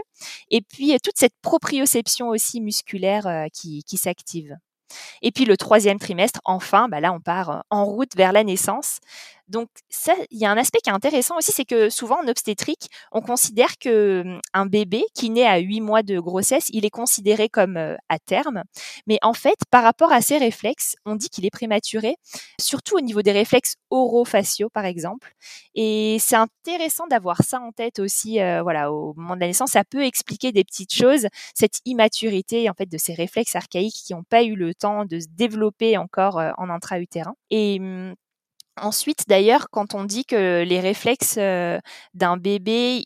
et 0.50 0.60
puis 0.60 0.96
toute 1.02 1.16
cette 1.16 1.34
proprioception 1.42 2.28
aussi 2.28 2.60
musculaire 2.60 3.26
euh, 3.26 3.46
qui, 3.52 3.84
qui 3.84 3.96
s'active. 3.96 4.56
Et 5.22 5.32
puis 5.32 5.44
le 5.44 5.56
troisième 5.56 5.98
trimestre, 5.98 6.40
enfin, 6.44 6.88
bah 6.88 7.00
là 7.00 7.12
on 7.12 7.20
part 7.20 7.50
euh, 7.50 7.60
en 7.70 7.84
route 7.84 8.16
vers 8.16 8.32
la 8.32 8.44
naissance. 8.44 8.98
Donc 9.48 9.68
ça, 9.88 10.12
il 10.30 10.38
y 10.38 10.44
a 10.44 10.50
un 10.50 10.56
aspect 10.56 10.78
qui 10.82 10.90
est 10.90 10.92
intéressant 10.92 11.36
aussi, 11.38 11.52
c'est 11.52 11.64
que 11.64 11.88
souvent 11.90 12.22
en 12.22 12.28
obstétrique, 12.28 12.88
on 13.12 13.20
considère 13.20 13.78
que 13.78 14.22
hum, 14.24 14.40
un 14.52 14.66
bébé 14.66 15.04
qui 15.14 15.30
naît 15.30 15.46
à 15.46 15.58
8 15.58 15.80
mois 15.80 16.02
de 16.02 16.18
grossesse, 16.18 16.66
il 16.70 16.84
est 16.84 16.90
considéré 16.90 17.48
comme 17.48 17.76
à 17.76 18.18
terme. 18.18 18.62
Mais 19.06 19.18
en 19.22 19.32
fait, 19.34 19.56
par 19.70 19.82
rapport 19.82 20.12
à 20.12 20.20
ses 20.20 20.38
réflexes, 20.38 20.96
on 21.04 21.16
dit 21.16 21.28
qu'il 21.30 21.46
est 21.46 21.50
prématuré, 21.50 22.16
surtout 22.60 22.96
au 22.96 23.00
niveau 23.00 23.22
des 23.22 23.32
réflexes 23.32 23.76
orofaciaux, 23.90 24.68
par 24.70 24.84
exemple. 24.84 25.32
Et 25.74 26.18
c'est 26.20 26.36
intéressant 26.36 27.06
d'avoir 27.06 27.42
ça 27.42 27.60
en 27.60 27.72
tête 27.72 27.98
aussi, 27.98 28.38
voilà, 28.62 28.92
au 28.92 29.14
moment 29.14 29.34
de 29.34 29.40
la 29.40 29.46
naissance, 29.46 29.70
ça 29.70 29.84
peut 29.84 30.04
expliquer 30.04 30.52
des 30.52 30.64
petites 30.64 30.92
choses, 30.92 31.26
cette 31.54 31.80
immaturité 31.84 32.68
en 32.70 32.74
fait 32.74 32.86
de 32.86 32.98
ces 32.98 33.14
réflexes 33.14 33.56
archaïques 33.56 34.02
qui 34.06 34.14
n'ont 34.14 34.24
pas 34.24 34.42
eu 34.44 34.54
le 34.54 34.74
temps 34.74 35.04
de 35.04 35.20
se 35.20 35.26
développer 35.30 35.96
encore 35.96 36.36
en 36.58 36.70
intra-utérin. 36.70 37.34
Et 37.50 37.78
hum, 37.80 38.14
Ensuite, 38.82 39.24
d'ailleurs, 39.28 39.68
quand 39.70 39.94
on 39.94 40.04
dit 40.04 40.24
que 40.24 40.62
les 40.62 40.80
réflexes 40.80 41.36
euh, 41.38 41.78
d'un 42.14 42.36
bébé, 42.36 43.04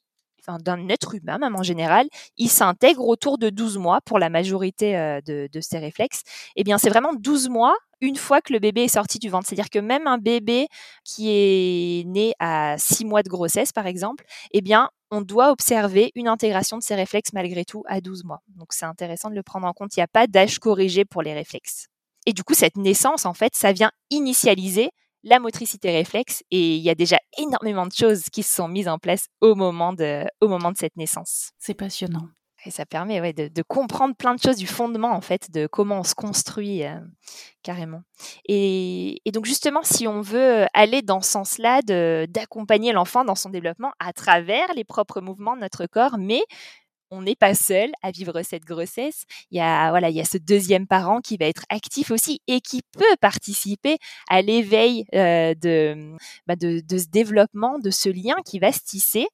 d'un 0.48 0.88
être 0.88 1.14
humain 1.14 1.38
même 1.38 1.56
en 1.56 1.62
général, 1.62 2.06
ils 2.36 2.48
s'intègrent 2.48 3.06
autour 3.06 3.38
de 3.38 3.50
12 3.50 3.78
mois 3.78 4.00
pour 4.04 4.18
la 4.18 4.28
majorité 4.28 4.96
euh, 4.96 5.20
de, 5.20 5.60
ces 5.60 5.78
réflexes, 5.78 6.22
eh 6.56 6.64
bien 6.64 6.78
c'est 6.78 6.88
vraiment 6.90 7.14
12 7.14 7.48
mois 7.48 7.76
une 8.00 8.16
fois 8.16 8.40
que 8.40 8.52
le 8.52 8.58
bébé 8.58 8.82
est 8.84 8.88
sorti 8.88 9.20
du 9.20 9.28
ventre. 9.28 9.46
C'est-à-dire 9.46 9.70
que 9.70 9.78
même 9.78 10.08
un 10.08 10.18
bébé 10.18 10.66
qui 11.04 11.28
est 11.30 12.04
né 12.06 12.34
à 12.40 12.74
6 12.76 13.04
mois 13.04 13.22
de 13.22 13.28
grossesse, 13.28 13.72
par 13.72 13.86
exemple, 13.86 14.24
eh 14.50 14.60
bien 14.60 14.90
on 15.12 15.20
doit 15.20 15.52
observer 15.52 16.10
une 16.16 16.26
intégration 16.26 16.78
de 16.78 16.82
ces 16.82 16.94
réflexes 16.96 17.32
malgré 17.32 17.64
tout 17.64 17.84
à 17.86 18.00
12 18.00 18.24
mois. 18.24 18.40
Donc 18.48 18.72
c'est 18.72 18.86
intéressant 18.86 19.30
de 19.30 19.36
le 19.36 19.42
prendre 19.42 19.66
en 19.66 19.72
compte. 19.72 19.94
Il 19.96 20.00
n'y 20.00 20.04
a 20.04 20.08
pas 20.08 20.26
d'âge 20.26 20.58
corrigé 20.58 21.04
pour 21.04 21.22
les 21.22 21.34
réflexes. 21.34 21.86
Et 22.26 22.32
du 22.32 22.44
coup, 22.44 22.54
cette 22.54 22.76
naissance, 22.76 23.26
en 23.26 23.34
fait, 23.34 23.54
ça 23.54 23.72
vient 23.72 23.90
initialiser 24.10 24.90
la 25.22 25.38
motricité 25.38 25.90
réflexe 25.90 26.42
et 26.50 26.76
il 26.76 26.82
y 26.82 26.90
a 26.90 26.94
déjà 26.94 27.18
énormément 27.38 27.86
de 27.86 27.92
choses 27.92 28.24
qui 28.32 28.42
se 28.42 28.54
sont 28.54 28.68
mises 28.68 28.88
en 28.88 28.98
place 28.98 29.26
au 29.40 29.54
moment 29.54 29.92
de, 29.92 30.24
au 30.40 30.48
moment 30.48 30.72
de 30.72 30.76
cette 30.76 30.96
naissance. 30.96 31.50
C'est 31.58 31.74
passionnant. 31.74 32.28
Et 32.64 32.70
ça 32.70 32.86
permet 32.86 33.20
ouais, 33.20 33.32
de, 33.32 33.62
comprendre 33.62 34.14
plein 34.14 34.34
de 34.34 34.40
choses 34.40 34.56
du 34.56 34.68
fondement, 34.68 35.10
en 35.10 35.20
fait, 35.20 35.50
de 35.50 35.66
comment 35.66 35.98
on 35.98 36.04
se 36.04 36.14
construit 36.14 36.84
euh, 36.84 37.00
carrément. 37.64 38.02
Et, 38.46 39.20
et, 39.24 39.32
donc, 39.32 39.46
justement, 39.46 39.82
si 39.82 40.06
on 40.06 40.20
veut 40.20 40.66
aller 40.72 41.02
dans 41.02 41.20
ce 41.20 41.30
sens-là, 41.30 41.80
d'accompagner 42.28 42.92
l'enfant 42.92 43.24
dans 43.24 43.34
son 43.34 43.50
développement 43.50 43.90
à 43.98 44.12
travers 44.12 44.72
les 44.76 44.84
propres 44.84 45.20
mouvements 45.20 45.56
de 45.56 45.60
notre 45.60 45.86
corps, 45.86 46.18
mais 46.18 46.42
on 47.12 47.22
n'est 47.22 47.36
pas 47.36 47.54
seul 47.54 47.92
à 48.02 48.10
vivre 48.10 48.42
cette 48.42 48.64
grossesse. 48.64 49.24
Il 49.50 49.58
y 49.58 49.60
a 49.60 49.90
voilà, 49.90 50.08
il 50.08 50.16
y 50.16 50.20
a 50.20 50.24
ce 50.24 50.38
deuxième 50.38 50.86
parent 50.86 51.20
qui 51.20 51.36
va 51.36 51.46
être 51.46 51.64
actif 51.68 52.10
aussi 52.10 52.40
et 52.48 52.60
qui 52.60 52.80
peut 52.98 53.16
participer 53.20 53.98
à 54.28 54.40
l'éveil 54.42 55.04
euh, 55.14 55.54
bah, 56.46 56.56
de, 56.56 56.80
de, 56.80 56.98
ce 56.98 57.08
développement, 57.08 57.78
de 57.78 57.90
ce 57.90 58.08
lien 58.08 58.34
qui 58.46 58.58
va 58.58 58.72
se 58.72 58.80
tisser 58.80 59.26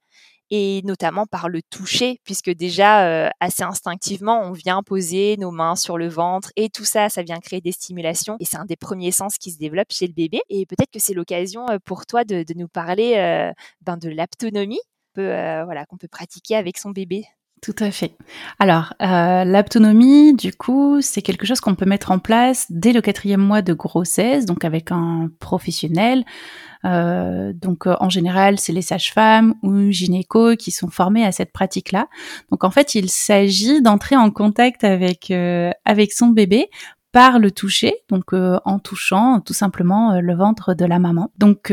et 0.50 0.80
notamment 0.84 1.26
par 1.26 1.48
le 1.50 1.60
toucher, 1.62 2.20
puisque 2.24 2.50
déjà 2.50 3.06
euh, 3.06 3.28
assez 3.38 3.62
instinctivement, 3.62 4.40
on 4.42 4.52
vient 4.52 4.82
poser 4.82 5.36
nos 5.36 5.50
mains 5.50 5.76
sur 5.76 5.98
le 5.98 6.08
ventre 6.08 6.50
et 6.56 6.70
tout 6.70 6.86
ça, 6.86 7.10
ça 7.10 7.22
vient 7.22 7.38
créer 7.38 7.60
des 7.60 7.72
stimulations 7.72 8.36
et 8.40 8.44
c'est 8.44 8.56
un 8.56 8.64
des 8.64 8.76
premiers 8.76 9.12
sens 9.12 9.36
qui 9.36 9.52
se 9.52 9.58
développe 9.58 9.92
chez 9.92 10.06
le 10.06 10.14
bébé. 10.14 10.40
Et 10.48 10.66
peut-être 10.66 10.90
que 10.90 10.98
c'est 10.98 11.14
l'occasion 11.14 11.68
euh, 11.70 11.78
pour 11.84 12.06
toi 12.06 12.24
de, 12.24 12.44
nous 12.56 12.68
parler 12.68 13.52
ben, 13.82 13.96
de 13.98 14.08
l'aptonomie, 14.08 14.80
voilà, 15.14 15.84
qu'on 15.86 15.96
peut 15.96 16.08
pratiquer 16.08 16.56
avec 16.56 16.78
son 16.78 16.90
bébé. 16.90 17.26
Tout 17.60 17.74
à 17.80 17.90
fait. 17.90 18.16
Alors, 18.58 18.94
euh, 19.02 19.44
l'autonomie, 19.44 20.34
du 20.34 20.52
coup, 20.52 21.00
c'est 21.00 21.22
quelque 21.22 21.46
chose 21.46 21.60
qu'on 21.60 21.74
peut 21.74 21.86
mettre 21.86 22.12
en 22.12 22.18
place 22.18 22.66
dès 22.70 22.92
le 22.92 23.00
quatrième 23.00 23.40
mois 23.40 23.62
de 23.62 23.72
grossesse, 23.72 24.44
donc 24.44 24.64
avec 24.64 24.92
un 24.92 25.28
professionnel. 25.40 26.24
Euh, 26.84 27.52
donc, 27.52 27.86
euh, 27.86 27.96
en 28.00 28.08
général, 28.08 28.58
c'est 28.58 28.72
les 28.72 28.82
sages-femmes 28.82 29.54
ou 29.62 29.90
gynécos 29.90 30.56
qui 30.56 30.70
sont 30.70 30.88
formés 30.88 31.24
à 31.24 31.32
cette 31.32 31.52
pratique-là. 31.52 32.08
Donc, 32.50 32.64
en 32.64 32.70
fait, 32.70 32.94
il 32.94 33.10
s'agit 33.10 33.82
d'entrer 33.82 34.16
en 34.16 34.30
contact 34.30 34.84
avec 34.84 35.30
euh, 35.30 35.70
avec 35.84 36.12
son 36.12 36.28
bébé 36.28 36.70
par 37.10 37.38
le 37.38 37.50
toucher, 37.50 37.94
donc 38.10 38.34
en 38.34 38.78
touchant 38.78 39.40
tout 39.40 39.54
simplement 39.54 40.20
le 40.20 40.34
ventre 40.36 40.74
de 40.74 40.84
la 40.84 40.98
maman. 40.98 41.32
Donc 41.38 41.72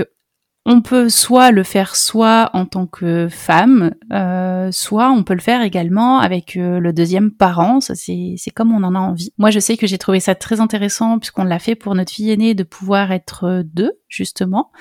on 0.66 0.82
peut 0.82 1.10
soit 1.10 1.52
le 1.52 1.64
faire 1.64 1.96
soit 1.96 2.50
en 2.54 2.66
tant 2.66 2.88
que 2.88 3.28
femme, 3.30 3.94
euh, 4.12 4.72
soit 4.72 5.12
on 5.12 5.24
peut 5.24 5.36
le 5.36 5.42
faire 5.42 5.62
également 5.62 6.20
avec 6.20 6.58
euh, 6.58 6.80
le 6.80 6.92
deuxième 6.92 7.32
parent. 7.32 7.80
Ça 7.82 7.94
c'est 7.96 8.36
comme 8.54 8.74
on 8.74 8.84
en 8.84 8.96
a 8.96 9.00
envie. 9.00 9.32
Moi 9.38 9.52
je 9.52 9.60
sais 9.60 9.78
que 9.78 9.86
j'ai 9.86 10.00
trouvé 10.00 10.20
ça 10.20 10.34
très 10.34 10.60
intéressant 10.60 11.20
puisqu'on 11.20 11.44
l'a 11.44 11.60
fait 11.60 11.76
pour 11.76 11.94
notre 11.94 12.12
fille 12.12 12.32
aînée 12.32 12.56
de 12.56 12.64
pouvoir 12.64 13.12
être 13.12 13.64
deux 13.64 13.94
justement 14.08 14.72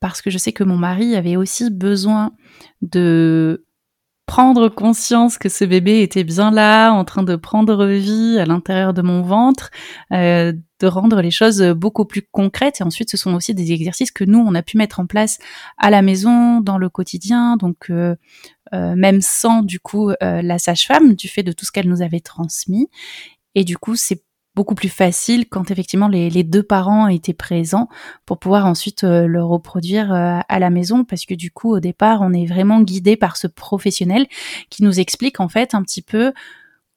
parce 0.00 0.20
que 0.20 0.30
je 0.30 0.38
sais 0.38 0.52
que 0.52 0.64
mon 0.64 0.76
mari 0.76 1.16
avait 1.16 1.36
aussi 1.36 1.70
besoin 1.70 2.32
de 2.82 3.64
prendre 4.32 4.70
conscience 4.70 5.36
que 5.36 5.50
ce 5.50 5.62
bébé 5.62 6.00
était 6.00 6.24
bien 6.24 6.50
là, 6.50 6.90
en 6.92 7.04
train 7.04 7.22
de 7.22 7.36
prendre 7.36 7.84
vie 7.84 8.38
à 8.38 8.46
l'intérieur 8.46 8.94
de 8.94 9.02
mon 9.02 9.20
ventre, 9.20 9.70
euh, 10.10 10.54
de 10.80 10.86
rendre 10.86 11.20
les 11.20 11.30
choses 11.30 11.60
beaucoup 11.62 12.06
plus 12.06 12.22
concrètes. 12.22 12.80
Et 12.80 12.82
ensuite, 12.82 13.10
ce 13.10 13.18
sont 13.18 13.34
aussi 13.34 13.54
des 13.54 13.72
exercices 13.72 14.10
que 14.10 14.24
nous, 14.24 14.38
on 14.38 14.54
a 14.54 14.62
pu 14.62 14.78
mettre 14.78 15.00
en 15.00 15.06
place 15.06 15.36
à 15.76 15.90
la 15.90 16.00
maison, 16.00 16.62
dans 16.62 16.78
le 16.78 16.88
quotidien, 16.88 17.58
donc 17.58 17.90
euh, 17.90 18.16
euh, 18.72 18.94
même 18.96 19.20
sans 19.20 19.60
du 19.60 19.80
coup 19.80 20.12
la 20.22 20.58
sage-femme, 20.58 21.12
du 21.12 21.28
fait 21.28 21.42
de 21.42 21.52
tout 21.52 21.66
ce 21.66 21.70
qu'elle 21.70 21.90
nous 21.90 22.00
avait 22.00 22.20
transmis. 22.20 22.88
Et 23.54 23.64
du 23.64 23.76
coup, 23.76 23.96
c'est 23.96 24.22
beaucoup 24.54 24.74
plus 24.74 24.88
facile 24.88 25.48
quand 25.48 25.70
effectivement 25.70 26.08
les, 26.08 26.42
deux 26.42 26.62
parents 26.62 27.08
étaient 27.08 27.32
présents 27.32 27.88
pour 28.26 28.38
pouvoir 28.38 28.66
ensuite 28.66 29.04
euh, 29.04 29.26
le 29.26 29.42
reproduire 29.42 30.12
euh, 30.12 30.40
à 30.48 30.58
la 30.58 30.70
maison. 30.70 31.04
Parce 31.04 31.24
que 31.24 31.34
du 31.34 31.50
coup 31.50 31.74
au 31.74 31.80
départ 31.80 32.20
on 32.22 32.32
est 32.32 32.46
vraiment 32.46 32.80
guidé 32.80 33.16
par 33.16 33.36
ce 33.36 33.46
professionnel 33.46 34.26
qui 34.70 34.82
nous 34.82 35.00
explique 35.00 35.40
en 35.40 35.48
fait 35.48 35.74
un 35.74 35.82
petit 35.82 36.02
peu 36.02 36.32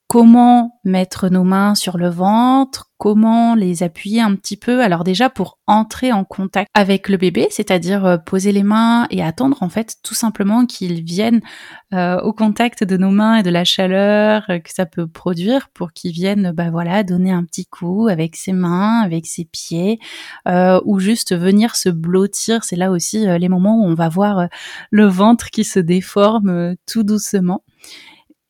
comment 0.07 0.79
mettre 0.83 1.29
nos 1.29 1.43
mains 1.43 1.73
sur 1.73 1.97
le 1.97 2.09
ventre, 2.09 2.91
comment 2.97 3.55
les 3.55 3.81
appuyer 3.81 4.21
un 4.21 4.35
petit 4.35 4.55
peu. 4.55 4.81
Alors 4.81 5.03
déjà 5.03 5.29
pour 5.29 5.57
entrer 5.65 6.11
en 6.11 6.23
contact 6.23 6.69
avec 6.75 7.09
le 7.09 7.17
bébé, 7.17 7.47
c'est-à-dire 7.49 8.05
euh, 8.05 8.17
poser 8.17 8.51
les 8.51 8.63
mains 8.63 9.07
et 9.09 9.23
attendre 9.23 9.63
en 9.63 9.69
fait 9.69 9.95
tout 10.03 10.13
simplement 10.13 10.65
qu'il 10.65 11.03
vienne 11.03 11.41
euh, 11.93 12.19
au 12.21 12.33
contact 12.33 12.83
de 12.83 12.97
nos 12.97 13.09
mains 13.09 13.37
et 13.37 13.43
de 13.43 13.49
la 13.49 13.63
chaleur 13.63 14.45
euh, 14.49 14.59
que 14.59 14.71
ça 14.71 14.85
peut 14.85 15.07
produire 15.07 15.69
pour 15.73 15.91
qu'il 15.91 16.11
vienne 16.11 16.51
bah 16.51 16.69
voilà 16.69 17.03
donner 17.03 17.31
un 17.31 17.43
petit 17.43 17.65
coup 17.65 18.07
avec 18.07 18.35
ses 18.35 18.53
mains, 18.53 19.01
avec 19.01 19.25
ses 19.25 19.45
pieds 19.45 19.99
ou 20.85 20.99
juste 20.99 21.35
venir 21.35 21.75
se 21.75 21.89
blottir. 21.89 22.63
C'est 22.63 22.75
là 22.75 22.91
aussi 22.91 23.25
les 23.25 23.49
moments 23.49 23.79
où 23.79 23.85
on 23.85 23.95
va 23.95 24.09
voir 24.09 24.47
le 24.91 25.05
ventre 25.05 25.49
qui 25.49 25.63
se 25.63 25.79
déforme 25.79 26.75
tout 26.85 27.03
doucement. 27.03 27.63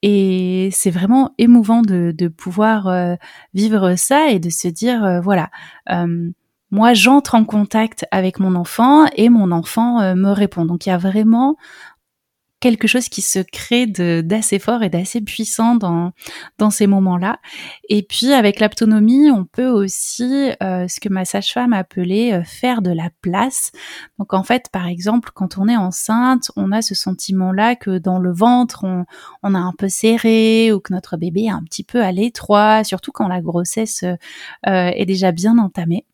Et 0.08 0.70
c'est 0.72 0.92
vraiment 0.92 1.34
émouvant 1.40 1.82
de, 1.82 2.28
pouvoir 2.28 2.86
euh, 2.86 3.16
vivre 3.56 3.96
ça 3.96 4.30
et 4.30 4.38
de 4.38 4.52
se 4.52 4.68
dire, 4.68 5.04
euh, 5.04 5.20
voilà, 5.20 5.50
euh, 5.90 6.30
moi 6.70 6.94
j'entre 6.94 7.34
en 7.34 7.44
contact 7.44 8.06
avec 8.12 8.40
mon 8.40 8.54
enfant 8.54 9.08
et 9.16 9.30
mon 9.30 9.52
enfant 9.52 10.14
me 10.14 10.30
répond. 10.30 10.66
Donc 10.66 10.86
il 10.86 10.90
y 10.90 10.92
a 10.92 11.00
vraiment 11.00 11.58
quelque 12.60 12.88
chose 12.88 13.10
qui 13.10 13.22
se 13.22 13.40
crée 13.40 13.86
d'assez 13.86 14.60
fort 14.60 14.82
et 14.84 14.90
d'assez 14.90 15.22
puissant 15.22 15.76
dans, 15.76 16.12
dans 16.58 16.70
ces 16.70 16.88
moments-là. 16.88 17.40
Et 17.90 18.04
puis 18.04 18.34
avec 18.34 18.60
l'autonomie, 18.60 19.30
on 19.30 19.46
peut 19.46 19.68
aussi, 19.68 20.52
euh, 20.64 20.88
ce 20.88 21.00
que 21.00 21.10
ma 21.10 21.26
sage-femme 21.26 21.74
appelait 21.74 22.34
euh, 22.34 22.44
faire 22.44 22.82
de 22.82 22.92
la 22.92 23.10
place. 23.22 23.72
Donc 24.20 24.34
en 24.34 24.44
fait, 24.44 24.70
par 24.72 24.88
exemple, 24.88 25.32
quand 25.34 25.58
on 25.58 25.68
est 25.68 25.78
enceinte, 25.78 26.52
on 26.56 26.72
a 26.72 26.82
ce 26.82 26.96
sentiment-là 26.96 27.76
que 27.76 27.98
dans 27.98 28.20
le 28.20 28.34
ventre, 28.34 28.84
on, 28.84 29.06
on 29.44 29.54
a 29.54 29.60
un 29.60 29.74
peu 29.78 29.90
serré 29.90 30.72
ou 30.72 30.80
que 30.80 30.94
notre 30.94 31.18
bébé 31.18 31.44
est 31.44 31.50
un 31.50 31.64
petit 31.64 31.84
peu 31.84 32.02
à 32.02 32.12
l'étroit, 32.12 32.84
surtout 32.84 33.12
quand 33.12 33.28
la 33.28 33.42
grossesse 33.42 34.04
euh, 34.04 34.16
est 34.64 35.06
déjà 35.06 35.32
bien 35.32 35.58
entamée. 35.58 36.06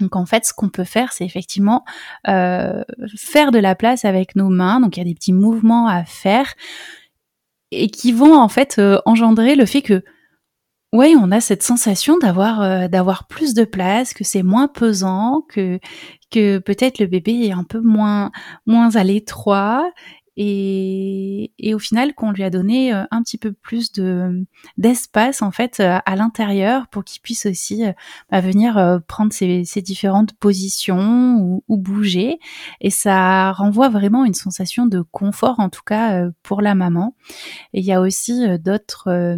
Donc 0.00 0.16
en 0.16 0.26
fait, 0.26 0.44
ce 0.44 0.52
qu'on 0.52 0.68
peut 0.68 0.84
faire, 0.84 1.12
c'est 1.12 1.24
effectivement 1.24 1.84
euh, 2.28 2.82
faire 3.16 3.50
de 3.50 3.58
la 3.58 3.74
place 3.74 4.04
avec 4.04 4.36
nos 4.36 4.48
mains. 4.48 4.80
Donc 4.80 4.96
il 4.96 5.00
y 5.00 5.02
a 5.02 5.04
des 5.06 5.14
petits 5.14 5.32
mouvements 5.32 5.86
à 5.86 6.04
faire 6.04 6.54
et 7.70 7.88
qui 7.88 8.12
vont 8.12 8.36
en 8.36 8.48
fait 8.48 8.76
euh, 8.78 8.98
engendrer 9.06 9.54
le 9.54 9.66
fait 9.66 9.82
que 9.82 10.02
oui, 10.94 11.16
on 11.18 11.30
a 11.30 11.40
cette 11.40 11.62
sensation 11.62 12.18
d'avoir 12.18 12.60
euh, 12.60 12.86
d'avoir 12.86 13.26
plus 13.26 13.54
de 13.54 13.64
place, 13.64 14.12
que 14.12 14.24
c'est 14.24 14.42
moins 14.42 14.68
pesant, 14.68 15.42
que 15.48 15.80
que 16.30 16.58
peut-être 16.58 16.98
le 16.98 17.06
bébé 17.06 17.46
est 17.46 17.52
un 17.52 17.64
peu 17.64 17.80
moins 17.80 18.30
moins 18.66 18.94
à 18.96 19.04
l'étroit 19.04 19.90
et, 20.36 21.52
et, 21.58 21.74
au 21.74 21.78
final 21.78 22.14
qu'on 22.14 22.30
lui 22.30 22.42
a 22.42 22.48
donné 22.48 22.92
euh, 22.94 23.04
un 23.10 23.22
petit 23.22 23.36
peu 23.36 23.52
plus 23.52 23.92
de 23.92 24.46
d'espace 24.78 25.42
en 25.42 25.50
fait 25.50 25.78
euh, 25.80 25.98
à 26.06 26.16
l'intérieur 26.16 26.88
pour 26.88 27.04
qu'il 27.04 27.20
puisse 27.20 27.44
aussi 27.44 27.84
euh, 27.84 27.92
bah, 28.30 28.40
venir 28.40 29.00
prendre 29.06 29.32
ses, 29.32 29.64
ses, 29.64 29.82
différentes 29.82 30.32
positions 30.34 31.36
ou, 31.38 31.64
ou, 31.68 31.76
bouger. 31.76 32.38
Et 32.80 32.88
ça 32.90 33.52
renvoie 33.52 33.90
vraiment 33.90 34.24
une 34.24 34.34
sensation 34.34 34.86
de 34.86 35.02
confort 35.02 35.60
en 35.60 35.68
tout 35.68 35.82
cas 35.84 36.28
pour 36.42 36.62
la 36.62 36.74
maman. 36.74 37.14
Et 37.74 37.80
il 37.80 37.84
y 37.84 37.92
a 37.92 38.00
aussi 38.00 38.58
d'autres 38.58 39.36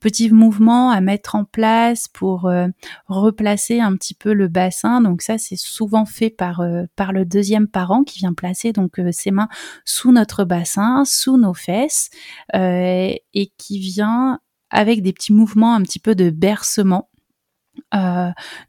petits 0.00 0.30
mouvements 0.30 0.90
à 0.90 1.00
mettre 1.00 1.34
en 1.34 1.44
place 1.44 2.08
pour 2.08 2.46
euh, 2.46 2.68
replacer 3.06 3.80
un 3.80 3.96
petit 3.96 4.14
peu 4.14 4.32
le 4.32 4.48
bassin. 4.48 5.00
Donc 5.00 5.22
ça, 5.22 5.38
c'est 5.38 5.56
souvent 5.56 6.04
fait 6.04 6.30
par 6.30 6.60
euh, 6.60 6.84
par 6.96 7.12
le 7.12 7.24
deuxième 7.24 7.68
parent 7.68 8.04
qui 8.04 8.18
vient 8.18 8.34
placer 8.34 8.72
donc 8.72 8.98
euh, 8.98 9.10
ses 9.12 9.30
mains 9.30 9.48
sous 9.84 10.12
notre 10.12 10.44
bassin, 10.44 11.04
sous 11.04 11.36
nos 11.38 11.54
fesses, 11.54 12.10
et 12.52 13.52
qui 13.58 13.78
vient 13.78 14.40
avec 14.70 15.02
des 15.02 15.12
petits 15.12 15.32
mouvements 15.32 15.74
un 15.74 15.82
petit 15.82 15.98
peu 15.98 16.14
de 16.14 16.30
bercement. 16.30 17.08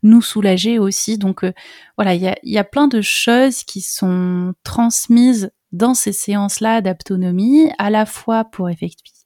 nous 0.04 0.22
soulager 0.22 0.80
aussi. 0.80 1.18
Donc 1.18 1.46
voilà, 1.98 2.16
il 2.16 2.22
y 2.22 2.28
a, 2.28 2.36
y 2.44 2.58
a, 2.58 2.64
plein 2.64 2.88
de 2.88 3.02
choses 3.02 3.64
qui 3.64 3.82
sont 3.82 4.54
transmises 4.64 5.52
dans 5.72 5.94
ces 5.94 6.14
séances-là 6.14 6.82
d'autonomie, 6.82 7.72
à 7.78 7.90
la 7.90 8.06
fois 8.06 8.46
pour 8.46 8.70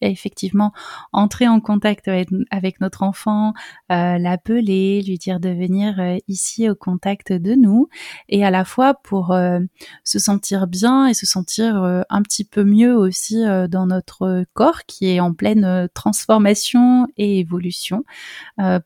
effectivement 0.07 0.71
entrer 1.13 1.47
en 1.47 1.59
contact 1.59 2.07
avec, 2.07 2.81
notre 2.81 3.03
enfant, 3.03 3.53
euh, 3.91 4.17
l'appeler, 4.17 5.01
lui 5.01 5.17
dire 5.17 5.39
de 5.39 5.49
venir 5.49 5.99
euh, 5.99 6.17
ici 6.27 6.69
au 6.69 6.75
contact 6.75 7.33
de 7.33 7.55
nous, 7.55 7.89
et 8.29 8.45
à 8.45 8.51
la 8.51 8.65
fois 8.65 8.93
pour 8.93 9.31
euh, 9.31 9.59
se 10.03 10.19
sentir 10.19 10.67
bien 10.67 11.07
et 11.07 11.13
se 11.13 11.25
sentir 11.25 11.75
un 12.09 12.21
petit 12.21 12.43
peu 12.43 12.63
mieux 12.63 12.95
aussi 12.95 13.43
dans 13.69 13.85
notre 13.85 14.45
corps 14.53 14.85
qui 14.85 15.07
est 15.07 15.19
en 15.19 15.33
pleine 15.33 15.87
transformation 15.93 17.07
et 17.17 17.39
évolution, 17.39 18.03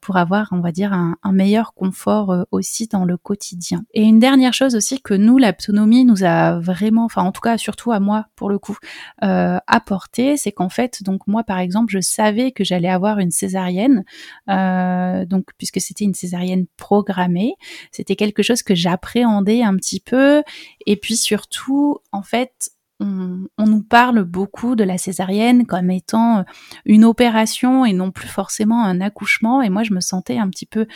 pour 0.01 0.17
avoir, 0.17 0.49
on 0.51 0.59
va 0.59 0.71
dire, 0.71 0.93
un, 0.93 1.15
meilleur 1.31 1.73
confort 1.73 2.45
aussi 2.51 2.87
dans 2.87 3.05
le 3.05 3.17
quotidien. 3.17 3.83
Et 3.93 4.03
une 4.03 4.19
dernière 4.19 4.53
chose 4.53 4.75
aussi 4.75 5.01
que 5.01 5.13
nous, 5.13 5.37
l'autonomie 5.37 6.05
nous 6.05 6.23
a 6.23 6.59
vraiment, 6.59 7.05
enfin 7.05 7.23
en 7.23 7.31
tout 7.31 7.41
cas 7.41 7.57
surtout 7.57 7.91
à 7.91 7.99
moi 7.99 8.27
pour 8.35 8.49
le 8.49 8.59
coup, 8.59 8.77
apporté, 9.19 10.37
c'est 10.37 10.51
qu'en 10.51 10.69
fait, 10.69 11.02
donc 11.03 11.27
moi 11.27 11.43
par 11.43 11.59
exemple, 11.59 11.91
je 11.91 11.99
savais 11.99 12.51
que 12.51 12.63
j'allais 12.63 12.89
avoir 12.89 13.19
une 13.19 13.31
césarienne, 13.31 14.03
euh, 14.49 15.25
donc 15.25 15.45
puisque 15.57 15.79
c'était 15.79 16.05
une 16.05 16.13
césarienne 16.13 16.65
programmée, 16.77 17.53
c'était 17.91 18.15
quelque 18.15 18.43
chose 18.43 18.63
que 18.63 18.75
j'appréhendais 18.75 19.61
un 19.61 19.75
petit 19.75 19.99
peu, 19.99 20.43
et 20.85 20.95
puis 20.95 21.17
surtout, 21.17 21.99
en 22.11 22.23
fait, 22.23 22.71
on, 22.99 23.47
nous 23.59 23.83
parle 23.83 24.23
beaucoup 24.23 24.75
de 24.75 24.83
la 24.83 24.97
césarienne 24.97 25.65
comme 25.65 25.91
étant 25.91 26.45
une 26.85 27.03
opération 27.03 27.85
et 27.85 27.91
non 27.91 28.11
plus 28.11 28.29
forcément 28.29 28.83
un 28.83 29.01
accouchement, 29.01 29.61
et 29.61 29.69
moi 29.69 29.83
je 29.83 29.93
me 29.93 29.99
sentais 29.99 30.37
un 30.37 30.49
petit 30.49 30.65
peu 30.65 30.87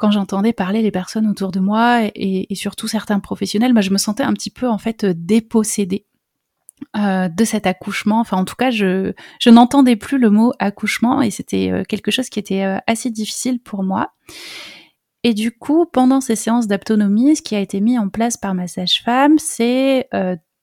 quand 0.00 0.10
j'entendais 0.10 0.54
parler 0.54 0.80
les 0.80 0.90
personnes 0.90 1.28
autour 1.28 1.52
de 1.52 1.60
moi 1.60 2.00
et, 2.14 2.46
surtout 2.54 2.88
certains 2.88 3.20
professionnels, 3.20 3.74
je 3.82 3.90
me 3.90 3.98
sentais 3.98 4.22
un 4.22 4.32
petit 4.32 4.50
peu 4.50 4.66
en 4.66 4.78
fait 4.78 5.04
dépossédée. 5.04 6.06
Euh, 6.96 7.28
de 7.28 7.44
cet 7.44 7.68
accouchement. 7.68 8.18
Enfin, 8.18 8.36
en 8.36 8.44
tout 8.44 8.56
cas, 8.56 8.70
je, 8.70 9.12
je 9.38 9.50
n'entendais 9.50 9.94
plus 9.94 10.18
le 10.18 10.28
mot 10.28 10.52
accouchement 10.58 11.22
et 11.22 11.30
c'était 11.30 11.70
euh, 11.70 11.84
quelque 11.84 12.10
chose 12.10 12.28
qui 12.28 12.40
était 12.40 12.64
euh, 12.64 12.78
assez 12.88 13.10
difficile 13.10 13.60
pour 13.60 13.84
moi. 13.84 14.12
Et 15.22 15.32
du 15.32 15.52
coup, 15.52 15.86
pendant 15.86 16.20
ces 16.20 16.34
séances 16.34 16.66
d'autonomie, 16.66 17.36
ce 17.36 17.42
qui 17.42 17.54
a 17.54 17.60
été 17.60 17.80
mis 17.80 17.96
en 17.96 18.08
place 18.08 18.36
par 18.36 18.54
ma 18.54 18.66
sage-femme, 18.66 19.38
c'est 19.38 20.08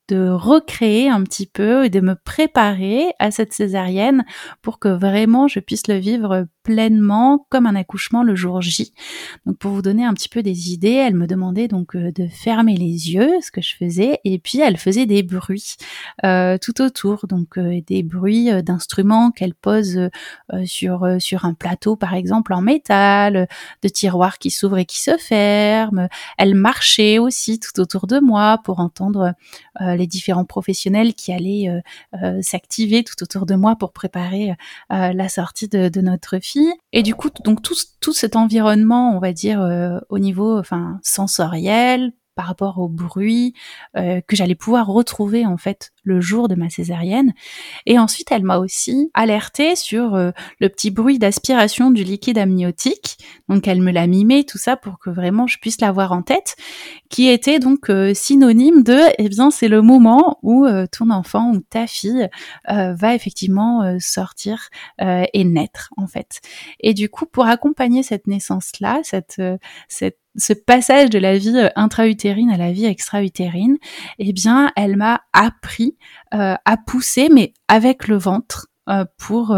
de 0.08 0.28
recréer 0.30 1.08
un 1.08 1.22
petit 1.22 1.46
peu 1.46 1.84
et 1.84 1.90
de 1.90 2.00
me 2.00 2.14
préparer 2.14 3.06
à 3.18 3.30
cette 3.30 3.52
césarienne 3.52 4.24
pour 4.62 4.78
que 4.78 4.88
vraiment 4.88 5.48
je 5.48 5.60
puisse 5.60 5.86
le 5.86 5.96
vivre 5.96 6.46
pleinement 6.68 7.46
comme 7.48 7.64
un 7.64 7.74
accouchement 7.74 8.22
le 8.22 8.34
jour 8.34 8.60
J. 8.60 8.92
Donc 9.46 9.56
pour 9.56 9.70
vous 9.70 9.80
donner 9.80 10.04
un 10.04 10.12
petit 10.12 10.28
peu 10.28 10.42
des 10.42 10.70
idées, 10.70 10.92
elle 10.92 11.14
me 11.14 11.26
demandait 11.26 11.66
donc 11.66 11.96
euh, 11.96 12.12
de 12.12 12.26
fermer 12.26 12.76
les 12.76 13.12
yeux, 13.12 13.30
ce 13.40 13.50
que 13.50 13.62
je 13.62 13.74
faisais, 13.74 14.20
et 14.24 14.38
puis 14.38 14.60
elle 14.60 14.76
faisait 14.76 15.06
des 15.06 15.22
bruits 15.22 15.76
euh, 16.24 16.58
tout 16.60 16.82
autour, 16.82 17.26
donc 17.26 17.56
euh, 17.56 17.80
des 17.86 18.02
bruits 18.02 18.50
d'instruments 18.62 19.30
qu'elle 19.30 19.54
pose 19.54 20.10
sur 20.64 21.06
sur 21.18 21.44
un 21.44 21.54
plateau 21.54 21.96
par 21.96 22.14
exemple 22.14 22.52
en 22.52 22.60
métal, 22.60 23.48
de 23.82 23.88
tiroirs 23.88 24.38
qui 24.38 24.50
s'ouvrent 24.50 24.78
et 24.78 24.84
qui 24.84 25.00
se 25.00 25.16
ferment. 25.16 26.08
Elle 26.36 26.54
marchait 26.54 27.18
aussi 27.18 27.60
tout 27.60 27.80
autour 27.80 28.06
de 28.06 28.20
moi 28.20 28.60
pour 28.64 28.80
entendre 28.80 29.34
les 29.98 30.06
différents 30.06 30.44
professionnels 30.44 31.14
qui 31.14 31.32
allaient 31.32 31.68
s'activer 32.40 33.04
tout 33.04 33.22
autour 33.22 33.44
de 33.46 33.54
moi 33.54 33.76
pour 33.76 33.92
préparer 33.92 34.54
la 34.90 35.28
sortie 35.28 35.68
de, 35.68 36.00
notre 36.00 36.38
fille. 36.38 36.72
Et 36.92 37.02
du 37.02 37.14
coup, 37.14 37.28
donc 37.44 37.62
tout, 37.62 37.74
tout 38.00 38.12
cet 38.12 38.36
environnement, 38.36 39.16
on 39.16 39.20
va 39.20 39.32
dire, 39.32 39.60
euh, 39.60 39.98
au 40.08 40.18
niveau 40.18 40.58
enfin 40.58 40.98
sensoriel, 41.02 42.12
par 42.38 42.46
rapport 42.46 42.78
au 42.78 42.86
bruit 42.86 43.52
euh, 43.96 44.20
que 44.20 44.36
j'allais 44.36 44.54
pouvoir 44.54 44.86
retrouver 44.86 45.44
en 45.44 45.56
fait 45.56 45.90
le 46.04 46.20
jour 46.20 46.46
de 46.46 46.54
ma 46.54 46.70
césarienne. 46.70 47.32
Et 47.84 47.98
ensuite, 47.98 48.30
elle 48.30 48.44
m'a 48.44 48.58
aussi 48.58 49.10
alerté 49.12 49.74
sur 49.74 50.14
euh, 50.14 50.30
le 50.60 50.68
petit 50.68 50.92
bruit 50.92 51.18
d'aspiration 51.18 51.90
du 51.90 52.04
liquide 52.04 52.38
amniotique. 52.38 53.18
Donc, 53.48 53.66
elle 53.66 53.82
me 53.82 53.90
l'a 53.90 54.06
mimé 54.06 54.44
tout 54.44 54.56
ça 54.56 54.76
pour 54.76 55.00
que 55.00 55.10
vraiment 55.10 55.48
je 55.48 55.58
puisse 55.58 55.80
l'avoir 55.80 56.12
en 56.12 56.22
tête, 56.22 56.54
qui 57.10 57.26
était 57.28 57.58
donc 57.58 57.90
synonyme 58.14 58.84
de, 58.84 59.00
eh 59.18 59.28
bien, 59.28 59.50
c'est 59.50 59.66
le 59.66 59.82
moment 59.82 60.38
où 60.42 60.64
ton 60.92 61.10
enfant 61.10 61.50
ou 61.54 61.60
ta 61.60 61.88
fille 61.88 62.28
va 62.68 63.14
effectivement 63.14 63.96
sortir 63.98 64.68
et 65.00 65.44
naître 65.44 65.90
en 65.96 66.06
fait. 66.06 66.40
Et 66.80 66.94
du 66.94 67.08
coup, 67.08 67.26
pour 67.26 67.46
accompagner 67.46 68.02
cette 68.02 68.26
naissance 68.26 68.72
là, 68.80 69.00
cette 69.02 69.40
cette 69.88 70.18
ce 70.38 70.52
passage 70.52 71.10
de 71.10 71.18
la 71.18 71.36
vie 71.36 71.56
euh, 71.56 71.68
intra-utérine 71.76 72.50
à 72.50 72.56
la 72.56 72.72
vie 72.72 72.86
extra-utérine, 72.86 73.76
eh 74.18 74.32
bien, 74.32 74.72
elle 74.76 74.96
m'a 74.96 75.22
appris 75.32 75.96
euh, 76.34 76.54
à 76.64 76.76
pousser, 76.76 77.28
mais 77.28 77.52
avec 77.66 78.08
le 78.08 78.16
ventre, 78.16 78.68
euh, 78.88 79.04
pour 79.18 79.48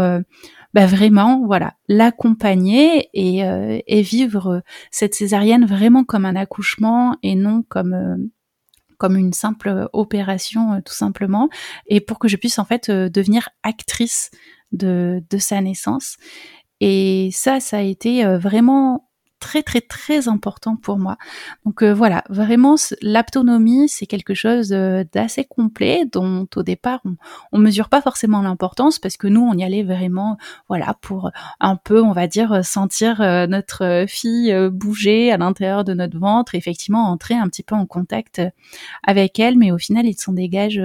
bah, 0.73 0.85
vraiment, 0.85 1.45
voilà, 1.45 1.75
l'accompagner 1.87 3.09
et, 3.13 3.39
et, 3.87 4.01
vivre 4.01 4.61
cette 4.89 5.15
césarienne 5.15 5.65
vraiment 5.65 6.03
comme 6.03 6.25
un 6.25 6.35
accouchement 6.35 7.15
et 7.23 7.35
non 7.35 7.63
comme 7.67 8.29
comme 8.97 9.17
une 9.17 9.33
simple 9.33 9.87
opération 9.93 10.81
tout 10.81 10.93
simplement, 10.93 11.49
et 11.87 12.01
pour 12.01 12.19
que 12.19 12.27
je 12.27 12.37
puisse 12.37 12.59
en 12.59 12.65
fait 12.65 12.91
devenir 12.91 13.49
actrice 13.63 14.31
de, 14.73 15.23
de 15.29 15.37
sa 15.37 15.59
naissance. 15.61 16.17
Et 16.81 17.29
ça, 17.31 17.59
ça 17.59 17.77
a 17.77 17.81
été 17.81 18.25
vraiment 18.37 19.10
très 19.41 19.63
très 19.63 19.81
très 19.81 20.29
important 20.29 20.77
pour 20.77 20.97
moi. 20.97 21.17
Donc 21.65 21.83
euh, 21.83 21.93
voilà, 21.93 22.23
vraiment 22.29 22.75
l'autonomie 23.01 23.89
c'est 23.89 24.05
quelque 24.05 24.33
chose 24.33 24.71
euh, 24.71 25.03
d'assez 25.11 25.43
complet 25.43 26.05
dont 26.09 26.47
au 26.55 26.63
départ 26.63 27.01
on, 27.51 27.57
mesure 27.57 27.89
pas 27.89 28.01
forcément 28.01 28.41
l'importance 28.41 28.99
parce 28.99 29.17
que 29.17 29.27
nous 29.27 29.41
on 29.41 29.53
y 29.53 29.63
allait 29.63 29.83
vraiment 29.83 30.37
voilà 30.69 30.95
pour 31.01 31.31
un 31.59 31.75
peu 31.75 32.01
on 32.01 32.13
va 32.13 32.27
dire 32.27 32.63
sentir 32.63 33.21
euh, 33.21 33.47
notre 33.47 34.05
fille 34.07 34.55
bouger 34.71 35.31
à 35.31 35.37
l'intérieur 35.37 35.83
de 35.83 35.93
notre 35.93 36.17
ventre, 36.17 36.55
effectivement 36.55 37.09
entrer 37.09 37.35
un 37.35 37.49
petit 37.49 37.63
peu 37.63 37.75
en 37.75 37.85
contact 37.85 38.41
avec 39.03 39.39
elle, 39.39 39.57
mais 39.57 39.71
au 39.71 39.77
final 39.77 40.05
il 40.05 40.15
s'en 40.15 40.33
dégage 40.33 40.79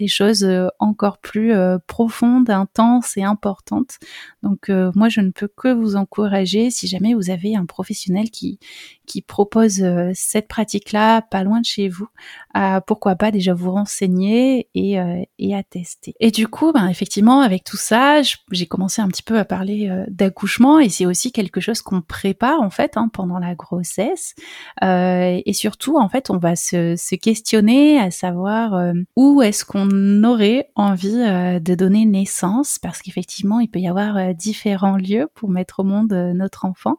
des 0.00 0.08
choses 0.08 0.44
euh, 0.44 0.68
encore 0.78 1.18
plus 1.18 1.52
euh, 1.52 1.76
profondes, 1.86 2.48
intenses 2.48 3.18
et 3.18 3.22
importantes. 3.22 3.98
Donc 4.42 4.70
euh, 4.70 4.90
moi, 4.94 5.10
je 5.10 5.20
ne 5.20 5.30
peux 5.30 5.46
que 5.46 5.68
vous 5.68 5.94
encourager 5.94 6.70
si 6.70 6.88
jamais 6.88 7.12
vous 7.12 7.28
avez 7.30 7.54
un 7.54 7.66
professionnel 7.66 8.30
qui 8.30 8.58
qui 9.06 9.22
propose 9.22 9.84
cette 10.14 10.46
pratique-là 10.46 11.20
pas 11.20 11.42
loin 11.42 11.58
de 11.58 11.64
chez 11.64 11.88
vous, 11.88 12.06
à 12.54 12.80
pourquoi 12.80 13.16
pas 13.16 13.32
déjà 13.32 13.52
vous 13.52 13.72
renseigner 13.72 14.68
et, 14.76 14.98
et 15.40 15.56
à 15.56 15.64
tester. 15.64 16.14
Et 16.20 16.30
du 16.30 16.46
coup, 16.46 16.70
ben, 16.70 16.86
effectivement, 16.86 17.40
avec 17.40 17.64
tout 17.64 17.76
ça, 17.76 18.22
j'ai 18.22 18.66
commencé 18.66 19.02
un 19.02 19.08
petit 19.08 19.24
peu 19.24 19.36
à 19.36 19.44
parler 19.44 19.90
d'accouchement 20.06 20.78
et 20.78 20.88
c'est 20.88 21.06
aussi 21.06 21.32
quelque 21.32 21.60
chose 21.60 21.82
qu'on 21.82 22.02
prépare 22.02 22.62
en 22.62 22.70
fait 22.70 22.96
hein, 22.96 23.10
pendant 23.12 23.40
la 23.40 23.56
grossesse. 23.56 24.36
et 24.80 25.52
surtout, 25.54 25.98
en 25.98 26.08
fait, 26.08 26.30
on 26.30 26.38
va 26.38 26.54
se, 26.54 26.94
se 26.94 27.16
questionner 27.16 27.98
à 27.98 28.12
savoir 28.12 28.92
où 29.16 29.42
est-ce 29.42 29.64
qu'on 29.64 29.89
aurait 30.24 30.70
envie 30.74 31.20
euh, 31.20 31.60
de 31.60 31.74
donner 31.74 32.04
naissance 32.04 32.78
parce 32.78 33.02
qu'effectivement, 33.02 33.60
il 33.60 33.68
peut 33.68 33.78
y 33.78 33.88
avoir 33.88 34.16
euh, 34.16 34.32
différents 34.32 34.96
lieux 34.96 35.28
pour 35.34 35.48
mettre 35.48 35.80
au 35.80 35.84
monde 35.84 36.12
euh, 36.12 36.32
notre 36.32 36.64
enfant. 36.64 36.96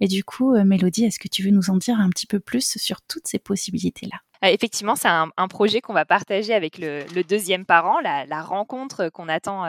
Et 0.00 0.08
du 0.08 0.24
coup, 0.24 0.56
Mélodie, 0.64 1.04
est-ce 1.04 1.18
que 1.18 1.28
tu 1.28 1.42
veux 1.42 1.50
nous 1.50 1.70
en 1.70 1.76
dire 1.76 1.98
un 1.98 2.08
petit 2.10 2.26
peu 2.26 2.40
plus 2.40 2.76
sur 2.76 3.02
toutes 3.02 3.26
ces 3.26 3.38
possibilités-là? 3.38 4.18
Effectivement, 4.48 4.94
c'est 4.94 5.08
un, 5.08 5.48
projet 5.48 5.80
qu'on 5.80 5.94
va 5.94 6.04
partager 6.04 6.52
avec 6.52 6.78
le, 6.78 7.22
deuxième 7.22 7.64
parent, 7.64 7.98
la, 8.00 8.42
rencontre 8.42 9.08
qu'on 9.08 9.28
attend 9.28 9.64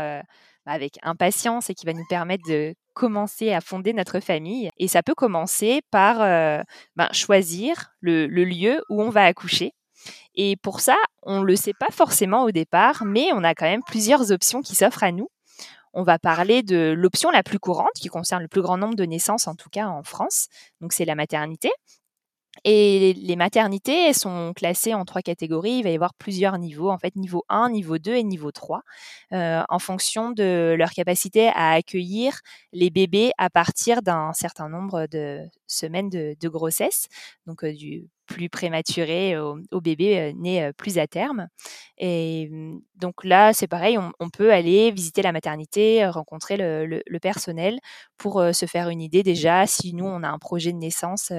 avec 0.66 1.00
impatience 1.02 1.70
et 1.70 1.76
qui 1.76 1.86
va 1.86 1.94
nous 1.94 2.06
permettre 2.10 2.44
de 2.50 2.76
commencer 2.94 3.54
à 3.54 3.62
fonder 3.62 3.94
notre 3.94 4.20
famille. 4.20 4.70
Et 4.78 4.90
ça 4.90 5.02
peut 5.02 5.16
commencer 5.16 5.82
par 5.92 6.18
ben, 6.98 7.08
choisir 7.14 7.94
le, 8.02 8.28
lieu 8.28 8.84
où 8.90 9.02
on 9.02 9.10
va 9.10 9.24
accoucher. 9.24 9.72
Et 10.36 10.56
pour 10.58 10.80
ça, 10.80 10.98
on 11.24 11.42
ne 11.42 11.46
le 11.46 11.56
sait 11.56 11.74
pas 11.74 11.92
forcément 11.92 12.44
au 12.44 12.52
départ, 12.52 13.04
mais 13.06 13.30
on 13.34 13.44
a 13.44 13.56
quand 13.56 13.66
même 13.66 13.84
plusieurs 13.84 14.32
options 14.32 14.62
qui 14.62 14.76
s'offrent 14.76 15.04
à 15.04 15.12
nous. 15.12 15.30
On 15.94 16.04
va 16.04 16.20
parler 16.20 16.62
de 16.62 16.94
l'option 16.98 17.32
la 17.32 17.42
plus 17.42 17.60
courante, 17.60 17.94
qui 17.96 18.10
concerne 18.10 18.42
le 18.42 18.50
plus 18.50 18.62
grand 18.62 18.78
nombre 18.78 18.96
de 18.96 19.06
naissances, 19.06 19.48
en 19.48 19.56
tout 19.56 19.70
cas 19.70 19.88
en 19.88 20.04
France. 20.04 20.48
Donc 20.82 20.92
c'est 20.92 21.06
la 21.06 21.16
maternité. 21.16 21.72
Et 22.64 23.14
les 23.14 23.36
maternités 23.36 24.14
sont 24.14 24.54
classées 24.56 24.94
en 24.94 25.06
trois 25.06 25.22
catégories. 25.22 25.80
Il 25.80 25.84
va 25.84 25.90
y 25.90 25.96
avoir 25.96 26.14
plusieurs 26.14 26.58
niveaux, 26.58 26.90
en 26.90 26.98
fait, 26.98 27.16
niveau 27.16 27.44
1, 27.50 27.70
niveau 27.70 27.98
2 27.98 28.16
et 28.16 28.24
niveau 28.24 28.52
3, 28.52 28.82
euh, 29.34 29.62
en 29.70 29.80
fonction 29.80 30.32
de 30.32 30.76
leur 30.78 30.92
capacité 30.92 31.50
à 31.50 31.72
accueillir 31.72 32.40
les 32.72 32.90
bébés 32.90 33.32
à 33.38 33.50
partir 33.50 34.02
d'un 34.02 34.32
certain 34.34 34.70
nombre 34.70 35.08
de 35.08 35.42
semaines 35.68 36.10
de, 36.10 36.48
grossesse, 36.48 37.08
donc 37.46 37.64
euh, 37.64 37.74
du 37.74 38.08
plus 38.26 38.50
prématuré 38.50 39.38
au, 39.38 39.82
bébé 39.82 40.20
euh, 40.20 40.34
né 40.36 40.64
euh, 40.64 40.72
plus 40.74 40.98
à 40.98 41.08
terme. 41.08 41.48
Et 41.98 42.50
mmh, 42.52 42.82
donc 42.96 43.24
là, 43.24 43.54
c'est 43.54 43.68
pareil, 43.68 43.98
on, 43.98 44.30
peut 44.30 44.52
aller 44.52 44.92
visiter 44.92 45.22
la 45.22 45.32
maternité, 45.32 46.06
rencontrer 46.08 46.58
le, 46.58 47.20
personnel 47.20 47.80
pour 48.18 48.44
se 48.54 48.66
faire 48.66 48.90
une 48.90 49.02
idée 49.02 49.24
déjà 49.24 49.66
si 49.66 49.94
nous, 49.94 50.06
on 50.06 50.22
a 50.24 50.28
un 50.28 50.38
projet 50.38 50.74
de 50.74 50.78
naissance 50.78 51.32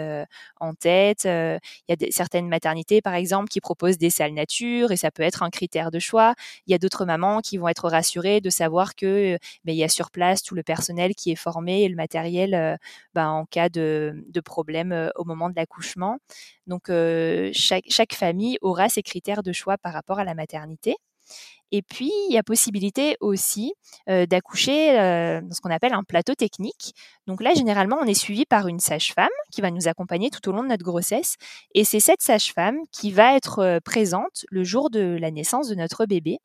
en 0.60 0.74
tête. 0.74 1.24
Il 1.24 1.60
y 1.88 1.92
a 1.92 2.10
certaines 2.10 2.48
maternités, 2.48 3.02
par 3.02 3.14
exemple, 3.14 3.48
qui 3.48 3.60
proposent 3.60 3.98
des 3.98 4.10
salles 4.10 4.32
nature 4.32 4.92
et 4.92 4.96
ça 4.96 5.10
peut 5.10 5.22
être 5.22 5.42
un 5.42 5.50
critère 5.50 5.90
de 5.90 5.98
choix. 5.98 6.34
Il 6.66 6.72
y 6.72 6.74
a 6.74 6.78
d'autres 6.78 7.04
mamans 7.04 7.40
qui 7.40 7.58
vont 7.58 7.68
être 7.68 7.88
rassurées 7.88 8.40
de 8.40 8.50
savoir 8.50 8.94
que 8.94 9.38
ben, 9.64 9.74
y 9.74 9.84
a 9.84 9.88
sur 9.88 10.10
place 10.10 10.42
tout 10.42 10.54
le 10.54 10.62
personnel 10.62 11.14
qui 11.14 11.30
est 11.30 11.36
formé 11.36 11.82
et 11.82 11.88
le 11.88 11.96
matériel 11.96 12.78
ben, 13.14 13.28
en 13.28 13.44
cas 13.44 13.68
de, 13.68 14.24
de 14.28 14.40
problème 14.40 15.10
au 15.16 15.24
moment 15.24 15.50
de 15.50 15.54
l'accouchement. 15.56 16.18
Donc 16.66 16.75
chaque, 16.84 18.14
famille 18.14 18.58
aura 18.60 18.88
ses 18.88 19.02
critères 19.02 19.42
de 19.42 19.52
choix 19.52 19.78
par 19.78 19.92
rapport 19.92 20.18
à 20.18 20.24
la 20.24 20.34
maternité. 20.34 20.96
Et 21.72 21.82
puis, 21.82 22.12
il 22.28 22.32
y 22.32 22.38
a 22.38 22.44
possibilité 22.44 23.16
aussi 23.20 23.74
d'accoucher 24.06 24.92
dans 25.42 25.50
ce 25.50 25.60
qu'on 25.60 25.70
appelle 25.70 25.94
un 25.94 26.04
plateau 26.04 26.34
technique. 26.34 26.94
Donc 27.26 27.42
là, 27.42 27.54
généralement, 27.54 27.98
on 28.00 28.06
est 28.06 28.14
suivi 28.14 28.46
par 28.46 28.68
une 28.68 28.78
sage-femme 28.78 29.28
qui 29.50 29.60
va 29.60 29.72
nous 29.72 29.88
accompagner 29.88 30.30
tout 30.30 30.48
au 30.48 30.52
long 30.52 30.62
de 30.62 30.68
notre 30.68 30.84
grossesse. 30.84 31.34
Et 31.74 31.84
c'est 31.84 31.98
cette 31.98 32.22
sage-femme 32.22 32.78
qui 32.92 33.10
va 33.10 33.34
être 33.34 33.80
présente 33.84 34.44
le 34.50 34.62
jour 34.62 34.90
de 34.90 35.16
la 35.20 35.32
naissance 35.32 35.68
de 35.68 35.74
notre 35.74 36.06
bébé. 36.06 36.38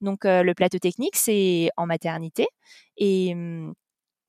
Donc 0.00 0.20
le 0.24 0.52
plateau 0.54 0.78
technique, 0.78 1.16
c'est 1.16 1.70
en 1.76 1.86
maternité. 1.86 2.46
Et 2.96 3.34
mmh, 3.34 3.74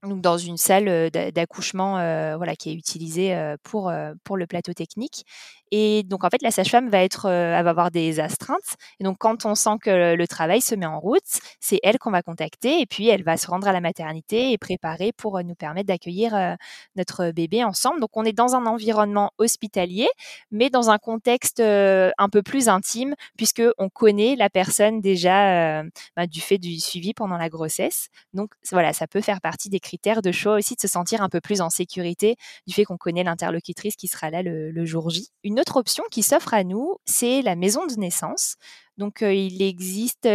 donc 0.03 0.21
dans 0.21 0.37
une 0.37 0.57
salle 0.57 1.09
d'accouchement 1.11 1.93
voilà 2.37 2.55
qui 2.55 2.69
est 2.71 2.73
utilisée 2.73 3.55
pour 3.63 3.91
pour 4.23 4.37
le 4.37 4.47
plateau 4.47 4.73
technique 4.73 5.25
et 5.71 6.03
donc, 6.03 6.23
en 6.23 6.29
fait, 6.29 6.41
la 6.41 6.51
sage-femme 6.51 6.89
va 6.89 7.03
être, 7.03 7.25
euh, 7.25 7.61
va 7.61 7.69
avoir 7.69 7.91
des 7.91 8.19
astreintes. 8.19 8.75
Et 8.99 9.03
donc, 9.03 9.17
quand 9.19 9.45
on 9.45 9.55
sent 9.55 9.77
que 9.81 10.15
le 10.15 10.27
travail 10.27 10.61
se 10.61 10.75
met 10.75 10.85
en 10.85 10.99
route, 10.99 11.21
c'est 11.59 11.79
elle 11.83 11.99
qu'on 11.99 12.11
va 12.11 12.21
contacter. 12.21 12.81
Et 12.81 12.85
puis, 12.85 13.07
elle 13.07 13.23
va 13.23 13.37
se 13.37 13.47
rendre 13.47 13.67
à 13.67 13.73
la 13.73 13.81
maternité 13.81 14.51
et 14.51 14.57
préparer 14.57 15.11
pour 15.11 15.37
euh, 15.37 15.43
nous 15.43 15.55
permettre 15.55 15.87
d'accueillir 15.87 16.35
euh, 16.35 16.55
notre 16.95 17.31
bébé 17.31 17.63
ensemble. 17.63 17.99
Donc, 17.99 18.09
on 18.13 18.23
est 18.23 18.33
dans 18.33 18.55
un 18.55 18.65
environnement 18.65 19.31
hospitalier, 19.37 20.07
mais 20.51 20.69
dans 20.69 20.89
un 20.89 20.97
contexte 20.97 21.59
un 21.59 22.29
peu 22.31 22.41
plus 22.41 22.69
intime, 22.69 23.15
puisque 23.37 23.63
on 23.77 23.89
connaît 23.89 24.35
la 24.35 24.49
personne 24.49 25.01
déjà 25.01 25.83
bah, 26.15 26.27
du 26.27 26.41
fait 26.41 26.57
du 26.57 26.79
suivi 26.79 27.13
pendant 27.13 27.37
la 27.37 27.49
grossesse. 27.49 28.09
Donc, 28.33 28.51
voilà, 28.71 28.93
ça 28.93 29.07
peut 29.07 29.21
faire 29.21 29.41
partie 29.41 29.69
des 29.69 29.79
critères 29.79 30.21
de 30.21 30.31
choix 30.31 30.55
aussi 30.55 30.75
de 30.75 30.81
se 30.81 30.87
sentir 30.87 31.21
un 31.21 31.29
peu 31.29 31.41
plus 31.41 31.61
en 31.61 31.69
sécurité 31.69 32.35
du 32.67 32.73
fait 32.73 32.85
qu'on 32.85 32.97
connaît 32.97 33.23
l'interlocutrice 33.23 33.95
qui 33.95 34.07
sera 34.07 34.29
là 34.29 34.41
le, 34.43 34.85
jour 34.85 35.09
J. 35.09 35.29
autre 35.59 35.77
option 35.77 36.03
qui 36.11 36.23
s'offre 36.23 36.53
à 36.53 36.63
nous, 36.63 36.95
c'est 37.05 37.41
la 37.41 37.55
maison 37.55 37.85
de 37.85 37.93
naissance. 37.93 38.55
Donc, 38.99 39.21
il 39.21 39.61
existe 39.61 40.27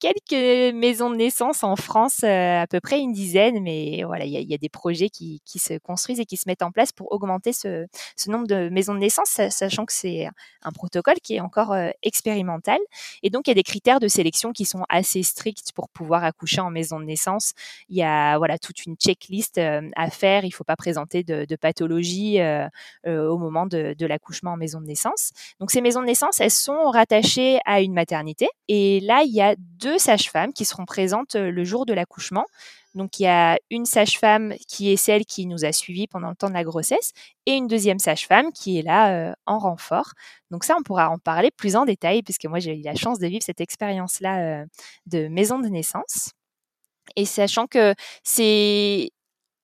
quelques 0.00 0.74
maisons 0.74 1.08
de 1.08 1.14
naissance 1.14 1.62
en 1.62 1.76
France, 1.76 2.24
à 2.24 2.66
peu 2.68 2.80
près 2.80 2.98
une 2.98 3.12
dizaine, 3.12 3.62
mais 3.62 4.02
voilà, 4.04 4.24
il 4.24 4.32
y 4.32 4.54
a, 4.54 4.58
des 4.58 4.68
projets 4.68 5.08
qui, 5.08 5.40
se 5.46 5.78
construisent 5.78 6.18
et 6.18 6.24
qui 6.24 6.36
se 6.36 6.48
mettent 6.48 6.62
en 6.62 6.72
place 6.72 6.90
pour 6.90 7.12
augmenter 7.12 7.52
ce, 7.52 7.86
nombre 8.26 8.48
de 8.48 8.70
maisons 8.70 8.94
de 8.94 8.98
naissance, 8.98 9.40
sachant 9.50 9.84
que 9.84 9.92
c'est 9.92 10.28
un 10.62 10.72
protocole 10.72 11.14
qui 11.22 11.36
est 11.36 11.40
encore 11.40 11.76
expérimental. 12.02 12.80
Et 13.22 13.30
donc, 13.30 13.46
il 13.46 13.50
y 13.50 13.52
a 13.52 13.54
des 13.54 13.62
critères 13.62 14.00
de 14.00 14.08
sélection 14.08 14.50
qui 14.50 14.64
sont 14.64 14.82
assez 14.88 15.22
stricts 15.22 15.70
pour 15.72 15.88
pouvoir 15.88 16.24
accoucher 16.24 16.60
en 16.60 16.70
maison 16.70 16.98
de 16.98 17.04
naissance. 17.04 17.52
Il 17.88 17.96
y 17.96 18.02
a 18.02 18.36
voilà 18.38 18.58
toute 18.58 18.84
une 18.84 18.96
checklist 18.96 19.58
à 19.58 20.10
faire. 20.10 20.42
Il 20.42 20.48
ne 20.48 20.54
faut 20.54 20.64
pas 20.64 20.76
présenter 20.76 21.22
de, 21.22 21.46
pathologie 21.54 22.40
au 23.06 23.38
moment 23.38 23.66
de, 23.66 23.94
de 23.96 24.06
l'accouchement 24.06 24.54
en 24.54 24.56
maison 24.56 24.80
de 24.80 24.86
naissance. 24.86 25.30
Donc, 25.60 25.70
ces 25.70 25.80
maisons 25.80 26.00
de 26.00 26.06
naissance, 26.06 26.40
elles 26.40 26.50
sont 26.50 26.90
rattachées 26.90 27.60
à 27.64 27.80
une 27.80 27.92
maternité. 27.92 28.07
Et 28.68 29.00
là, 29.00 29.22
il 29.24 29.32
y 29.32 29.40
a 29.40 29.54
deux 29.58 29.98
sages-femmes 29.98 30.52
qui 30.52 30.64
seront 30.64 30.84
présentes 30.84 31.34
le 31.34 31.64
jour 31.64 31.86
de 31.86 31.92
l'accouchement. 31.92 32.44
Donc 32.94 33.20
il 33.20 33.24
y 33.24 33.26
a 33.26 33.58
une 33.70 33.84
sage-femme 33.84 34.54
qui 34.66 34.90
est 34.90 34.96
celle 34.96 35.24
qui 35.24 35.46
nous 35.46 35.64
a 35.64 35.72
suivis 35.72 36.06
pendant 36.08 36.30
le 36.30 36.34
temps 36.34 36.48
de 36.48 36.54
la 36.54 36.64
grossesse 36.64 37.12
et 37.46 37.52
une 37.52 37.66
deuxième 37.66 37.98
sage-femme 37.98 38.50
qui 38.52 38.78
est 38.78 38.82
là 38.82 39.34
en 39.46 39.58
renfort. 39.58 40.12
Donc 40.50 40.64
ça, 40.64 40.74
on 40.78 40.82
pourra 40.82 41.10
en 41.10 41.18
parler 41.18 41.50
plus 41.50 41.76
en 41.76 41.84
détail 41.84 42.22
puisque 42.22 42.46
moi 42.46 42.58
j'ai 42.58 42.74
eu 42.76 42.82
la 42.82 42.94
chance 42.94 43.18
de 43.18 43.26
vivre 43.26 43.42
cette 43.44 43.60
expérience-là 43.60 44.64
de 45.06 45.28
maison 45.28 45.58
de 45.58 45.68
naissance. 45.68 46.30
Et 47.16 47.24
sachant 47.24 47.66
que 47.66 47.94
c'est 48.24 49.10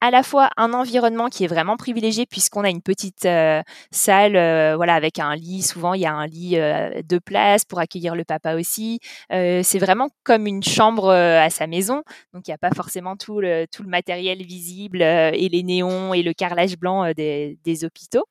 à 0.04 0.10
la 0.10 0.22
fois 0.22 0.50
un 0.58 0.74
environnement 0.74 1.30
qui 1.30 1.44
est 1.44 1.46
vraiment 1.46 1.78
privilégié 1.78 2.26
puisqu'on 2.26 2.62
a 2.62 2.68
une 2.68 2.82
petite 2.82 3.24
euh, 3.24 3.62
salle, 3.90 4.36
euh, 4.36 4.74
voilà, 4.76 4.96
avec 4.96 5.18
un 5.18 5.34
lit. 5.34 5.62
Souvent, 5.62 5.94
il 5.94 6.02
y 6.02 6.06
a 6.06 6.12
un 6.12 6.26
lit 6.26 6.58
euh, 6.58 7.00
de 7.02 7.16
place 7.16 7.64
pour 7.64 7.78
accueillir 7.78 8.14
le 8.14 8.22
papa 8.24 8.54
aussi. 8.54 9.00
c'est 9.30 9.78
vraiment 9.78 10.10
comme 10.22 10.46
une 10.46 10.62
chambre 10.62 11.10
à 11.10 11.48
sa 11.48 11.66
maison, 11.66 12.02
donc 12.34 12.46
il 12.46 12.50
n'y 12.50 12.54
a 12.54 12.58
pas 12.58 12.70
forcément 12.70 13.16
tout 13.16 13.40
le, 13.40 13.66
matériel 13.86 14.42
visible 14.42 15.00
et 15.00 15.48
les 15.48 15.62
néons 15.62 16.12
et 16.12 16.22
le 16.22 16.34
carrelage 16.34 16.76
blanc 16.76 17.10
des, 17.14 17.84
hôpitaux. 17.84 18.24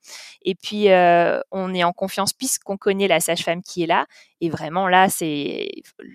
Et 0.44 0.54
puis, 0.54 0.88
on 1.52 1.74
est 1.74 1.84
en 1.84 1.94
confiance 1.94 2.34
puisqu'on 2.34 2.78
connaît 2.78 3.08
la 3.08 3.20
sage-femme 3.20 3.64
qui 3.64 3.84
est 3.84 3.88
là 3.88 4.06
et 4.44 4.50
vraiment 4.50 4.90
là, 4.90 5.08
c'est 5.08 5.70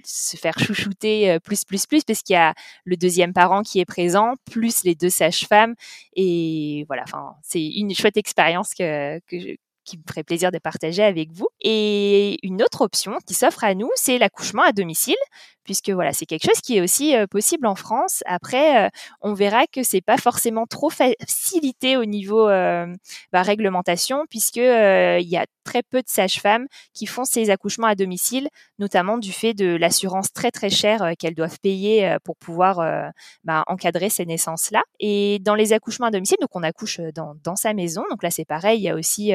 se 0.05 0.37
faire 0.37 0.59
chouchouter 0.59 1.41
plus, 1.41 1.65
plus, 1.65 1.87
plus, 1.87 2.05
parce 2.05 2.23
qu'il 2.23 2.35
y 2.35 2.37
a 2.37 2.53
le 2.85 2.99
deuxième 2.99 3.33
parent 3.33 3.63
qui 3.63 3.81
est 3.81 3.87
présent, 3.87 4.35
plus 4.45 4.85
les 4.85 4.95
deux 4.95 5.09
sages-femmes. 5.09 5.75
Et 6.15 6.85
voilà, 6.89 7.05
enfin, 7.05 7.37
c'est 7.43 7.65
une 7.65 7.95
chouette 7.95 8.19
expérience 8.19 8.75
que, 8.75 9.19
que, 9.21 9.57
qui 9.85 9.97
me 9.97 10.03
ferait 10.07 10.25
plaisir 10.25 10.53
de 10.53 10.59
partager 10.59 11.03
avec 11.03 11.33
vous. 11.33 11.49
Et 11.63 12.37
une 12.47 12.63
autre 12.63 12.83
option 12.83 13.17
qui 13.27 13.33
s'offre 13.33 13.65
à 13.65 13.75
nous, 13.75 13.89
c'est 13.95 14.19
l'accouchement 14.19 14.63
à 14.63 14.73
domicile 14.73 15.17
puisque 15.69 15.91
voilà, 15.91 16.15
c'est 16.15 16.25
quelque 16.25 16.47
chose 16.47 16.63
qui 16.63 16.79
est 16.79 16.81
aussi 16.81 17.15
possible 17.31 17.67
en 17.67 17.75
France. 17.75 18.23
Après, 18.25 18.91
on 19.21 19.35
verra 19.35 19.67
que 19.67 19.83
c'est 19.83 20.01
pas 20.01 20.17
forcément 20.17 20.65
trop 20.65 20.89
facilité 20.89 21.99
au 21.99 22.07
niveau 22.07 22.47
bah, 22.47 23.43
réglementation, 23.43 24.25
puisque 24.31 24.57
il 24.57 25.29
y 25.29 25.37
a 25.37 25.45
très 25.65 25.83
peu 25.83 26.01
de 26.01 26.09
sages-femmes 26.09 26.67
qui 26.95 27.05
font 27.05 27.27
ces 27.27 27.51
accouchements 27.51 27.89
à 27.89 27.95
domicile, 27.95 28.49
notamment 28.79 29.19
du 29.19 29.31
fait 29.31 29.53
de 29.53 29.77
l'assurance 29.77 30.33
très 30.33 30.51
très 30.51 30.71
chère 30.71 31.13
qu'elles 31.19 31.35
doivent 31.35 31.59
payer 31.61 32.17
pour 32.25 32.39
pouvoir 32.39 33.13
bah, 33.45 33.65
encadrer 33.67 34.09
ces 34.09 34.25
naissances-là. 34.25 34.83
Et 35.01 35.39
dans 35.43 35.55
les 35.55 35.75
accouchements 35.75 36.07
à 36.07 36.11
domicile, 36.11 36.39
donc 36.41 36.57
on 36.57 36.63
accouche 36.63 37.01
dans, 37.15 37.35
dans 37.45 37.57
sa 37.57 37.75
maison. 37.75 38.05
Donc 38.09 38.23
là, 38.23 38.31
c'est 38.31 38.47
pareil, 38.47 38.81
il 38.81 38.85
y 38.85 38.89
a 38.89 38.95
aussi 38.95 39.33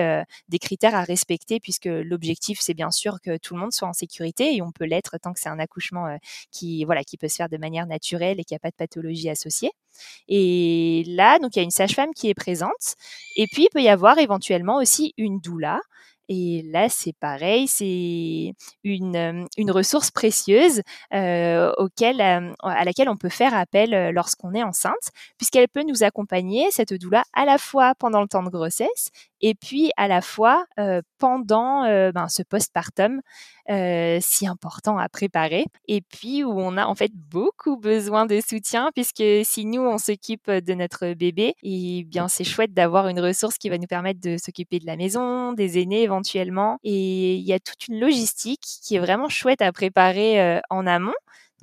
des 0.49 0.59
critères 0.59 0.95
à 0.95 1.03
respecter, 1.03 1.59
puisque 1.59 1.85
l'objectif, 1.85 2.57
c'est 2.59 2.73
bien 2.73 2.89
sûr 2.89 3.21
que 3.21 3.37
tout 3.37 3.53
le 3.53 3.59
monde 3.59 3.71
soit 3.71 3.87
en 3.87 3.93
sécurité 3.93 4.55
et 4.55 4.63
on 4.63 4.71
peut 4.71 4.85
l'être 4.85 5.15
tant 5.21 5.33
que 5.33 5.39
c'est 5.39 5.49
un 5.49 5.59
accouchement 5.59 6.17
qui, 6.51 6.83
voilà, 6.85 7.03
qui 7.03 7.17
peut 7.17 7.27
se 7.27 7.35
faire 7.35 7.49
de 7.49 7.57
manière 7.57 7.87
naturelle 7.87 8.39
et 8.39 8.43
qui 8.43 8.55
a 8.55 8.59
pas 8.59 8.69
de 8.69 8.75
pathologie 8.75 9.29
associée. 9.29 9.71
Et 10.27 11.03
là, 11.07 11.39
donc 11.39 11.55
il 11.55 11.59
y 11.59 11.61
a 11.61 11.63
une 11.63 11.71
sage-femme 11.71 12.13
qui 12.15 12.29
est 12.29 12.33
présente. 12.33 12.95
Et 13.35 13.47
puis 13.47 13.63
il 13.63 13.69
peut 13.69 13.81
y 13.81 13.89
avoir 13.89 14.17
éventuellement 14.17 14.77
aussi 14.77 15.13
une 15.17 15.39
doula. 15.39 15.79
Et 16.29 16.63
là, 16.71 16.89
c'est 16.89 17.13
pareil, 17.13 17.67
c'est 17.67 18.53
une, 18.83 19.71
ressource 19.71 20.11
précieuse 20.11 20.81
auquel, 21.11 22.21
à 22.21 22.85
laquelle 22.85 23.09
on 23.09 23.17
peut 23.17 23.29
faire 23.29 23.53
appel 23.53 24.11
lorsqu'on 24.13 24.53
est 24.53 24.63
enceinte, 24.63 25.11
puisqu'elle 25.37 25.67
peut 25.67 25.83
nous 25.83 26.03
accompagner, 26.03 26.69
cette 26.71 26.93
doula, 26.93 27.23
à 27.33 27.45
la 27.45 27.57
fois 27.57 27.93
pendant 27.95 28.21
le 28.21 28.27
temps 28.27 28.43
de 28.43 28.49
grossesse 28.49 29.09
et 29.41 29.55
puis 29.55 29.91
à 29.97 30.07
la 30.07 30.21
fois 30.21 30.65
pendant 31.17 31.83
ben, 31.83 32.27
ce 32.29 32.43
postpartum 32.43 33.21
si 34.21 34.47
important 34.47 34.97
à 34.97 35.09
préparer 35.09 35.65
et 35.87 36.01
puis 36.01 36.43
où 36.43 36.51
on 36.59 36.77
a 36.77 36.85
en 36.85 36.95
fait 36.95 37.11
beaucoup 37.13 37.77
besoin 37.77 38.25
de 38.25 38.39
soutien 38.39 38.89
puisque 38.93 39.23
si 39.43 39.65
nous 39.65 39.81
on 39.81 39.97
s'occupe 39.97 40.49
de 40.49 40.73
notre 40.73 41.13
bébé 41.13 41.55
et 41.63 41.99
eh 41.99 42.03
bien 42.03 42.27
c'est 42.27 42.43
chouette 42.43 42.73
d'avoir 42.73 43.07
une 43.07 43.19
ressource 43.19 43.57
qui 43.57 43.69
va 43.69 43.77
nous 43.77 43.87
permettre 43.87 44.21
de 44.21 44.37
s'occuper 44.37 44.79
de 44.79 44.85
la 44.85 44.95
maison, 44.95 45.53
des 45.53 45.79
aînés 45.79 46.07
et 46.83 47.35
il 47.35 47.43
y 47.43 47.53
a 47.53 47.59
toute 47.59 47.87
une 47.87 47.99
logistique 47.99 48.63
qui 48.83 48.95
est 48.95 48.99
vraiment 48.99 49.29
chouette 49.29 49.61
à 49.61 49.71
préparer 49.71 50.61
en 50.69 50.85
amont. 50.85 51.13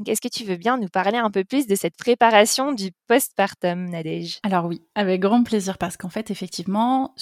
Est-ce 0.06 0.20
que 0.20 0.28
tu 0.28 0.44
veux 0.44 0.56
bien 0.56 0.78
nous 0.78 0.88
parler 0.88 1.18
un 1.18 1.30
peu 1.30 1.44
plus 1.44 1.66
de 1.66 1.74
cette 1.74 1.96
préparation 1.96 2.72
du 2.72 2.90
postpartum, 3.06 3.90
Nadège? 3.90 4.40
Alors 4.42 4.64
oui, 4.64 4.82
avec 4.94 5.20
grand 5.20 5.42
plaisir, 5.42 5.76
parce 5.76 5.96
qu'en 5.96 6.08
fait, 6.08 6.30
effectivement, 6.30 7.14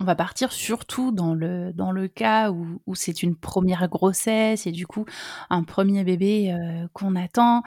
on 0.00 0.04
va 0.04 0.14
partir 0.14 0.52
surtout 0.52 1.12
dans 1.12 1.34
le, 1.34 1.72
dans 1.72 1.92
le 1.92 2.08
cas 2.08 2.50
où, 2.50 2.80
où 2.86 2.94
c'est 2.94 3.22
une 3.22 3.36
première 3.36 3.88
grossesse 3.88 4.66
et 4.66 4.72
du 4.72 4.86
coup 4.86 5.04
un 5.50 5.62
premier 5.62 6.04
bébé 6.04 6.52
euh, 6.52 6.86
qu'on 6.94 7.16
attend 7.16 7.62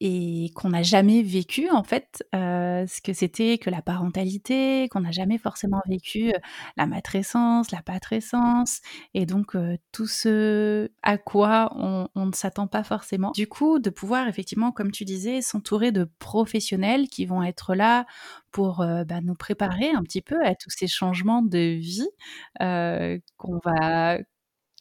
et 0.00 0.50
qu'on 0.54 0.70
n'a 0.70 0.82
jamais 0.82 1.22
vécu 1.22 1.70
en 1.70 1.82
fait 1.82 2.22
euh, 2.34 2.86
ce 2.86 3.00
que 3.00 3.12
c'était 3.12 3.56
que 3.58 3.70
la 3.70 3.80
parentalité, 3.80 4.88
qu'on 4.90 5.00
n'a 5.00 5.10
jamais 5.10 5.38
forcément 5.38 5.80
vécu 5.88 6.28
euh, 6.28 6.38
la 6.76 6.86
matrescence, 6.86 7.70
la 7.70 7.82
patrescence, 7.82 8.80
et 9.14 9.24
donc 9.24 9.56
euh, 9.56 9.76
tout 9.92 10.06
ce 10.06 10.90
à 11.02 11.16
quoi 11.16 11.72
on, 11.76 12.08
ne 12.14 12.32
s'attend 12.32 12.66
pas 12.66 12.84
forcément. 12.84 13.30
Du 13.32 13.46
coup, 13.46 13.78
de 13.78 13.88
pouvoir 13.88 14.28
effectivement, 14.28 14.72
comme 14.72 14.90
tu 14.90 15.04
disais, 15.04 15.40
s'entourer 15.40 15.92
de 15.92 16.08
professionnels 16.18 17.08
qui 17.08 17.24
vont 17.24 17.42
être 17.42 17.74
là 17.74 18.04
pour 18.50 18.78
bah, 18.78 19.20
nous 19.22 19.34
préparer 19.34 19.90
un 19.90 20.02
petit 20.02 20.22
peu 20.22 20.42
à 20.44 20.54
tous 20.54 20.70
ces 20.70 20.86
changements 20.86 21.42
de 21.42 21.58
vie 21.58 22.08
qu'on 22.58 23.60
va 23.64 24.18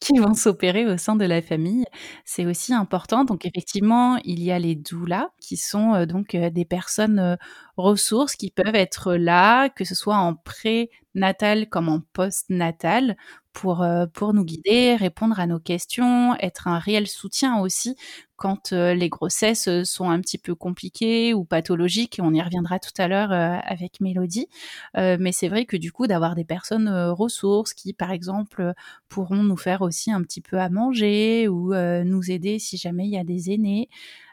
qui 0.06 0.20
vont 0.20 0.36
s'opérer 0.36 0.86
au 0.86 0.98
sein 0.98 1.15
de 1.15 1.26
la 1.26 1.41
famille. 1.41 1.86
C'est 2.26 2.46
aussi 2.46 2.74
important. 2.74 3.24
Donc 3.26 3.44
effectivement, 3.46 4.18
il 4.24 4.44
y 4.44 4.52
a 4.52 4.60
les 4.60 4.76
doulas 4.76 5.30
qui 5.41 5.58
sont 5.58 6.06
donc 6.06 6.36
des 6.36 6.65
personnes 6.65 7.38
ressources 7.76 8.36
qui 8.36 8.52
peuvent 8.52 8.76
être 8.76 9.15
là, 9.15 9.70
que 9.70 9.84
ce 9.84 9.96
soit 9.96 10.18
en 10.18 10.36
pré-natal 10.36 11.70
comme 11.70 11.89
en 11.89 12.02
post-natal, 12.13 13.18
pour, 13.56 13.82
euh, 13.82 14.06
pour 14.06 14.34
nous 14.34 14.44
guider, 14.44 14.96
répondre 14.98 15.39
à 15.39 15.48
nos 15.48 15.60
questions, 15.60 16.36
être 16.41 16.68
un 16.68 16.78
réel 16.78 17.08
soutien 17.08 17.60
aussi 17.62 17.96
quand 18.36 18.74
euh, 18.74 18.94
les 18.94 19.08
grossesses 19.08 19.70
euh, 19.70 19.86
sont 19.86 20.10
un 20.10 20.20
petit 20.20 20.38
peu 20.38 20.56
compliquées 20.56 21.34
ou 21.34 21.46
pathologiques. 21.46 22.20
On 22.22 22.34
y 22.34 22.41
reviendra 22.41 22.80
tout 22.80 22.91
à 22.98 23.08
l'heure 23.08 23.32
avec 23.32 24.02
Mélodie. 24.02 24.48
mais 24.96 25.32
c'est 25.32 25.48
vrai 25.48 25.65
que 25.65 25.78
du 25.78 25.91
coup, 25.94 26.06
d'avoir 26.06 26.36
des 26.36 26.44
personnes 26.44 26.89
ressources 26.89 27.74
qui, 27.74 27.94
par 27.94 28.12
exemple, 28.12 28.74
pourront 29.08 29.41
nous 29.44 29.58
faire 29.58 29.82
aussi 29.82 30.12
un 30.12 30.22
petit 30.22 30.41
peu 30.41 30.60
à 30.60 30.70
manger 30.70 31.48
ou 31.48 31.74
nous 31.74 32.32
aider 32.32 32.60
si 32.60 32.76
jamais 32.78 33.06
il 33.06 33.12
y 33.12 33.18
a 33.18 33.24
des 33.24 33.52
aînés 33.52 33.88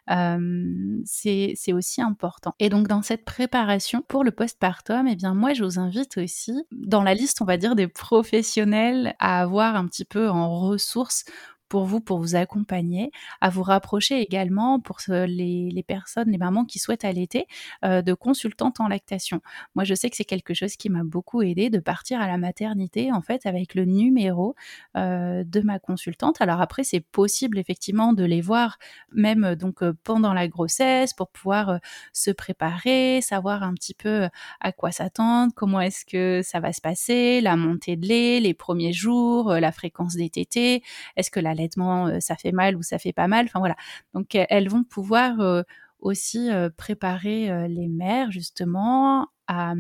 c'est 0.09 1.73
aussi 1.73 2.03
important. 2.03 2.55
Et 2.59 2.69
donc 2.69 2.89
dans 2.89 3.03
cette 3.03 3.25
préparation 3.25 4.03
pour 4.07 4.25
le 4.25 4.31
postpartum, 4.31 5.07
eh 5.07 5.17
bien 5.17 5.35
moi 5.35 5.55
je 5.55 5.65
vous 5.65 5.79
invite 5.79 6.19
aussi 6.19 6.53
dans 6.73 7.03
la 7.03 7.15
liste, 7.15 7.41
on 7.41 7.45
va 7.45 7.57
dire, 7.57 7.77
des 7.77 7.89
professionnels 7.89 9.15
à 9.19 9.41
avoir 9.41 9.77
un 9.77 9.87
petit 9.87 10.05
peu 10.05 10.29
en 10.29 10.61
ressources 10.61 11.25
pour 11.73 11.87
vous, 11.87 12.03
pour 12.03 12.19
vous 12.19 12.37
accompagner, 12.37 13.11
à 13.41 13.49
vous 13.49 13.63
rapprocher 13.63 14.21
également 14.21 14.79
pour 14.79 14.99
les, 15.09 15.71
les 15.71 15.83
personnes, 15.83 16.31
les 16.31 16.37
mamans 16.37 16.67
qui 16.67 16.79
souhaitent 16.79 17.07
allaiter, 17.07 17.47
euh, 17.83 18.03
de 18.03 18.13
consultantes 18.13 18.79
en 18.79 18.89
lactation. 18.89 19.41
Moi, 19.75 19.85
je 19.85 19.95
sais 19.95 20.11
que 20.11 20.17
c'est 20.17 20.27
quelque 20.27 20.53
chose 20.53 20.77
qui 20.77 20.91
m'a 20.91 21.03
beaucoup 21.03 21.41
aidé 21.41 21.71
de 21.71 21.79
partir 21.79 22.21
à 22.21 22.27
la 22.27 22.37
maternité, 22.37 23.11
en 23.11 23.23
fait, 23.23 23.47
avec 23.47 23.75
le 23.75 23.87
numéro 23.87 24.55
euh, 24.99 25.45
de 25.45 25.61
ma 25.63 25.79
consultante. 25.79 26.43
Alors 26.43 26.61
après, 26.61 26.85
c'est 26.85 27.01
possible 27.01 27.59
effectivement 27.59 28.13
de 28.13 28.25
les 28.25 28.43
voir 28.43 28.77
même 29.11 29.45
euh, 29.45 29.57
donc 29.57 29.83
pendant 30.05 30.35
la 30.35 30.49
grossesse 30.49 31.15
pour 31.15 31.31
pouvoir 31.31 31.79
se 32.13 32.31
préparer, 32.31 33.23
savoir 33.23 33.63
un 33.63 33.73
petit 33.73 33.95
peu 33.95 34.29
à 34.61 34.73
quoi 34.73 34.93
s'attendre, 34.93 35.55
comment 35.57 35.81
est-ce 35.81 36.05
que 36.05 36.43
ça 36.43 36.61
va 36.61 36.75
se 36.75 36.83
passer, 36.83 37.41
la 37.41 37.57
montée 37.57 37.97
de 37.97 38.07
lait, 38.07 38.41
les 38.41 38.53
premiers 38.53 38.93
jours, 38.93 39.55
la 39.55 39.73
fréquence 39.73 40.17
des 40.17 40.29
tétés, 40.29 40.83
est-ce 41.17 41.31
que 41.31 41.41
la 41.41 41.55
euh, 41.79 42.21
ça 42.21 42.37
fait 42.37 42.53
mal 42.53 42.77
ou 42.77 42.83
ça 42.83 42.99
fait 42.99 43.13
pas 43.13 43.29
mal. 43.29 43.47
Enfin 43.47 43.59
voilà. 43.59 43.77
Donc 44.15 44.35
elles 44.35 44.69
vont 44.69 44.85
pouvoir 44.85 45.41
euh, 45.41 45.63
aussi 46.01 46.51
euh, 46.51 46.71
préparer 46.77 47.69
les 47.69 47.89
mères 47.89 48.31
justement 48.31 49.29
à, 49.49 49.75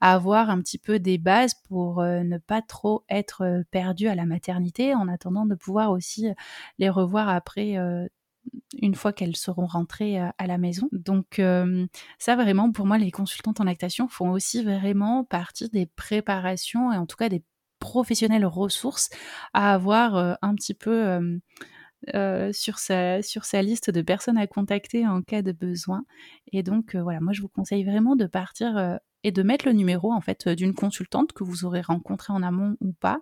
avoir 0.00 0.50
un 0.50 0.60
petit 0.60 0.78
peu 0.78 0.98
des 0.98 1.18
bases 1.18 1.54
pour 1.68 2.02
ne 2.02 2.36
pas 2.38 2.60
trop 2.62 3.04
être 3.08 3.62
perdu 3.70 4.08
à 4.08 4.14
la 4.14 4.26
maternité, 4.26 4.94
en 4.94 5.08
attendant 5.08 5.46
de 5.46 5.54
pouvoir 5.54 5.90
aussi 5.90 6.28
les 6.78 6.90
revoir 6.90 7.28
après 7.30 7.76
une 8.82 8.94
fois 8.94 9.14
qu'elles 9.14 9.36
seront 9.36 9.64
rentrées 9.64 10.18
à 10.18 10.46
la 10.46 10.58
maison. 10.58 10.88
Donc 10.92 11.40
ça 12.18 12.36
vraiment 12.36 12.70
pour 12.70 12.86
moi 12.86 12.98
les 12.98 13.10
consultantes 13.10 13.60
en 13.60 13.64
lactation 13.64 14.08
font 14.08 14.30
aussi 14.30 14.62
vraiment 14.62 15.24
partie 15.24 15.70
des 15.70 15.86
préparations 15.86 16.92
et 16.92 16.98
en 16.98 17.06
tout 17.06 17.16
cas 17.16 17.30
des 17.30 17.42
professionnelles 17.84 18.46
ressources 18.46 19.10
à 19.52 19.74
avoir 19.74 20.38
un 20.40 20.54
petit 20.54 20.72
peu 20.72 21.20
sur, 22.52 22.78
sa, 22.78 23.22
sur 23.22 23.44
sa 23.44 23.60
liste 23.60 23.90
de 23.90 24.00
personnes 24.00 24.38
à 24.38 24.46
contacter 24.46 25.06
en 25.06 25.20
cas 25.20 25.42
de 25.42 25.52
besoin. 25.52 26.04
Et 26.52 26.62
donc 26.62 26.96
voilà, 26.96 27.20
moi 27.20 27.34
je 27.34 27.42
vous 27.42 27.48
conseille 27.48 27.84
vraiment 27.84 28.16
de 28.16 28.26
partir 28.26 28.98
et 29.22 29.32
de 29.32 29.42
mettre 29.42 29.66
le 29.66 29.72
numéro 29.72 30.12
en 30.12 30.20
fait 30.20 30.48
d'une 30.48 30.74
consultante 30.74 31.32
que 31.32 31.44
vous 31.44 31.66
aurez 31.66 31.82
rencontrée 31.82 32.32
en 32.32 32.42
amont 32.42 32.76
ou 32.80 32.92
pas 32.92 33.20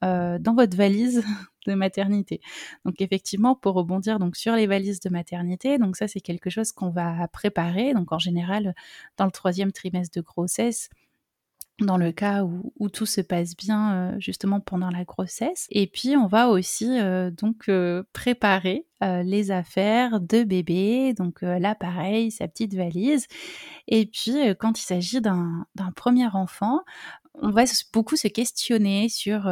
dans 0.00 0.54
votre 0.54 0.76
valise 0.76 1.24
de 1.66 1.74
maternité. 1.74 2.40
Donc 2.84 3.00
effectivement, 3.00 3.56
pour 3.56 3.74
rebondir 3.74 4.18
donc 4.20 4.36
sur 4.36 4.54
les 4.54 4.66
valises 4.66 5.00
de 5.00 5.10
maternité, 5.10 5.78
donc 5.78 5.96
ça 5.96 6.06
c'est 6.06 6.20
quelque 6.20 6.50
chose 6.50 6.72
qu'on 6.72 6.90
va 6.90 7.26
préparer. 7.28 7.94
Donc 7.94 8.12
en 8.12 8.18
général, 8.18 8.74
dans 9.16 9.24
le 9.24 9.30
troisième 9.30 9.72
trimestre 9.72 10.16
de 10.18 10.22
grossesse, 10.22 10.88
dans 11.80 11.96
le 11.96 12.12
cas 12.12 12.44
où, 12.44 12.88
tout 12.88 13.06
se 13.06 13.20
passe 13.20 13.56
bien 13.56 13.94
euh, 13.94 14.20
justement 14.20 14.60
pendant 14.60 14.90
la 14.90 15.04
grossesse. 15.04 15.66
Et 15.70 15.86
puis 15.86 16.16
on 16.16 16.26
va 16.26 16.48
aussi 16.48 17.00
euh, 17.00 17.30
donc 17.30 17.68
euh, 17.68 18.04
préparer 18.12 18.86
les 19.22 19.50
affaires 19.50 20.18
de 20.18 20.44
bébé, 20.44 21.12
donc 21.12 21.42
l'appareil, 21.42 22.30
sa 22.30 22.48
petite 22.48 22.72
valise. 22.72 23.26
Et 23.86 24.06
puis 24.06 24.32
quand 24.58 24.80
il 24.80 24.82
s'agit 24.82 25.20
d'un 25.20 25.66
premier 25.94 26.26
enfant, 26.28 26.80
on 27.34 27.50
va 27.50 27.64
beaucoup 27.92 28.16
se 28.16 28.28
questionner 28.28 29.10
sur 29.10 29.46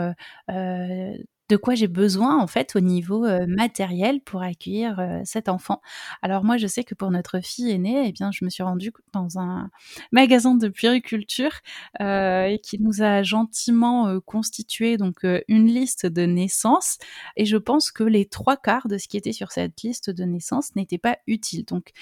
de 1.53 1.57
quoi 1.59 1.75
j'ai 1.75 1.87
besoin 1.87 2.41
en 2.41 2.47
fait 2.47 2.75
au 2.77 2.81
niveau 2.81 3.27
matériel 3.47 4.23
pour 4.23 4.43
accueillir 4.43 5.21
cet 5.25 5.51
enfant. 5.51 5.83
Alors 6.23 6.45
moi 6.45 6.57
je 6.57 6.67
sais 6.67 6.83
que 6.83 6.95
pour 6.95 7.11
notre 7.11 7.41
fille 7.41 7.71
aînée, 7.71 8.09
eh 8.09 8.13
bien 8.13 8.31
je 8.33 8.43
me 8.47 8.49
suis 8.49 8.63
rendue 8.63 8.91
dans 9.13 9.39
un 9.39 9.71
magasin 10.13 10.55
de 10.55 10.69
puériculture 10.69 11.53
et 12.01 12.59
qui 12.63 12.81
nous 12.81 13.03
a 13.03 13.23
gentiment 13.23 14.19
constitué 14.21 14.97
donc 14.97 15.27
une 15.49 15.67
liste 15.67 16.07
de 16.07 16.23
naissance 16.23 16.97
et 17.37 17.45
je 17.45 17.59
pense 17.59 17.91
que 17.91 18.05
les 18.05 18.25
trois 18.25 18.57
quarts 18.57 18.89
de 18.89 18.97
ce 18.97 19.09
qui 19.09 19.19
était 19.19 19.33
sur 19.33 19.53
cette 19.53 19.83
liste 19.83 20.09
de 20.09 20.25
naissance 20.25 20.75
n'était 20.75 20.97
pas 20.97 21.19
utile. 21.27 21.67
Donc 21.67 21.93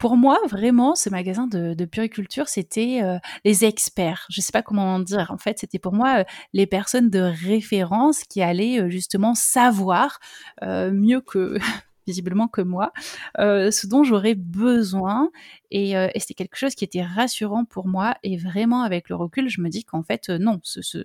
pour 0.00 0.16
moi, 0.16 0.38
vraiment, 0.48 0.94
ce 0.94 1.10
magasin 1.10 1.46
de, 1.46 1.74
de 1.74 1.84
puriculture, 1.84 2.48
c'était 2.48 3.02
euh, 3.02 3.18
les 3.44 3.66
experts. 3.66 4.26
Je 4.30 4.40
ne 4.40 4.42
sais 4.42 4.50
pas 4.50 4.62
comment 4.62 4.98
dire. 4.98 5.30
En 5.30 5.36
fait, 5.36 5.58
c'était 5.58 5.78
pour 5.78 5.92
moi 5.92 6.20
euh, 6.20 6.24
les 6.54 6.66
personnes 6.66 7.10
de 7.10 7.20
référence 7.20 8.24
qui 8.24 8.40
allaient 8.40 8.80
euh, 8.80 8.88
justement 8.88 9.34
savoir 9.34 10.18
mieux 10.62 11.20
que 11.20 11.58
visiblement 12.06 12.48
que 12.48 12.62
moi, 12.62 12.92
ce 13.38 13.86
dont 13.86 14.02
j'aurais 14.02 14.34
besoin. 14.34 15.30
Et, 15.70 15.94
c'était 16.16 16.34
quelque 16.34 16.56
chose 16.56 16.74
qui 16.74 16.84
était 16.84 17.02
rassurant 17.02 17.66
pour 17.66 17.86
moi. 17.86 18.16
Et 18.22 18.38
vraiment, 18.38 18.82
avec 18.82 19.10
le 19.10 19.16
recul, 19.16 19.50
je 19.50 19.60
me 19.60 19.68
dis 19.68 19.84
qu'en 19.84 20.02
fait, 20.02 20.30
non, 20.30 20.60
ce, 20.62 21.04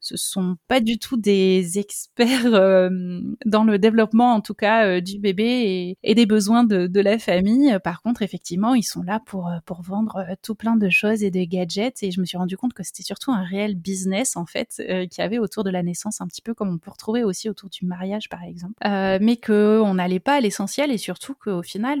ce 0.00 0.16
sont 0.16 0.56
pas 0.68 0.80
du 0.80 0.98
tout 0.98 1.16
des 1.16 1.78
experts 1.78 2.54
euh, 2.54 3.20
dans 3.44 3.64
le 3.64 3.78
développement, 3.78 4.32
en 4.32 4.40
tout 4.40 4.54
cas, 4.54 4.86
euh, 4.86 5.00
du 5.00 5.18
bébé 5.18 5.96
et, 6.02 6.14
des 6.14 6.26
besoins 6.26 6.64
de, 6.64 7.00
la 7.00 7.18
famille. 7.18 7.76
Par 7.84 8.02
contre, 8.02 8.22
effectivement, 8.22 8.74
ils 8.74 8.82
sont 8.82 9.02
là 9.02 9.20
pour, 9.24 9.48
euh, 9.48 9.58
pour 9.64 9.82
vendre 9.82 10.24
tout 10.42 10.54
plein 10.54 10.76
de 10.76 10.88
choses 10.88 11.22
et 11.22 11.30
de 11.30 11.44
gadgets. 11.44 12.02
Et 12.02 12.10
je 12.10 12.20
me 12.20 12.26
suis 12.26 12.36
rendu 12.36 12.56
compte 12.56 12.74
que 12.74 12.82
c'était 12.82 13.02
surtout 13.02 13.30
un 13.30 13.42
réel 13.42 13.76
business, 13.76 14.36
en 14.36 14.46
fait, 14.46 14.74
qu'il 14.76 15.18
y 15.18 15.20
avait 15.20 15.38
autour 15.38 15.64
de 15.64 15.70
la 15.70 15.82
naissance, 15.82 16.20
un 16.20 16.26
petit 16.26 16.42
peu 16.42 16.54
comme 16.54 16.70
on 16.70 16.78
peut 16.78 16.90
retrouver 16.90 17.22
aussi 17.22 17.48
autour 17.48 17.70
du 17.70 17.86
mariage, 17.86 18.28
par 18.28 18.42
exemple. 18.42 18.74
mais 18.84 19.36
qu'on 19.36 19.94
n'allait 19.94 20.20
pas 20.20 20.34
à 20.34 20.40
l'essentiel 20.40 20.90
et 20.90 20.98
surtout 20.98 21.34
qu'au 21.34 21.62
final, 21.62 22.00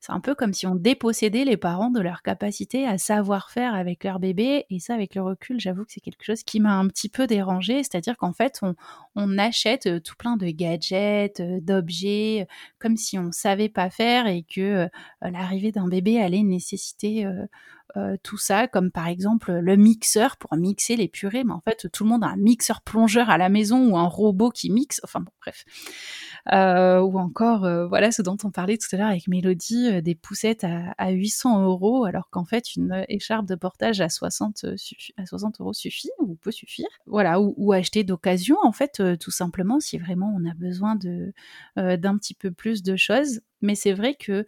c'est 0.00 0.12
un 0.12 0.20
peu 0.20 0.34
comme 0.34 0.52
si 0.52 0.66
on 0.66 0.74
dépossédait 0.74 1.44
les 1.44 1.56
parents 1.56 1.90
de 1.90 2.00
leur 2.00 2.22
capacité 2.22 2.86
à 2.86 2.98
savoir 2.98 3.50
faire 3.50 3.74
avec 3.74 4.04
leur 4.04 4.18
bébé. 4.18 4.64
Et 4.70 4.80
ça, 4.80 4.94
avec 4.94 5.14
le 5.14 5.22
recul, 5.22 5.60
j'avoue 5.60 5.84
que 5.84 5.92
c'est 5.92 6.00
quelque 6.00 6.24
chose 6.24 6.42
qui 6.42 6.60
m'a 6.60 6.74
un 6.74 6.88
petit 6.88 7.08
peu 7.08 7.25
déranger, 7.26 7.82
c'est-à-dire 7.82 8.16
qu'en 8.16 8.32
fait, 8.32 8.60
on, 9.14 9.38
achète 9.38 9.86
euh, 9.86 10.00
tout 10.00 10.14
plein 10.16 10.36
de 10.36 10.46
gadgets, 10.46 11.40
euh, 11.40 11.60
d'objets, 11.60 12.42
euh, 12.42 12.54
comme 12.78 12.96
si 12.96 13.18
on 13.18 13.32
savait 13.32 13.68
pas 13.68 13.90
faire 13.90 14.26
et 14.26 14.42
que 14.42 14.88
l'arrivée 15.20 15.72
d'un 15.72 15.88
bébé 15.88 16.20
allait 16.20 16.42
nécessiter 16.42 17.26
tout 18.22 18.36
ça, 18.36 18.68
comme 18.68 18.90
par 18.90 19.08
exemple 19.08 19.52
le 19.52 19.76
mixeur 19.76 20.36
pour 20.36 20.54
mixer 20.56 20.96
les 20.96 21.08
purées, 21.08 21.44
mais 21.44 21.52
en 21.52 21.60
fait 21.60 21.88
tout 21.92 22.04
le 22.04 22.10
monde 22.10 22.24
a 22.24 22.28
un 22.28 22.36
mixeur 22.36 22.82
plongeur 22.82 23.30
à 23.30 23.38
la 23.38 23.48
maison 23.48 23.90
ou 23.90 23.96
un 23.96 24.06
robot 24.06 24.50
qui 24.50 24.70
mixe, 24.70 25.00
enfin 25.04 25.20
bon 25.20 25.32
bref. 25.40 25.64
Euh, 26.52 27.00
ou 27.00 27.18
encore, 27.18 27.64
euh, 27.64 27.86
voilà, 27.88 28.12
ce 28.12 28.22
dont 28.22 28.36
on 28.44 28.50
parlait 28.50 28.78
tout 28.78 28.88
à 28.92 28.96
l'heure 28.96 29.08
avec 29.08 29.26
Mélodie, 29.26 29.88
euh, 29.90 30.00
des 30.00 30.14
poussettes 30.14 30.64
à, 30.64 31.10
800 31.10 31.64
euros, 31.64 32.04
alors 32.04 32.30
qu'en 32.30 32.44
fait, 32.44 32.76
une 32.76 33.04
écharpe 33.08 33.46
de 33.46 33.54
portage 33.54 34.00
à 34.00 34.08
60, 34.08 34.64
à 35.16 35.26
60 35.26 35.60
euros 35.60 35.72
suffit 35.72 36.10
ou 36.18 36.36
peut 36.36 36.52
suffire. 36.52 36.86
Voilà, 37.06 37.40
ou, 37.40 37.72
acheter 37.72 38.04
d'occasion, 38.04 38.56
en 38.62 38.72
fait, 38.72 39.02
tout 39.18 39.30
simplement, 39.30 39.80
si 39.80 39.98
vraiment 39.98 40.34
on 40.36 40.48
a 40.48 40.54
besoin 40.54 40.96
d'un 40.96 42.18
petit 42.18 42.34
peu 42.34 42.50
plus 42.50 42.82
de 42.82 42.96
choses. 42.96 43.40
Mais 43.62 43.74
c'est 43.74 43.92
vrai 43.92 44.14
que 44.14 44.46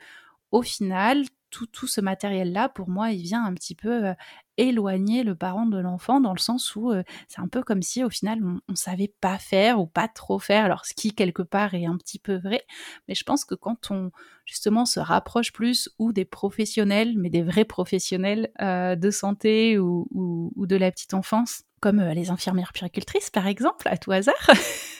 au 0.51 0.62
final, 0.62 1.24
tout, 1.51 1.66
tout 1.66 1.86
ce 1.86 2.01
matériel-là, 2.01 2.68
pour 2.68 2.88
moi, 2.88 3.11
il 3.11 3.22
vient 3.22 3.44
un 3.44 3.55
petit 3.55 3.74
peu 3.74 4.14
éloigner 4.57 5.22
le 5.22 5.34
parent 5.34 5.66
de 5.66 5.78
l'enfant 5.78 6.20
dans 6.20 6.32
le 6.32 6.38
sens 6.38 6.74
où 6.74 6.92
c'est 7.28 7.40
un 7.40 7.49
peu 7.49 7.62
comme 7.62 7.80
si 7.80 8.03
au 8.03 8.11
final 8.11 8.40
on, 8.42 8.61
on, 8.68 8.74
savait 8.74 9.12
pas 9.20 9.38
faire 9.38 9.80
ou 9.80 9.86
pas 9.86 10.09
trop 10.09 10.38
faire. 10.38 10.64
Alors 10.64 10.84
ce 10.84 10.94
qui 10.94 11.14
quelque 11.14 11.42
part 11.42 11.74
est 11.74 11.86
un 11.86 11.96
petit 11.96 12.18
peu 12.18 12.36
vrai 12.36 12.64
mais 13.07 13.14
je 13.14 13.22
pense 13.22 13.44
que 13.44 13.55
quand 13.55 13.90
on 13.90 14.11
justement 14.44 14.84
se 14.84 14.99
rapproche 14.99 15.53
plus 15.53 15.88
ou 15.99 16.12
des 16.12 16.24
professionnels 16.24 17.14
mais 17.16 17.30
des 17.30 17.42
vrais 17.42 17.64
professionnels 17.64 18.51
de 18.59 19.11
santé 19.11 19.78
ou, 19.78 20.09
ou, 20.11 20.66
de 20.66 20.76
la 20.76 20.90
petite 20.90 21.14
enfance 21.14 21.62
comme 21.81 22.01
les 22.01 22.31
infirmières 22.31 22.72
puricultrices 22.72 23.31
par 23.31 23.47
exemple, 23.47 23.89
à 23.89 23.97
tout 23.97 24.12
hasard, 24.12 24.51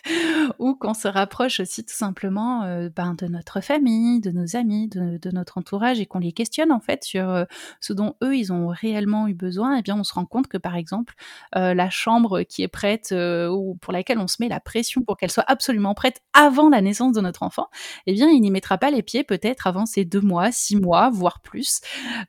ou 0.59 0.75
qu'on 0.75 0.95
se 0.95 1.09
rapproche 1.09 1.61
aussi 1.61 1.85
tout 1.85 1.95
simplement 1.95 2.63
ben, 2.95 3.15
de 3.15 3.27
notre 3.27 3.61
famille, 3.61 4.21
de 4.21 4.31
nos 4.31 4.57
amis, 4.57 4.89
de, 4.89 5.19
de 5.19 5.31
notre 5.31 5.59
entourage, 5.59 6.01
et 6.01 6.07
qu'on 6.07 6.19
les 6.19 6.33
questionne 6.33 6.73
en 6.73 6.81
fait 6.81 7.05
sur 7.05 7.47
ce 7.81 7.93
dont 7.93 8.15
eux, 8.23 8.37
ils 8.37 8.53
ont 8.53 8.69
réellement 8.69 9.29
eu 9.29 9.35
besoin 9.35 9.77
et 9.77 9.79
eh 9.81 9.83
bien 9.83 9.97
on 9.97 10.05
se 10.05 10.13
rend 10.15 10.27
compte 10.27 10.49
que 10.49 10.59
par 10.59 10.77
exemple 10.77 11.15
euh, 11.57 11.75
la 11.75 11.91
chambre 11.91 12.43
qui 12.43 12.63
est 12.63 12.69
prête 12.69 13.11
euh, 13.13 13.49
ou 13.49 13.77
pour 13.77 13.93
laquelle 13.93 14.19
on 14.19 14.27
se 14.27 14.37
met 14.41 14.49
la 14.49 14.61
pression 14.61 15.03
pour 15.03 15.17
qu'elle 15.17 15.31
soit 15.31 15.45
absolument 15.47 15.95
prête 15.95 16.21
avant 16.33 16.69
la 16.69 16.81
naissance 16.81 17.13
de 17.13 17.21
notre 17.21 17.43
enfant, 17.43 17.69
eh 18.07 18.13
bien 18.13 18.29
il 18.29 18.41
n'y 18.41 18.51
mettra 18.51 18.79
pas 18.79 18.91
les 18.91 19.03
pieds 19.03 19.25
peut-être 19.25 19.67
avant 19.67 19.87
ces 19.87 20.05
deux 20.05 20.21
mois, 20.21 20.53
six 20.53 20.77
mois, 20.77 21.11
voire 21.11 21.41
plus. 21.41 21.81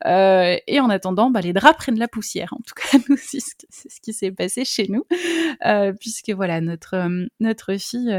Euh, 0.06 0.58
et 0.68 0.80
en 0.80 0.89
attendant, 0.89 1.30
bah, 1.30 1.41
les 1.41 1.54
draps 1.54 1.78
prennent 1.78 2.00
la 2.00 2.08
poussière. 2.08 2.54
En 2.54 2.62
tout 2.66 2.74
cas, 2.76 2.97
nous 3.10 3.18
c'est 3.18 3.39
ce 3.39 4.02
qui 4.02 4.14
s'est 4.14 4.32
chez 4.48 4.88
nous, 4.90 5.06
puisque 6.00 6.30
voilà 6.32 6.62
notre 6.62 7.10
notre 7.40 7.76
fille, 7.78 8.14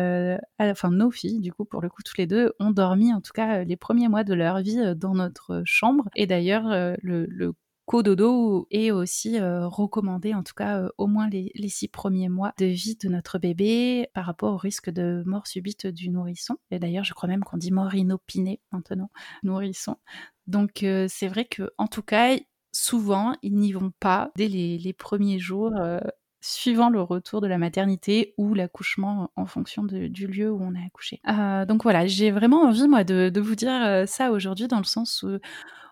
enfin 0.58 0.90
nos 0.90 1.10
filles 1.10 1.40
du 1.40 1.52
coup 1.52 1.64
pour 1.64 1.80
le 1.80 1.88
coup 1.88 2.02
tous 2.02 2.16
les 2.18 2.26
deux 2.26 2.52
ont 2.58 2.70
dormi 2.70 3.12
en 3.12 3.20
tout 3.20 3.32
cas 3.32 3.64
les 3.64 3.76
premiers 3.76 4.08
mois 4.08 4.24
de 4.24 4.34
leur 4.34 4.60
vie 4.60 4.94
dans 4.96 5.14
notre 5.14 5.62
chambre. 5.64 6.08
Et 6.16 6.26
d'ailleurs 6.26 6.96
le, 7.02 7.26
le 7.28 7.54
cododo 7.90 8.68
est 8.70 8.92
aussi 8.92 9.40
euh, 9.40 9.66
recommandé, 9.66 10.32
en 10.32 10.44
tout 10.44 10.54
cas 10.54 10.78
euh, 10.78 10.90
au 10.96 11.08
moins 11.08 11.28
les, 11.28 11.50
six 11.68 11.88
premiers 11.88 12.28
mois 12.28 12.52
de 12.56 12.66
vie 12.66 12.94
de 12.94 13.08
notre 13.08 13.40
bébé 13.40 14.08
par 14.14 14.26
rapport 14.26 14.54
au 14.54 14.56
risque 14.56 14.90
de 14.90 15.24
mort 15.26 15.48
subite 15.48 15.88
du 15.88 16.08
nourrisson. 16.08 16.56
Et 16.70 16.78
d'ailleurs, 16.78 17.02
je 17.02 17.14
crois 17.14 17.28
même 17.28 17.42
qu'on 17.42 17.56
dit 17.56 17.72
mort 17.72 17.92
inopinée 17.92 18.60
maintenant, 18.70 19.10
nourrisson. 19.42 19.96
Donc 20.46 20.84
euh, 20.84 21.06
c'est 21.08 21.26
vrai 21.26 21.46
que 21.46 21.72
en 21.78 21.88
tout 21.88 22.02
cas, 22.02 22.36
souvent, 22.80 23.34
ils 23.42 23.54
n'y 23.54 23.72
vont 23.72 23.92
pas 24.00 24.30
dès 24.36 24.48
les, 24.48 24.92
premiers 24.92 25.38
jours 25.38 25.72
suivant 26.40 26.88
le 26.88 27.02
retour 27.02 27.40
de 27.40 27.46
la 27.46 27.58
maternité 27.58 28.34
ou 28.38 28.54
l'accouchement 28.54 29.30
en 29.36 29.46
fonction 29.46 29.82
du 29.82 30.26
lieu 30.26 30.50
où 30.50 30.62
on 30.62 30.74
a 30.74 30.86
accouché. 30.86 31.20
donc 31.66 31.82
voilà, 31.82 32.06
j'ai 32.06 32.30
vraiment 32.30 32.62
envie 32.62 32.88
moi 32.88 33.04
de, 33.04 33.40
vous 33.40 33.54
dire 33.54 34.04
ça 34.06 34.32
aujourd'hui 34.32 34.68
dans 34.68 34.78
le 34.78 34.84
sens 34.84 35.22
où 35.22 35.38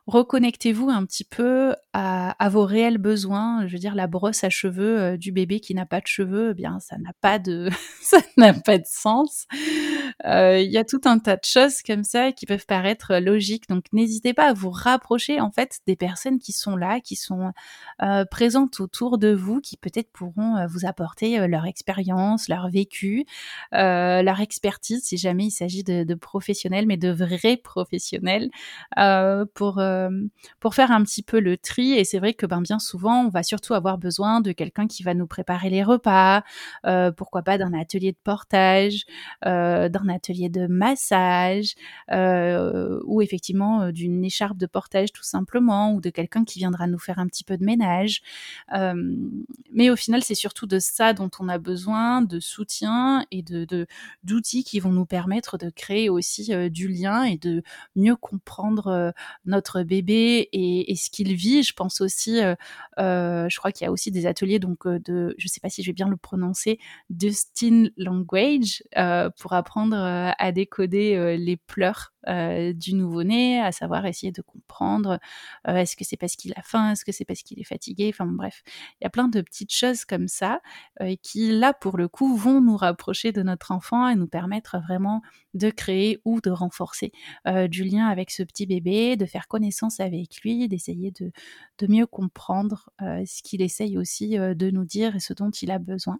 reconnectez-vous 0.09 0.89
un 0.89 1.05
petit 1.05 1.25
peu 1.25 1.75
à, 1.93 2.49
vos 2.51 2.65
réels 2.65 2.99
besoins. 2.99 3.67
Je 3.67 3.75
veux 3.75 3.79
dire, 3.79 3.95
la 3.95 4.07
brosse 4.07 4.43
à 4.43 4.51
cheveux 4.51 4.99
euh, 4.99 5.17
du 5.17 5.33
bébé 5.33 5.61
qui 5.61 5.75
n'a 5.75 5.87
pas 5.87 6.01
de 6.01 6.07
cheveux, 6.07 6.51
eh 6.53 6.55
bien, 6.55 6.81
ça 6.81 6.97
n'a 6.99 7.13
pas 7.21 7.39
de, 7.39 7.69
ça 8.03 8.19
n'a 8.37 8.55
pas 8.55 8.79
de 8.79 8.87
sens. 8.87 9.47
Il 10.25 10.71
y 10.71 10.79
a 10.79 10.85
tout 10.85 11.01
un 11.05 11.19
tas 11.19 11.37
de 11.37 11.45
choses 11.45 11.83
comme 11.83 12.03
ça 12.03 12.33
qui 12.33 12.47
peuvent 12.47 12.67
paraître 12.67 13.17
logiques. 13.19 13.69
Donc 13.69 13.85
n'hésitez 13.93 14.35
pas 14.35 14.49
à 14.49 14.53
vous 14.53 14.71
rapprocher 14.71 15.41
en 15.41 15.51
fait 15.51 15.79
des 15.87 15.97
personnes 15.97 16.39
qui 16.39 16.53
sont 16.53 16.77
là, 16.77 17.01
qui 17.01 17.17
sont 17.17 17.53
présentes 18.31 18.81
autour 18.81 19.19
de 19.19 19.33
vous, 19.33 19.61
qui 19.61 19.77
peut-être 19.77 20.11
pourront 20.13 20.67
vous 20.67 20.87
apporter 20.87 21.47
leur 21.47 21.67
expérience, 21.67 22.49
leur 22.49 22.69
vécu, 22.69 23.27
leur 23.73 24.41
expertise 24.41 25.05
si 25.05 25.17
jamais 25.17 25.47
il 25.47 25.51
s'agit 25.51 25.85
de, 25.85 26.03
de, 26.03 26.15
professionnels, 26.15 26.87
mais 26.87 26.97
de 26.97 27.11
vrais 27.11 27.57
professionnels 27.57 28.51
pour 29.55 29.81
pour 30.61 30.75
faire 30.75 30.91
un 30.91 31.03
petit 31.05 31.23
peu 31.23 31.39
le 31.39 31.57
tri. 31.57 31.93
Et 31.93 32.05
c'est 32.05 32.19
vrai 32.19 32.35
que 32.35 32.47
ben 32.47 32.61
bien 32.61 32.81
souvent 32.81 33.25
on 33.25 33.29
va 33.29 33.45
surtout 33.45 33.75
avoir 33.75 33.99
besoin 33.99 34.41
de 34.41 34.51
quelqu'un 34.53 34.89
qui 34.89 35.03
va 35.03 35.15
nous 35.15 35.27
préparer 35.27 35.71
les 35.71 35.85
repas, 35.85 36.43
pourquoi 37.17 37.43
pas 37.43 37.57
d'un 37.57 37.73
atelier 37.73 38.13
de 38.13 38.19
portage, 38.25 39.05
d'un 39.45 40.08
atelier 40.09 40.49
de 40.49 40.67
massage, 40.67 41.75
ou 42.11 43.23
effectivement 43.23 43.91
d'une 43.93 44.25
écharpe 44.25 44.57
de 44.57 44.67
portage 44.67 45.13
tout 45.13 45.23
simplement, 45.23 45.93
ou 45.95 46.01
de 46.01 46.11
quelqu'un 46.11 46.45
qui 46.45 46.59
viendra 46.59 46.87
nous 46.87 46.99
faire 46.99 47.19
un 47.19 47.27
petit 47.27 47.45
peu 47.45 47.57
de 47.57 47.65
ménage. 47.65 48.23
mais 49.73 49.91
au 49.91 49.97
final, 49.97 50.23
c'est 50.23 50.35
surtout 50.35 50.67
de 50.67 50.79
ça 50.79 51.13
dont 51.13 51.31
on 51.41 51.49
a 51.49 51.59
besoin, 51.59 52.23
de 52.23 52.41
soutien 52.41 53.25
et 53.31 53.43
de 53.43 53.87
d'outils 54.25 54.65
qui 54.65 54.81
vont 54.81 54.93
nous 54.93 55.07
permettre 55.07 55.59
de 55.59 55.71
créer 55.71 56.09
aussi 56.09 56.51
du 56.71 56.89
lien 56.89 57.25
et 57.25 57.37
de 57.37 57.63
mieux 57.97 58.17
comprendre 58.17 59.13
notre 59.45 59.83
bébé 59.83 60.49
et, 60.53 60.91
et 60.93 60.97
ce 60.97 61.11
qu'il 61.11 61.35
vit. 61.35 61.63
Je 61.63 61.73
pense 61.73 62.01
aussi, 62.01 62.41
je 62.99 63.59
crois 63.59 63.73
qu'il 63.73 63.85
y 63.85 63.89
a 63.89 63.93
aussi 63.93 64.11
des 64.11 64.27
ateliers 64.27 64.59
donc 64.59 64.87
de, 64.87 65.35
je 65.39 65.49
sais 65.49 65.61
pas 65.61 65.69
si 65.71 65.83
je 65.83 65.89
vais 65.91 65.95
bien 65.95 66.09
le 66.09 66.17
prononcer, 66.17 66.79
Dustin 67.11 67.89
Language 67.97 68.83
pour 69.39 69.53
apprendre 69.53 69.98
à 69.99 70.53
décoder 70.53 71.37
les 71.37 71.57
pleurs 71.57 72.13
euh, 72.29 72.73
du 72.75 72.95
nouveau-né, 72.95 73.61
à 73.61 73.73
savoir 73.73 74.05
essayer 74.05 74.33
de 74.33 74.43
comprendre 74.43 75.19
euh, 75.67 75.77
est-ce 75.77 75.97
que 75.97 76.05
c'est 76.05 76.17
parce 76.17 76.37
qu'il 76.37 76.53
a 76.57 76.63
faim, 76.63 76.93
est-ce 76.93 77.05
que 77.05 77.13
c'est 77.13 77.25
parce 77.25 77.43
qu'il 77.43 77.59
est 77.59 77.65
fatigué, 77.65 78.11
enfin 78.13 78.27
bref, 78.27 78.63
il 79.01 79.05
y 79.05 79.07
a 79.07 79.11
plein 79.11 79.29
de 79.29 79.41
petites 79.41 79.73
choses 79.73 80.05
comme 80.05 80.29
ça 80.29 80.61
euh, 81.01 81.15
qui 81.23 81.53
là 81.53 81.73
pour 81.73 81.97
le 81.97 82.07
coup 82.09 82.37
vont 82.37 82.61
nous 82.61 82.77
rapprocher 82.77 83.33
de 83.33 83.43
notre 83.43 83.71
enfant 83.71 84.09
et 84.09 84.15
nous 84.15 84.27
permettre 84.27 84.79
vraiment 84.79 85.23
de 85.55 85.71
créer 85.71 86.21
ou 86.25 86.41
de 86.41 86.51
renforcer 86.51 87.13
du 87.69 87.85
lien 87.85 88.07
avec 88.07 88.31
ce 88.31 88.43
petit 88.43 88.67
bébé, 88.67 89.17
de 89.17 89.27
faire 89.27 89.49
connaissance 89.49 90.01
avec 90.01 90.41
lui, 90.43 90.69
d'essayer 90.69 91.11
de, 91.13 91.33
de, 91.79 91.87
mieux 91.87 92.07
comprendre 92.07 92.91
ce 93.01 93.43
qu'il 93.43 93.63
essaye 93.63 93.97
aussi 93.97 94.37
de 94.37 94.71
nous 94.71 94.85
dire 94.85 95.17
et 95.17 95.21
ce 95.21 95.33
dont 95.33 95.51
il 95.51 95.71
a 95.71 95.79
besoin. 95.79 96.19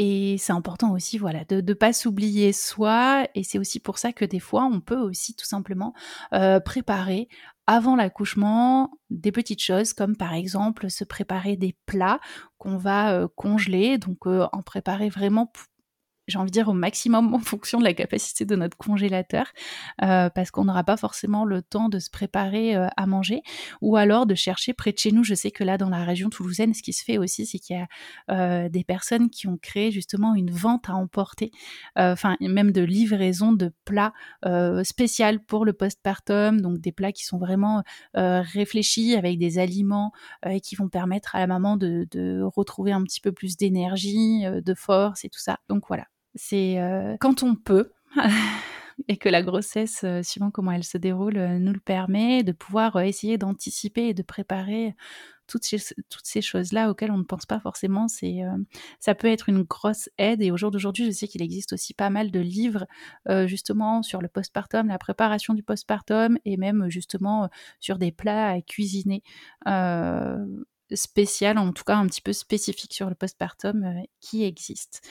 Et 0.00 0.36
c'est 0.38 0.52
important 0.52 0.92
aussi, 0.92 1.18
voilà, 1.18 1.42
de 1.44 1.60
ne 1.60 1.74
pas 1.74 1.92
s'oublier 1.92 2.52
soi. 2.52 3.26
Et 3.34 3.42
c'est 3.42 3.58
aussi 3.58 3.80
pour 3.80 3.98
ça 3.98 4.12
que 4.12 4.24
des 4.24 4.38
fois, 4.38 4.64
on 4.64 4.80
peut 4.80 5.00
aussi 5.00 5.34
tout 5.34 5.44
simplement 5.44 5.92
euh, 6.32 6.60
préparer 6.60 7.26
avant 7.66 7.96
l'accouchement 7.96 8.92
des 9.10 9.32
petites 9.32 9.60
choses 9.60 9.92
comme 9.92 10.16
par 10.16 10.34
exemple 10.34 10.88
se 10.88 11.02
préparer 11.02 11.56
des 11.56 11.76
plats 11.84 12.20
qu'on 12.58 12.76
va 12.76 13.12
euh, 13.12 13.26
congeler, 13.34 13.98
donc 13.98 14.28
euh, 14.28 14.46
en 14.52 14.62
préparer 14.62 15.08
vraiment 15.08 15.50
j'ai 16.28 16.38
envie 16.38 16.50
de 16.50 16.52
dire 16.52 16.68
au 16.68 16.74
maximum 16.74 17.34
en 17.34 17.38
fonction 17.38 17.78
de 17.78 17.84
la 17.84 17.94
capacité 17.94 18.44
de 18.44 18.54
notre 18.54 18.76
congélateur, 18.76 19.46
euh, 20.02 20.30
parce 20.30 20.50
qu'on 20.50 20.64
n'aura 20.64 20.84
pas 20.84 20.96
forcément 20.96 21.44
le 21.44 21.62
temps 21.62 21.88
de 21.88 21.98
se 21.98 22.10
préparer 22.10 22.76
euh, 22.76 22.86
à 22.96 23.06
manger, 23.06 23.42
ou 23.80 23.96
alors 23.96 24.26
de 24.26 24.34
chercher 24.34 24.74
près 24.74 24.92
de 24.92 24.98
chez 24.98 25.10
nous. 25.10 25.24
Je 25.24 25.34
sais 25.34 25.50
que 25.50 25.64
là, 25.64 25.78
dans 25.78 25.88
la 25.88 26.04
région 26.04 26.30
toulousaine, 26.30 26.74
ce 26.74 26.82
qui 26.82 26.92
se 26.92 27.02
fait 27.02 27.18
aussi, 27.18 27.46
c'est 27.46 27.58
qu'il 27.58 27.76
y 27.76 27.80
a 27.80 27.86
euh, 28.30 28.68
des 28.68 28.84
personnes 28.84 29.30
qui 29.30 29.48
ont 29.48 29.56
créé 29.56 29.90
justement 29.90 30.34
une 30.34 30.50
vente 30.50 30.88
à 30.88 30.94
emporter, 30.94 31.50
enfin 31.96 32.36
même 32.40 32.72
de 32.72 32.82
livraison 32.82 33.52
de 33.52 33.72
plats 33.84 34.12
spéciaux 34.82 35.38
pour 35.46 35.64
le 35.64 35.72
postpartum, 35.72 36.60
donc 36.60 36.78
des 36.78 36.92
plats 36.92 37.12
qui 37.12 37.24
sont 37.24 37.38
vraiment 37.38 37.82
réfléchis 38.14 39.16
avec 39.16 39.38
des 39.38 39.58
aliments 39.58 40.12
qui 40.62 40.76
vont 40.76 40.88
permettre 40.88 41.34
à 41.34 41.40
la 41.40 41.46
maman 41.46 41.76
de 41.76 42.42
retrouver 42.42 42.92
un 42.92 43.02
petit 43.02 43.20
peu 43.20 43.32
plus 43.32 43.56
d'énergie, 43.56 44.44
de 44.44 44.74
force 44.74 45.24
et 45.24 45.28
tout 45.28 45.40
ça. 45.40 45.58
Donc 45.68 45.84
voilà, 45.88 46.04
c'est 46.34 46.78
euh, 46.78 47.16
quand 47.20 47.42
on 47.42 47.54
peut. 47.54 47.92
et 49.08 49.16
que 49.16 49.28
la 49.28 49.42
grossesse, 49.42 50.02
euh, 50.04 50.22
suivant 50.22 50.50
comment 50.50 50.72
elle 50.72 50.84
se 50.84 50.98
déroule, 50.98 51.36
euh, 51.36 51.58
nous 51.58 51.72
le 51.72 51.80
permet, 51.80 52.42
de 52.42 52.52
pouvoir 52.52 52.98
essayer 53.00 53.38
d'anticiper 53.38 54.08
et 54.08 54.14
de 54.14 54.22
préparer 54.22 54.96
toutes 55.46 55.64
ces, 55.64 55.78
toutes 56.10 56.24
ces 56.26 56.42
choses-là 56.42 56.90
auxquelles 56.90 57.10
on 57.10 57.18
ne 57.18 57.22
pense 57.22 57.46
pas 57.46 57.60
forcément. 57.60 58.06
C'est, 58.08 58.42
ça 59.00 59.14
peut 59.14 59.28
être 59.28 59.48
une 59.48 59.62
grosse 59.62 60.10
aide. 60.18 60.42
Et 60.42 60.50
au 60.50 60.58
jour 60.58 60.70
d'aujourd'hui, 60.70 61.06
je 61.06 61.10
sais 61.10 61.26
qu'il 61.26 61.40
existe 61.40 61.72
aussi 61.72 61.94
pas 61.94 62.10
mal 62.10 62.30
de 62.30 62.38
livres 62.38 62.86
justement 63.46 64.02
sur 64.02 64.20
le 64.20 64.28
postpartum, 64.28 64.88
la 64.88 64.98
préparation 64.98 65.54
du 65.54 65.62
postpartum 65.62 66.36
et 66.44 66.58
même 66.58 66.90
justement 66.90 67.48
sur 67.80 67.96
des 67.96 68.12
plats 68.12 68.50
à 68.50 68.60
cuisiner 68.60 69.22
spécial, 70.94 71.58
en 71.58 71.72
tout 71.72 71.84
cas 71.84 71.96
un 71.96 72.06
petit 72.06 72.20
peu 72.20 72.32
spécifique 72.32 72.94
sur 72.94 73.08
le 73.08 73.14
postpartum 73.14 73.84
euh, 73.84 74.02
qui 74.20 74.44
existe. 74.44 75.02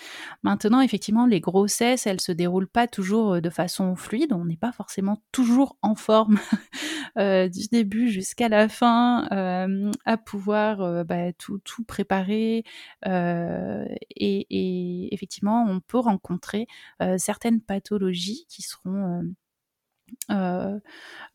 Maintenant, 0.44 0.82
effectivement, 0.82 1.26
les 1.26 1.40
grossesses, 1.40 2.08
elles 2.08 2.22
se 2.22 2.32
déroulent 2.32 2.68
pas 2.68 2.88
toujours 2.88 3.36
euh, 3.36 3.42
de 3.42 3.50
façon 3.50 3.96
fluide. 3.96 4.34
On 4.34 4.46
n'est 4.46 4.58
pas 4.58 4.72
forcément 4.72 5.22
toujours 5.32 5.78
en 5.82 5.96
forme 5.96 6.40
euh, 7.18 7.50
du 7.50 7.68
début 7.72 8.10
jusqu'à 8.10 8.50
la 8.50 8.70
fin 8.70 9.28
à 10.06 10.18
pouvoir 10.18 11.06
bah, 11.06 11.34
tout, 11.34 11.60
tout, 11.60 11.84
préparer. 11.84 12.64
Et, 13.06 15.14
effectivement, 15.14 15.66
on 15.68 15.80
peut 15.80 16.00
rencontrer 16.00 16.68
certaines 17.18 17.62
pathologies 17.62 18.46
qui 18.50 18.62
seront 18.62 19.24
euh, 20.32 20.80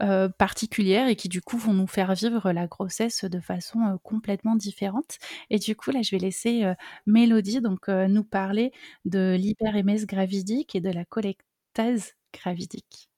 euh, 0.03 0.29
particulières 0.29 1.09
et 1.09 1.17
qui 1.17 1.29
du 1.29 1.41
coup 1.43 1.59
vont 1.59 1.75
nous 1.75 1.87
faire 1.87 2.15
vivre 2.15 2.53
la 2.53 2.67
grossesse 2.67 3.25
de 3.25 3.41
façon 3.41 3.81
euh, 3.83 3.97
complètement 4.03 4.57
différente. 4.57 5.19
Et 5.51 5.59
du 5.59 5.77
coup, 5.77 5.91
là, 5.93 6.03
je 6.03 6.11
vais 6.13 6.19
laisser 6.19 6.65
Mélodie 7.07 7.61
donc 7.61 7.89
nous 7.89 8.25
parler 8.25 8.73
de 9.05 9.37
l'hyperémèse 9.39 10.07
gravidique 10.07 10.75
et 10.75 10.81
de 10.81 10.91
la 10.91 11.05
collectase 11.05 12.15
gravidique. 12.33 13.12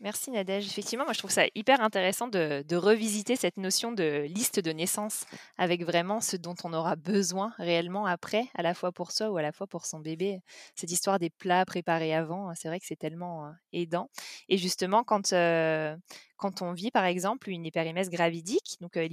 Merci 0.00 0.30
Nadège. 0.30 0.66
Effectivement, 0.66 1.04
moi 1.04 1.14
je 1.14 1.18
trouve 1.18 1.30
ça 1.30 1.44
hyper 1.54 1.80
intéressant 1.80 2.28
de, 2.28 2.64
revisiter 2.76 3.34
cette 3.34 3.56
notion 3.56 3.92
de 3.92 4.26
liste 4.28 4.60
de 4.60 4.70
naissance 4.70 5.24
avec 5.56 5.84
vraiment 5.84 6.20
ce 6.20 6.36
dont 6.36 6.54
on 6.64 6.74
aura 6.74 6.96
besoin 6.96 7.54
réellement 7.56 8.04
après, 8.04 8.44
à 8.54 8.62
la 8.62 8.74
fois 8.74 8.92
pour 8.92 9.10
soi 9.10 9.30
ou 9.30 9.38
à 9.38 9.42
la 9.42 9.52
fois 9.52 9.66
pour 9.66 9.86
son 9.86 10.00
bébé. 10.00 10.40
Cette 10.74 10.90
histoire 10.90 11.18
des 11.18 11.30
plats 11.30 11.64
préparés 11.64 12.14
avant, 12.14 12.54
c'est 12.54 12.68
vrai 12.68 12.78
que 12.78 12.86
c'est 12.86 12.96
tellement 12.96 13.46
euh, 13.46 13.50
aidant. 13.72 14.10
Et 14.50 14.58
justement, 14.58 15.02
quand, 15.02 15.32
euh, 15.32 15.96
quand 16.36 16.60
on 16.60 16.72
vit 16.72 16.90
par 16.90 17.04
exemple 17.04 17.48
une 17.48 17.64
hyperémèse 17.64 18.10
gravidique, 18.10 18.76
donc 18.80 18.98
euh, 18.98 19.08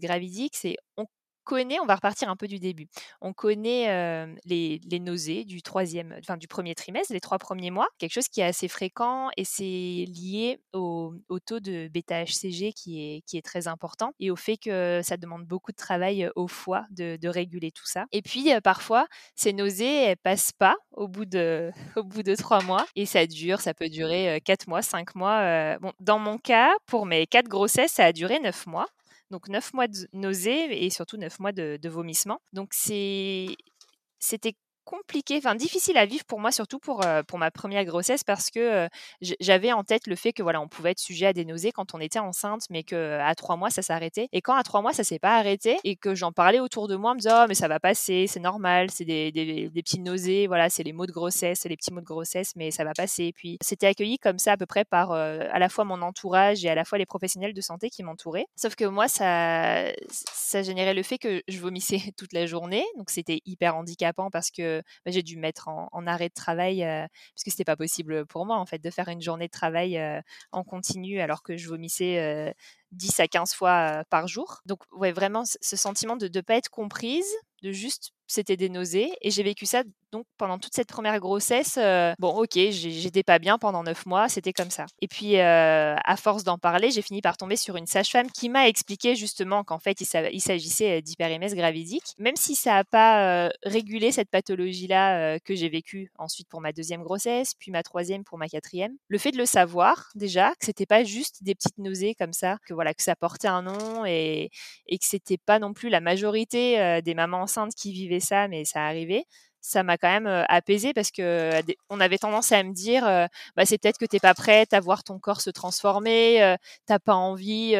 gravidique, 0.00 0.56
c'est 0.56 0.76
connaît, 1.48 1.80
on 1.80 1.86
va 1.86 1.94
repartir 1.94 2.28
un 2.28 2.36
peu 2.36 2.46
du 2.46 2.58
début. 2.58 2.88
On 3.22 3.32
connaît 3.32 4.26
les, 4.44 5.00
nausées 5.00 5.44
du 5.44 5.62
troisième, 5.62 6.14
enfin 6.18 6.36
du 6.36 6.46
premier 6.46 6.74
trimestre, 6.74 7.14
les 7.14 7.20
trois 7.20 7.38
premiers 7.38 7.70
mois, 7.70 7.88
quelque 7.98 8.12
chose 8.12 8.28
qui 8.28 8.42
est 8.42 8.44
assez 8.44 8.68
fréquent 8.68 9.30
et 9.38 9.44
c'est 9.44 9.64
lié 9.64 10.60
au, 10.74 11.14
taux 11.46 11.60
de 11.60 11.88
bêta-HCG 11.88 12.74
qui 12.74 13.00
est, 13.00 13.22
qui 13.22 13.38
est 13.38 13.42
très 13.42 13.66
important 13.66 14.12
et 14.20 14.30
au 14.30 14.36
fait 14.36 14.58
que 14.58 15.00
ça 15.02 15.16
demande 15.16 15.46
beaucoup 15.46 15.72
de 15.72 15.76
travail 15.76 16.30
au 16.36 16.48
foie 16.48 16.84
de, 16.90 17.28
réguler 17.28 17.70
tout 17.70 17.86
ça. 17.86 18.04
Et 18.12 18.20
puis 18.20 18.50
parfois, 18.62 19.06
ces 19.34 19.54
nausées, 19.54 20.04
elles 20.04 20.16
passent 20.18 20.52
pas 20.52 20.76
au 20.92 21.08
bout 21.08 21.24
de, 21.24 21.70
au 21.96 22.02
bout 22.02 22.22
de 22.22 22.34
trois 22.34 22.62
mois 22.62 22.86
et 22.94 23.06
ça 23.06 23.26
dure, 23.26 23.60
ça 23.60 23.72
peut 23.72 23.88
durer 23.88 24.42
quatre 24.44 24.66
mois, 24.66 24.82
cinq 24.82 25.14
mois. 25.14 25.78
Dans 26.00 26.18
mon 26.18 26.36
cas, 26.36 26.72
pour 26.84 27.06
mes 27.06 27.26
quatre 27.26 27.48
grossesses, 27.48 27.92
ça 27.92 28.04
a 28.04 28.12
duré 28.12 28.38
neuf 28.40 28.66
mois. 28.66 28.86
Donc 29.30 29.48
neuf 29.48 29.72
mois 29.74 29.88
de 29.88 30.08
nausées 30.12 30.84
et 30.84 30.90
surtout 30.90 31.16
neuf 31.16 31.38
mois 31.38 31.52
de, 31.52 31.88
vomissements. 31.88 32.40
Donc 32.52 32.72
c'était 32.72 33.56
compliqué, 34.88 35.36
enfin 35.36 35.54
difficile 35.54 35.98
à 35.98 36.06
vivre 36.06 36.24
pour 36.24 36.40
moi, 36.40 36.50
surtout 36.50 36.78
pour, 36.78 37.04
pour 37.26 37.38
ma 37.38 37.50
première 37.50 37.84
grossesse, 37.84 38.24
parce 38.24 38.50
que 38.50 38.88
j'avais 39.20 39.72
en 39.72 39.84
tête 39.84 40.06
le 40.06 40.16
fait 40.16 40.32
que 40.32 40.42
voilà, 40.42 40.60
on 40.60 40.68
pouvait 40.68 40.92
être 40.92 40.98
sujet 40.98 41.26
à 41.26 41.32
des 41.34 41.44
nausées 41.44 41.72
quand 41.72 41.94
on 41.94 42.00
était 42.00 42.18
enceinte, 42.18 42.62
mais 42.70 42.82
que 42.82 43.18
à 43.20 43.34
trois 43.34 43.56
mois 43.56 43.70
ça 43.70 43.82
s'arrêtait. 43.82 44.28
Et 44.32 44.40
quand 44.40 44.54
à 44.54 44.62
trois 44.62 44.80
mois 44.80 44.92
ça 44.92 45.04
s'est 45.04 45.18
pas 45.18 45.36
arrêté 45.36 45.78
et 45.84 45.96
que 45.96 46.14
j'en 46.14 46.32
parlais 46.32 46.60
autour 46.60 46.88
de 46.88 46.96
moi, 46.96 47.12
en 47.12 47.14
me 47.14 47.20
disant 47.20 47.42
oh, 47.42 47.46
mais 47.48 47.54
ça 47.54 47.68
va 47.68 47.80
passer, 47.80 48.26
c'est 48.26 48.40
normal, 48.40 48.90
c'est 48.90 49.04
des, 49.04 49.30
des, 49.30 49.68
des, 49.68 49.82
petites 49.82 50.02
nausées, 50.02 50.46
voilà, 50.46 50.70
c'est 50.70 50.82
les 50.82 50.92
mots 50.92 51.06
de 51.06 51.12
grossesse, 51.12 51.60
c'est 51.60 51.68
les 51.68 51.76
petits 51.76 51.92
mots 51.92 52.00
de 52.00 52.06
grossesse, 52.06 52.54
mais 52.56 52.70
ça 52.70 52.84
va 52.84 52.92
passer. 52.94 53.24
Et 53.24 53.32
puis 53.32 53.58
c'était 53.60 53.86
accueilli 53.86 54.18
comme 54.18 54.38
ça 54.38 54.52
à 54.52 54.56
peu 54.56 54.66
près 54.66 54.84
par 54.84 55.12
à 55.12 55.58
la 55.58 55.68
fois 55.68 55.84
mon 55.84 56.00
entourage 56.00 56.64
et 56.64 56.70
à 56.70 56.74
la 56.74 56.84
fois 56.84 56.98
les 56.98 57.06
professionnels 57.06 57.52
de 57.52 57.60
santé 57.60 57.90
qui 57.90 58.02
m'entouraient. 58.02 58.46
Sauf 58.56 58.74
que 58.74 58.84
moi 58.84 59.08
ça 59.08 59.92
ça 60.10 60.62
générait 60.62 60.94
le 60.94 61.02
fait 61.02 61.18
que 61.18 61.42
je 61.46 61.58
vomissais 61.58 62.00
toute 62.16 62.32
la 62.32 62.46
journée, 62.46 62.84
donc 62.96 63.10
c'était 63.10 63.40
hyper 63.44 63.76
handicapant 63.76 64.30
parce 64.30 64.50
que 64.50 64.77
bah, 65.04 65.10
j'ai 65.10 65.22
dû 65.22 65.36
me 65.36 65.42
mettre 65.42 65.68
en, 65.68 66.06
arrêt 66.06 66.28
de 66.28 66.34
travail 66.34 66.80
parce 66.80 67.44
que 67.44 67.50
c'était 67.50 67.64
pas 67.64 67.76
possible 67.76 68.24
pour 68.26 68.46
moi 68.46 68.56
en 68.56 68.66
fait 68.66 68.78
de 68.78 68.90
faire 68.90 69.08
une 69.08 69.20
journée 69.20 69.46
de 69.46 69.52
travail 69.52 70.00
en 70.52 70.64
continu 70.64 71.20
alors 71.20 71.42
que 71.42 71.56
je 71.56 71.68
vomissais 71.68 72.54
10 72.92 73.20
à 73.20 73.28
15 73.28 73.54
fois 73.54 74.04
par 74.10 74.28
jour. 74.28 74.60
Donc 74.66 74.80
ouais, 74.92 75.12
vraiment 75.12 75.44
ce 75.44 75.76
sentiment 75.76 76.16
de 76.16 76.30
ne 76.32 76.40
pas 76.40 76.56
être 76.56 76.70
comprise, 76.70 77.30
de 77.62 77.72
juste 77.72 78.12
c'était 78.28 78.56
des 78.56 78.68
nausées 78.68 79.10
et 79.22 79.30
j'ai 79.30 79.42
vécu 79.42 79.66
ça 79.66 79.82
Donc 80.12 80.24
pendant 80.38 80.58
toute 80.58 80.74
cette 80.74 80.88
première 80.88 81.18
grossesse, 81.20 81.78
bon 82.18 82.30
ok, 82.30 82.58
j'étais 82.70 83.22
pas 83.22 83.38
bien 83.38 83.58
pendant 83.58 83.82
neuf 83.82 84.06
mois, 84.06 84.28
c'était 84.28 84.52
comme 84.52 84.70
ça. 84.70 84.86
Et 85.02 85.08
puis 85.08 85.38
à 85.38 86.16
force 86.16 86.44
d'en 86.44 86.58
parler, 86.58 86.90
j'ai 86.90 87.02
fini 87.02 87.20
par 87.20 87.36
tomber 87.36 87.56
sur 87.56 87.76
une 87.76 87.86
sage-femme 87.86 88.30
qui 88.30 88.48
m'a 88.48 88.68
expliqué 88.68 89.16
justement 89.16 89.64
qu'en 89.64 89.78
fait 89.78 90.00
il 90.00 90.40
s'agissait 90.40 91.02
d'hyperémèse 91.02 91.54
gravidique, 91.54 92.14
même 92.18 92.36
si 92.36 92.54
ça 92.54 92.74
n'a 92.74 92.84
pas 92.84 93.50
régulé 93.64 94.12
cette 94.12 94.30
pathologie-là 94.30 95.38
que 95.40 95.54
j'ai 95.54 95.68
vécue 95.68 96.10
ensuite 96.18 96.48
pour 96.48 96.60
ma 96.60 96.72
deuxième 96.72 97.02
grossesse, 97.02 97.54
puis 97.58 97.70
ma 97.70 97.82
troisième 97.82 98.24
pour 98.24 98.38
ma 98.38 98.48
quatrième. 98.48 98.92
Le 99.08 99.18
fait 99.18 99.32
de 99.32 99.38
le 99.38 99.46
savoir 99.46 100.10
déjà, 100.14 100.50
que 100.52 100.66
c'était 100.66 100.86
pas 100.86 101.04
juste 101.04 101.42
des 101.42 101.54
petites 101.54 101.78
nausées 101.78 102.14
comme 102.14 102.32
ça, 102.32 102.58
que 102.66 102.74
voilà 102.74 102.94
que 102.94 103.02
ça 103.02 103.16
portait 103.16 103.48
un 103.48 103.62
nom 103.62 104.04
et, 104.06 104.50
et 104.86 104.98
que 104.98 105.04
c'était 105.04 105.38
pas 105.38 105.58
non 105.58 105.72
plus 105.72 105.88
la 105.88 106.00
majorité 106.00 107.00
des 107.02 107.14
mamans 107.14 107.42
enceintes 107.42 107.74
qui 107.74 107.92
vivaient 107.92 108.17
ça, 108.20 108.48
mais 108.48 108.64
ça 108.64 108.84
arrivait. 108.86 109.24
Ça 109.60 109.82
m'a 109.82 109.98
quand 109.98 110.08
même 110.08 110.44
apaisé 110.48 110.94
parce 110.94 111.10
que 111.10 111.50
on 111.90 112.00
avait 112.00 112.16
tendance 112.18 112.52
à 112.52 112.62
me 112.62 112.72
dire 112.72 113.02
bah, 113.56 113.66
c'est 113.66 113.76
peut-être 113.78 113.98
que 113.98 114.06
tu 114.06 114.16
n'es 114.16 114.20
pas 114.20 114.32
prête 114.34 114.72
à 114.72 114.80
voir 114.80 115.02
ton 115.02 115.18
corps 115.18 115.40
se 115.40 115.50
transformer, 115.50 116.56
tu 116.86 116.92
n'as 116.92 116.98
pas 117.00 117.14
envie 117.16 117.74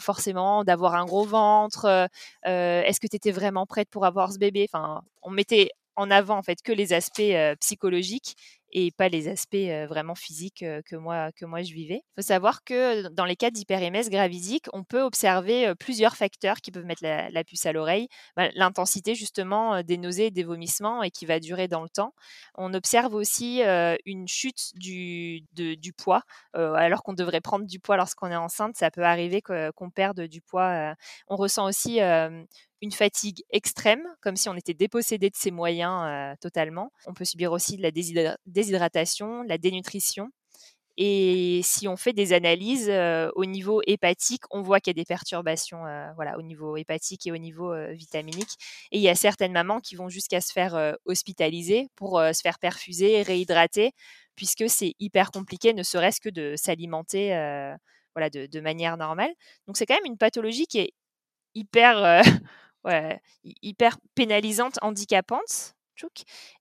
forcément 0.00 0.64
d'avoir 0.64 0.94
un 0.96 1.04
gros 1.04 1.24
ventre, 1.24 2.08
est-ce 2.44 3.00
que 3.00 3.06
tu 3.06 3.16
étais 3.16 3.30
vraiment 3.30 3.66
prête 3.66 3.88
pour 3.88 4.04
avoir 4.04 4.32
ce 4.32 4.38
bébé? 4.38 4.68
Enfin, 4.72 5.02
on 5.22 5.30
mettait 5.30 5.70
en 5.94 6.10
avant 6.10 6.38
en 6.38 6.42
fait 6.42 6.60
que 6.62 6.72
les 6.72 6.92
aspects 6.92 7.22
psychologiques 7.60 8.34
et 8.72 8.90
pas 8.90 9.08
les 9.08 9.28
aspects 9.28 9.56
vraiment 9.88 10.14
physiques 10.14 10.64
que 10.86 10.96
moi 10.96 11.30
que 11.32 11.44
moi 11.44 11.62
je 11.62 11.72
vivais. 11.72 12.02
Il 12.04 12.22
faut 12.22 12.26
savoir 12.26 12.64
que 12.64 13.08
dans 13.08 13.24
les 13.24 13.36
cas 13.36 13.50
d'hyperémèse 13.50 14.10
gravidique, 14.10 14.66
on 14.72 14.84
peut 14.84 15.02
observer 15.02 15.74
plusieurs 15.78 16.16
facteurs 16.16 16.56
qui 16.56 16.70
peuvent 16.70 16.84
mettre 16.84 17.02
la, 17.02 17.44
puce 17.44 17.66
à 17.66 17.72
l'oreille. 17.72 18.08
Bah, 18.36 18.48
l'intensité 18.54 19.14
justement 19.14 19.82
des 19.82 19.98
nausées 19.98 20.26
et 20.26 20.30
des 20.30 20.44
vomissements 20.44 21.02
et 21.02 21.10
qui 21.10 21.26
va 21.26 21.40
durer 21.40 21.68
dans 21.68 21.82
le 21.82 21.88
temps. 21.88 22.14
On 22.54 22.72
observe 22.74 23.14
aussi 23.14 23.62
une 24.06 24.28
chute 24.28 24.72
du, 24.74 25.42
du 25.52 25.92
poids, 25.92 26.22
alors 26.54 27.02
qu'on 27.02 27.12
devrait 27.14 27.40
prendre 27.40 27.66
du 27.66 27.78
poids 27.80 27.96
lorsqu'on 27.96 28.30
est 28.30 28.36
enceinte. 28.36 28.76
Ça 28.76 28.90
peut 28.90 29.04
arriver 29.04 29.42
qu'on 29.42 29.90
perde 29.90 30.22
du 30.22 30.40
poids. 30.40 30.94
On 31.28 31.36
ressent 31.36 31.66
aussi 31.66 32.00
une 32.82 32.90
fatigue 32.90 33.44
extrême, 33.50 34.02
comme 34.20 34.36
si 34.36 34.48
on 34.48 34.56
était 34.56 34.74
dépossédé 34.74 35.30
de 35.30 35.36
ses 35.36 35.52
moyens 35.52 36.02
euh, 36.04 36.34
totalement. 36.40 36.90
On 37.06 37.14
peut 37.14 37.24
subir 37.24 37.52
aussi 37.52 37.76
de 37.76 37.82
la 37.82 37.92
déshydratation, 38.44 39.44
de 39.44 39.48
la 39.48 39.56
dénutrition. 39.56 40.28
Et 40.98 41.60
si 41.62 41.88
on 41.88 41.96
fait 41.96 42.12
des 42.12 42.34
analyses 42.34 42.90
euh, 42.90 43.30
au 43.36 43.46
niveau 43.46 43.80
hépatique, 43.86 44.42
on 44.50 44.62
voit 44.62 44.80
qu'il 44.80 44.90
y 44.90 44.98
a 44.98 45.00
des 45.00 45.06
perturbations 45.06 45.86
euh, 45.86 46.12
voilà, 46.16 46.36
au 46.38 46.42
niveau 46.42 46.76
hépatique 46.76 47.26
et 47.26 47.32
au 47.32 47.38
niveau 47.38 47.72
vitaminique. 47.92 48.56
Et 48.90 48.98
il 48.98 49.02
y 49.02 49.08
a 49.08 49.14
certaines 49.14 49.52
mamans 49.52 49.80
qui 49.80 49.94
vont 49.94 50.08
jusqu'à 50.08 50.40
se 50.40 50.52
faire 50.52 50.96
hospitaliser 51.06 51.88
pour 51.94 52.20
se 52.20 52.40
faire 52.42 52.58
perfuser, 52.58 53.22
réhydrater, 53.22 53.92
puisque 54.34 54.68
c'est 54.68 54.94
hyper 54.98 55.30
compliqué, 55.30 55.72
ne 55.72 55.84
serait-ce 55.84 56.20
que 56.20 56.28
de 56.28 56.56
s'alimenter 56.56 57.28
voilà, 58.14 58.28
de, 58.28 58.46
de, 58.46 58.60
manière 58.60 58.98
normale. 58.98 59.32
Donc 59.66 59.78
c'est 59.78 59.86
quand 59.86 59.94
même 59.94 60.04
une 60.04 60.18
pathologie 60.18 60.66
qui 60.66 60.80
est 60.80 60.92
hyper 61.54 62.22
ouais, 62.84 63.20
hyper 63.44 63.98
pénalisante, 64.14 64.78
handicapante. 64.82 65.74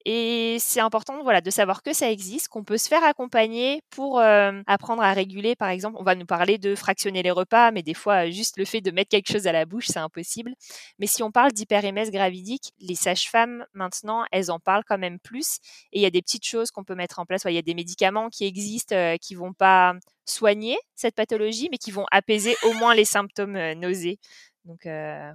Et 0.06 0.58
c'est 0.60 0.82
important 0.82 1.24
voilà, 1.24 1.42
de 1.42 1.50
savoir 1.50 1.82
que 1.82 1.94
ça 1.94 2.12
existe, 2.12 2.48
qu'on 2.48 2.64
peut 2.64 2.78
se 2.78 2.88
faire 2.88 3.04
accompagner 3.04 3.82
pour 3.90 4.20
apprendre 4.20 5.02
à 5.02 5.14
réguler. 5.14 5.56
Par 5.56 5.70
exemple, 5.70 5.98
on 6.00 6.04
va 6.04 6.14
nous 6.14 6.28
parler 6.28 6.60
de 6.60 6.76
fractionner 6.76 7.24
les 7.24 7.32
repas, 7.32 7.72
mais 7.72 7.82
des 7.82 7.96
fois, 7.96 8.30
juste 8.30 8.58
le 8.58 8.66
fait 8.66 8.82
de 8.82 8.92
mettre 8.92 9.10
quelque 9.10 9.32
chose 9.32 9.48
à 9.48 9.52
la 9.52 9.66
bouche, 9.66 9.88
c'est 9.88 10.00
impossible. 10.00 10.54
Mais 11.00 11.08
si 11.08 11.24
on 11.24 11.32
parle 11.32 11.54
d'hyperémèse 11.54 12.12
gravidique, 12.12 12.74
les 12.80 12.94
sages-femmes, 12.94 13.66
maintenant, 13.74 14.26
elles 14.32 14.52
en 14.52 14.60
parlent 14.60 14.84
quand 14.86 15.00
même 15.00 15.20
plus. 15.20 15.58
Et 15.92 16.00
il 16.00 16.02
y 16.02 16.06
a 16.06 16.12
des 16.12 16.22
petites 16.22 16.46
choses 16.46 16.70
qu'on 16.70 16.84
peut 16.84 16.96
mettre 16.96 17.18
en 17.18 17.26
place. 17.26 17.42
Il 17.46 17.54
y 17.54 17.58
a 17.58 17.64
des 17.64 17.74
médicaments 17.74 18.30
qui 18.30 18.46
existent 18.46 19.16
qui 19.20 19.34
vont 19.34 19.54
pas 19.54 19.96
soigner 20.26 20.78
cette 20.96 21.16
pathologie, 21.16 21.68
mais 21.72 21.78
qui 21.78 21.90
vont 21.90 22.06
apaiser 22.12 22.56
au 22.64 22.74
moins 22.74 22.94
les 22.94 23.06
symptômes 23.06 23.58
nausées. 23.74 24.20
Donc 24.66 24.88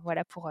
voilà 0.03 0.25
pour 0.25 0.51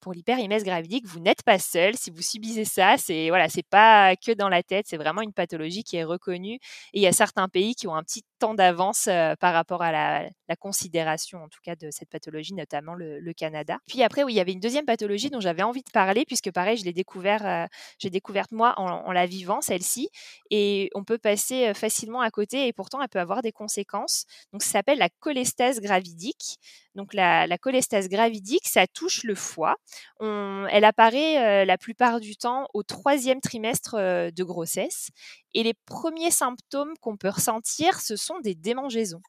pour 0.00 0.12
l'hyperimèse 0.12 0.64
gravidique, 0.64 1.06
vous 1.06 1.20
n'êtes 1.20 1.42
pas 1.42 1.58
seul. 1.58 1.96
Si 1.96 2.10
vous 2.10 2.22
subissez 2.22 2.64
ça, 2.64 2.96
c'est 2.98 3.28
voilà, 3.28 3.48
c'est 3.48 3.66
pas 3.66 4.16
que 4.16 4.32
dans 4.32 4.48
la 4.48 4.62
tête, 4.62 4.86
c'est 4.88 4.96
vraiment 4.96 5.22
une 5.22 5.32
pathologie 5.32 5.84
qui 5.84 5.96
est 5.96 6.04
reconnue. 6.04 6.54
Et 6.54 7.00
il 7.00 7.02
y 7.02 7.06
a 7.06 7.12
certains 7.12 7.48
pays 7.48 7.74
qui 7.74 7.86
ont 7.86 7.94
un 7.94 8.02
petit 8.02 8.22
temps 8.38 8.54
d'avance 8.54 9.08
par 9.40 9.52
rapport 9.52 9.82
à 9.82 9.92
la, 9.92 10.30
considération, 10.58 11.42
en 11.42 11.48
tout 11.48 11.60
cas, 11.62 11.76
de 11.76 11.90
cette 11.90 12.08
pathologie, 12.08 12.54
notamment 12.54 12.94
le, 12.94 13.32
Canada. 13.36 13.78
Puis 13.86 14.02
après, 14.02 14.24
oui, 14.24 14.32
il 14.32 14.36
y 14.36 14.40
avait 14.40 14.52
une 14.52 14.60
deuxième 14.60 14.86
pathologie 14.86 15.30
dont 15.30 15.40
j'avais 15.40 15.62
envie 15.62 15.82
de 15.82 15.90
parler, 15.92 16.24
puisque 16.26 16.50
pareil, 16.50 16.76
je 16.78 16.84
l'ai 16.84 16.92
découvert, 16.92 17.68
j'ai 17.98 18.10
découverte 18.10 18.52
moi 18.52 18.74
en, 18.78 19.12
la 19.12 19.26
vivant, 19.26 19.60
celle-ci, 19.60 20.08
et 20.50 20.90
on 20.94 21.04
peut 21.04 21.18
passer 21.18 21.74
facilement 21.74 22.20
à 22.20 22.30
côté, 22.30 22.66
et 22.66 22.72
pourtant, 22.72 23.00
elle 23.02 23.08
peut 23.08 23.20
avoir 23.20 23.42
des 23.42 23.52
conséquences. 23.52 24.24
Donc, 24.52 24.62
ça 24.62 24.70
s'appelle 24.70 24.98
la 24.98 25.10
cholestase 25.20 25.80
gravidique. 25.80 26.56
Donc, 26.94 27.14
la, 27.14 27.46
la 27.46 27.58
cholestase 27.58 28.08
gravidique, 28.08 28.66
ça 28.66 28.86
touche 28.86 29.22
le 29.24 29.34
foie. 29.34 29.76
Elle 30.20 30.84
apparaît 30.84 31.64
la 31.64 31.78
plupart 31.78 32.20
du 32.20 32.36
temps 32.36 32.66
au 32.74 32.82
troisième 32.82 33.40
trimestre 33.40 33.96
de 33.96 34.44
grossesse. 34.44 35.10
Et 35.54 35.62
les 35.62 35.74
premiers 35.86 36.30
symptômes 36.30 36.94
qu'on 37.00 37.16
peut 37.16 37.30
ressentir, 37.30 38.00
ce 38.00 38.16
sont 38.16 38.40
des 38.40 38.54
démangeaisons. 38.54 39.22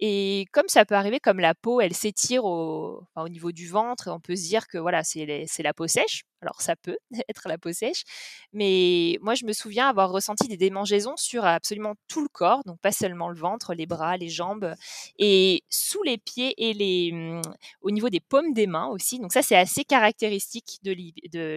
Et 0.00 0.46
comme 0.52 0.68
ça 0.68 0.86
peut 0.86 0.94
arriver, 0.94 1.20
comme 1.20 1.40
la 1.40 1.54
peau, 1.54 1.80
elle 1.80 1.94
s'étire 1.94 2.44
au, 2.44 3.04
au, 3.16 3.28
niveau 3.28 3.52
du 3.52 3.68
ventre, 3.68 4.10
on 4.10 4.20
peut 4.20 4.34
se 4.34 4.42
dire 4.48 4.66
que 4.66 4.78
voilà, 4.78 5.04
c'est 5.04 5.46
la 5.62 5.74
peau 5.74 5.86
sèche. 5.86 6.22
Alors 6.42 6.60
ça 6.60 6.76
peut 6.76 6.98
être 7.28 7.48
la 7.48 7.58
peau 7.58 7.72
sèche, 7.72 8.02
mais 8.52 9.18
moi 9.20 9.34
je 9.34 9.44
me 9.44 9.52
souviens 9.52 9.88
avoir 9.88 10.10
ressenti 10.10 10.48
des 10.48 10.56
démangeaisons 10.56 11.16
sur 11.16 11.44
absolument 11.44 11.94
tout 12.08 12.22
le 12.22 12.28
corps, 12.28 12.62
donc 12.66 12.78
pas 12.80 12.92
seulement 12.92 13.28
le 13.28 13.36
ventre, 13.36 13.74
les 13.74 13.86
bras, 13.86 14.16
les 14.16 14.28
jambes, 14.28 14.74
et 15.18 15.64
sous 15.68 16.02
les 16.02 16.18
pieds 16.18 16.54
et 16.56 16.72
les, 16.74 17.12
mmh, 17.12 17.42
au 17.82 17.90
niveau 17.90 18.08
des 18.08 18.20
paumes 18.20 18.52
des 18.52 18.66
mains 18.66 18.88
aussi. 18.88 19.18
Donc 19.18 19.32
ça 19.32 19.42
c'est 19.42 19.56
assez 19.56 19.84
caractéristique 19.84 20.78
de 20.82 20.92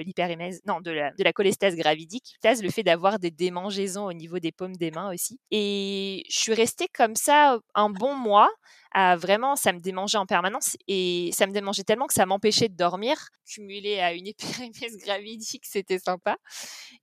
l'hyperémèse, 0.01 0.61
non 0.65 0.81
de 0.81 0.91
la, 0.91 1.11
de 1.11 1.23
la 1.23 1.34
cholestase 1.34 1.75
gravidique, 1.75 2.38
le 2.43 2.69
fait 2.69 2.84
d'avoir 2.84 3.19
des 3.19 3.31
démangeaisons 3.31 4.05
au 4.05 4.13
niveau 4.13 4.39
des 4.39 4.51
paumes 4.51 4.75
des 4.75 4.91
mains 4.91 5.11
aussi. 5.11 5.39
Et 5.51 6.23
je 6.29 6.38
suis 6.38 6.53
restée 6.53 6.88
comme 6.93 7.15
ça 7.15 7.59
un 7.75 7.89
bon 7.89 8.15
mois 8.15 8.49
vraiment, 9.17 9.55
ça 9.55 9.73
me 9.73 9.79
démangeait 9.79 10.17
en 10.17 10.25
permanence 10.25 10.77
et 10.87 11.31
ça 11.33 11.47
me 11.47 11.51
démangeait 11.51 11.83
tellement 11.83 12.07
que 12.07 12.13
ça 12.13 12.25
m'empêchait 12.25 12.69
de 12.69 12.75
dormir. 12.75 13.17
Cumulé 13.45 13.99
à 13.99 14.13
une 14.13 14.27
épirémèse 14.67 14.97
gravidique, 14.97 15.65
c'était 15.65 15.99
sympa. 15.99 16.37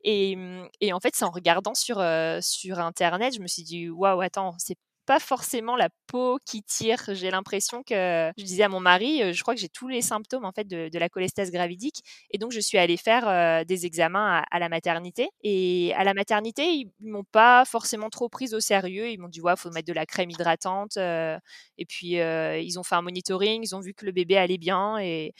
Et, 0.04 0.36
mmh, 0.36 0.68
et, 0.80 0.92
en 0.92 1.00
fait, 1.00 1.14
c'est 1.16 1.24
en 1.24 1.30
regardant 1.30 1.74
sur, 1.74 1.98
euh, 1.98 2.38
sur 2.42 2.78
Internet, 2.78 3.34
je 3.34 3.40
me 3.40 3.46
suis 3.48 3.62
dit, 3.64 3.88
waouh, 3.90 4.20
attends, 4.20 4.54
c'est 4.58 4.76
pas 5.06 5.18
forcément 5.18 5.76
la 5.76 5.88
peau 6.06 6.38
qui 6.46 6.62
tire. 6.62 7.02
J'ai 7.08 7.30
l'impression 7.30 7.82
que 7.82 8.30
je 8.36 8.44
disais 8.44 8.62
à 8.62 8.68
mon 8.68 8.80
mari, 8.80 9.32
je 9.32 9.42
crois 9.42 9.54
que 9.54 9.60
j'ai 9.60 9.68
tous 9.68 9.88
les 9.88 10.02
symptômes 10.02 10.44
en 10.44 10.52
fait 10.52 10.66
de, 10.66 10.98
la 10.98 11.08
cholestase 11.08 11.50
gravidique, 11.50 12.02
et 12.30 12.38
donc 12.38 12.52
je 12.52 12.60
suis 12.60 12.78
allée 12.78 12.96
faire 12.96 13.64
des 13.64 13.86
examens 13.86 14.44
à, 14.50 14.58
la 14.58 14.68
maternité. 14.68 15.28
Et 15.42 15.92
à 15.96 16.04
la 16.04 16.14
maternité, 16.14 16.64
ils 16.70 16.90
m'ont 17.00 17.24
pas 17.24 17.64
forcément 17.64 18.10
trop 18.10 18.28
prise 18.28 18.54
au 18.54 18.60
sérieux. 18.60 19.10
Ils 19.10 19.18
m'ont 19.18 19.28
dit 19.28 19.40
ouais, 19.40 19.54
faut 19.56 19.70
mettre 19.70 19.88
de 19.88 19.92
la 19.92 20.06
crème 20.06 20.30
hydratante. 20.30 20.96
et 20.96 21.86
puis 21.88 22.16
ils 22.16 22.78
ont 22.78 22.82
fait 22.82 22.94
un 22.94 23.02
monitoring, 23.02 23.62
ils 23.62 23.74
ont 23.74 23.80
vu 23.80 23.94
que 23.94 24.06
le 24.06 24.12
bébé 24.12 24.36
allait 24.36 24.58
bien 24.58 24.98
et 24.98 25.34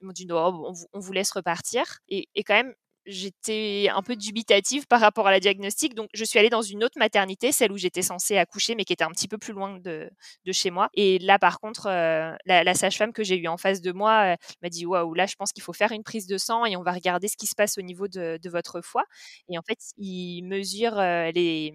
ils 0.00 0.06
m'ont 0.06 0.12
dit 0.12 0.26
on, 0.30 0.72
vous 0.94 1.12
laisse 1.12 1.30
repartir. 1.32 1.84
Et 2.08 2.28
quand 2.44 2.54
même, 2.54 2.74
j'étais 3.06 3.88
un 3.94 4.02
peu 4.02 4.16
dubitative 4.16 4.86
par 4.86 5.00
rapport 5.00 5.26
à 5.26 5.30
la 5.30 5.40
diagnostic. 5.40 5.94
Donc, 5.94 6.08
je 6.14 6.24
suis 6.24 6.38
allée 6.38 6.50
dans 6.50 6.62
une 6.62 6.84
autre 6.84 6.98
maternité, 6.98 7.52
celle 7.52 7.72
où 7.72 7.76
j'étais 7.76 8.02
censée 8.02 8.36
accoucher, 8.36 8.74
mais 8.74 8.84
qui 8.84 8.92
était 8.92 9.04
un 9.04 9.10
petit 9.10 9.28
peu 9.28 9.38
plus 9.38 9.52
loin 9.52 9.78
de, 9.78 10.10
chez 10.52 10.70
moi. 10.70 10.88
Et 10.94 11.18
là, 11.18 11.38
par 11.38 11.60
contre, 11.60 11.86
euh, 11.86 12.34
la, 12.46 12.74
sage-femme 12.74 13.12
que 13.12 13.24
j'ai 13.24 13.36
eue 13.36 13.48
en 13.48 13.56
face 13.56 13.80
de 13.80 13.92
moi 13.92 14.34
euh, 14.34 14.36
m'a 14.62 14.68
dit 14.68 14.86
Waouh, 14.86 15.14
là, 15.14 15.26
je 15.26 15.36
pense 15.36 15.52
qu'il 15.52 15.62
faut 15.62 15.72
faire 15.72 15.92
une 15.92 16.02
prise 16.02 16.26
de 16.26 16.38
sang 16.38 16.64
et 16.66 16.76
on 16.76 16.82
va 16.82 16.92
regarder 16.92 17.28
ce 17.28 17.36
qui 17.36 17.46
se 17.46 17.54
passe 17.54 17.78
au 17.78 17.82
niveau 17.82 18.08
de, 18.08 18.38
de 18.42 18.50
votre 18.50 18.80
foie. 18.80 19.04
Et 19.48 19.58
en 19.58 19.62
fait, 19.62 19.78
il 19.98 20.42
mesure 20.42 20.98
euh, 20.98 21.30
les 21.32 21.72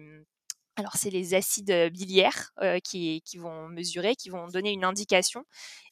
alors, 0.76 0.94
c'est 0.94 1.10
les 1.10 1.34
acides 1.34 1.90
biliaires 1.92 2.52
qui, 2.84 3.22
vont 3.36 3.68
mesurer, 3.68 4.14
qui 4.14 4.30
vont 4.30 4.48
donner 4.48 4.72
une 4.72 4.84
indication. 4.84 5.44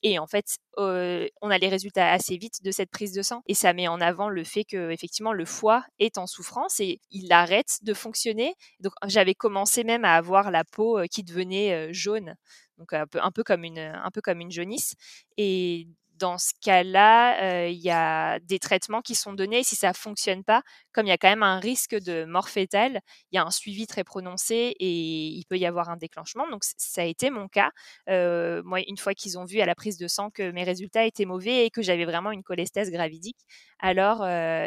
Et 0.03 0.19
en 0.19 0.27
fait, 0.27 0.59
on 0.77 1.51
a 1.51 1.59
les 1.59 1.69
résultats 1.69 2.11
assez 2.11 2.39
vite 2.39 2.63
de 2.63 2.71
cette 2.71 2.91
prise 2.91 3.13
de 3.13 3.23
sang. 3.23 3.43
Et 3.47 3.55
ça 3.55 3.73
met 3.75 3.89
en 3.89 4.01
avant 4.01 4.29
le 4.29 4.45
fait 4.45 4.65
que, 4.65 4.91
effectivement, 4.91 5.33
le 5.33 5.45
foie 5.45 5.85
est 5.99 6.17
en 6.17 6.27
souffrance 6.27 6.81
et 6.81 7.01
il 7.11 7.31
arrête 7.33 7.79
de 7.83 7.93
fonctionner. 7.93 8.55
Donc, 8.81 8.93
j'avais 9.07 9.35
commencé 9.35 9.85
même 9.85 10.05
à 10.05 10.15
avoir 10.15 10.51
la 10.51 10.65
peau 10.65 11.01
qui 11.11 11.23
devenait 11.23 11.93
jaune. 11.93 12.35
Donc, 12.79 12.93
un 12.93 13.07
peu, 13.07 13.43
comme, 13.45 13.65
une, 13.65 13.79
un 13.79 14.11
peu 14.11 14.21
comme 14.21 14.41
une 14.41 14.53
jaunisse. 14.53 14.95
Et 15.37 15.89
dans 16.19 16.39
ce 16.39 16.53
cas-là, 16.63 17.67
il 17.69 17.79
y 17.79 17.91
a 17.91 18.39
des 18.41 18.59
traitements 18.59 19.03
qui 19.03 19.15
sont 19.15 19.33
donnés. 19.33 19.63
Si 19.63 19.77
ça 19.77 19.93
fonctionne 19.93 20.45
pas, 20.45 20.63
comme 20.93 21.07
il 21.07 21.11
y 21.11 21.13
a 21.13 21.19
quand 21.19 21.29
même 21.29 21.43
un 21.43 21.61
risque 21.61 21.95
de 21.95 22.25
mort 22.25 22.49
fétale, 22.49 23.01
il 23.31 23.37
y 23.37 23.39
a 23.39 23.45
un 23.45 23.51
suivi 23.51 23.87
très 23.87 24.05
prononcé 24.05 24.75
et 24.79 25.27
il 25.29 25.45
peut 25.49 25.59
y 25.59 25.67
avoir 25.67 25.91
un 25.91 25.97
déclenchement. 25.97 26.49
Donc 26.51 26.63
ça 26.65 27.03
a 27.03 27.05
été 27.05 27.31
mon 27.31 27.49
cas. 27.49 27.71
moi, 28.07 28.81
une 28.87 28.97
fois 28.99 29.15
qu'ils 29.15 29.39
ont 29.39 29.45
vu 29.45 29.61
à 29.61 29.67
la 29.67 29.75
prise 29.75 29.99
de 29.99 30.09
sang 30.09 30.31
que 30.31 30.51
mes 30.51 30.65
résultats 30.65 31.05
étaient 31.05 31.25
mauvais 31.25 31.67
et 31.67 31.71
que 31.71 31.83
j'avais 31.83 32.05
vraiment 32.05 32.33
une 32.33 32.43
cholestase 32.43 32.91
gravidique, 32.91 33.39
alors 33.79 34.27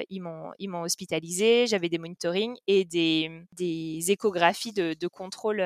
ils 0.09 0.21
m'ont 0.21 0.51
ils 0.59 0.69
m'ont 0.69 0.83
hospitalisé. 0.83 1.67
J'avais 1.67 1.89
des 1.89 1.97
monitorings 1.97 2.55
et 2.67 2.85
des, 2.85 4.11
échographies 4.11 4.73
de, 4.73 5.07
contrôle 5.07 5.63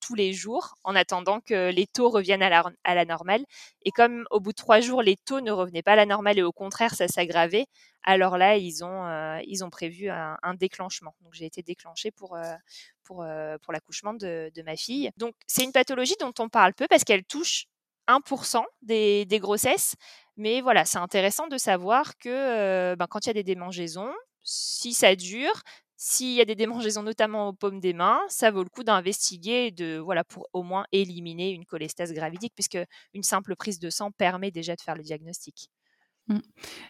tous 0.00 0.14
les 0.14 0.32
jours 0.32 0.76
en 0.84 0.94
attendant 0.94 1.40
que 1.40 1.70
les 1.70 1.86
taux 1.86 2.08
reviennent 2.08 2.42
à 2.42 2.48
la, 2.48 2.64
à 2.84 2.94
la 2.94 3.04
normale. 3.04 3.44
Et 3.84 3.90
comme 3.90 4.26
au 4.30 4.40
bout 4.40 4.52
de 4.52 4.56
trois 4.56 4.80
jours 4.80 5.02
les 5.02 5.16
ne 5.34 5.50
revenaient 5.50 5.82
pas 5.82 5.92
à 5.92 5.96
la 5.96 6.06
normale 6.06 6.38
et 6.38 6.42
au 6.42 6.52
contraire 6.52 6.94
ça 6.94 7.08
s'aggravait, 7.08 7.66
alors 8.06 8.38
là, 8.38 8.56
ils 8.56 8.84
ont, 8.84 9.04
euh, 9.04 9.40
ils 9.46 9.64
ont 9.64 9.70
prévu 9.70 10.08
un, 10.08 10.54
déclenchement. 10.54 11.14
Donc 11.22 11.34
j'ai 11.34 11.44
été 11.44 11.62
déclenchée 11.62 12.12
pour, 12.12 12.36
euh, 12.36 12.54
pour, 13.02 13.22
euh, 13.22 13.58
pour 13.58 13.72
l'accouchement 13.72 14.14
de, 14.14 14.50
ma 14.64 14.76
fille. 14.76 15.10
Donc 15.16 15.34
c'est 15.46 15.64
une 15.64 15.72
pathologie 15.72 16.14
dont 16.20 16.32
on 16.38 16.48
parle 16.48 16.72
peu 16.72 16.86
parce 16.88 17.02
qu'elle 17.02 17.24
touche 17.24 17.66
1% 18.06 18.64
des, 18.82 19.26
des, 19.26 19.40
grossesses. 19.40 19.96
Mais 20.36 20.60
voilà, 20.60 20.84
c'est 20.84 20.98
intéressant 20.98 21.48
de 21.48 21.58
savoir 21.58 22.16
que 22.18 22.94
ben, 22.94 23.06
quand 23.08 23.26
il 23.26 23.28
y 23.28 23.30
a 23.30 23.34
des 23.34 23.42
démangeaisons, 23.42 24.14
si 24.44 24.92
ça 24.92 25.16
dure, 25.16 25.62
s'il 25.96 26.32
y 26.34 26.40
a 26.40 26.44
des 26.44 26.54
démangeaisons 26.54 27.02
notamment 27.02 27.48
aux 27.48 27.52
paumes 27.52 27.80
des 27.80 27.94
mains, 27.94 28.20
ça 28.28 28.50
vaut 28.50 28.62
le 28.62 28.68
coup 28.68 28.84
d'investiguer 28.84 29.70
de 29.70 29.98
voilà 29.98 30.24
pour 30.24 30.48
au 30.52 30.62
moins 30.62 30.86
éliminer 30.92 31.50
une 31.50 31.64
cholestase 31.64 32.12
gravidique 32.12 32.52
puisque 32.54 32.78
une 33.14 33.22
simple 33.22 33.56
prise 33.56 33.78
de 33.78 33.90
sang 33.90 34.10
permet 34.12 34.50
déjà 34.50 34.76
de 34.76 34.80
faire 34.80 34.94
le 34.94 35.02
diagnostic. 35.02 35.70
Mmh. 36.28 36.38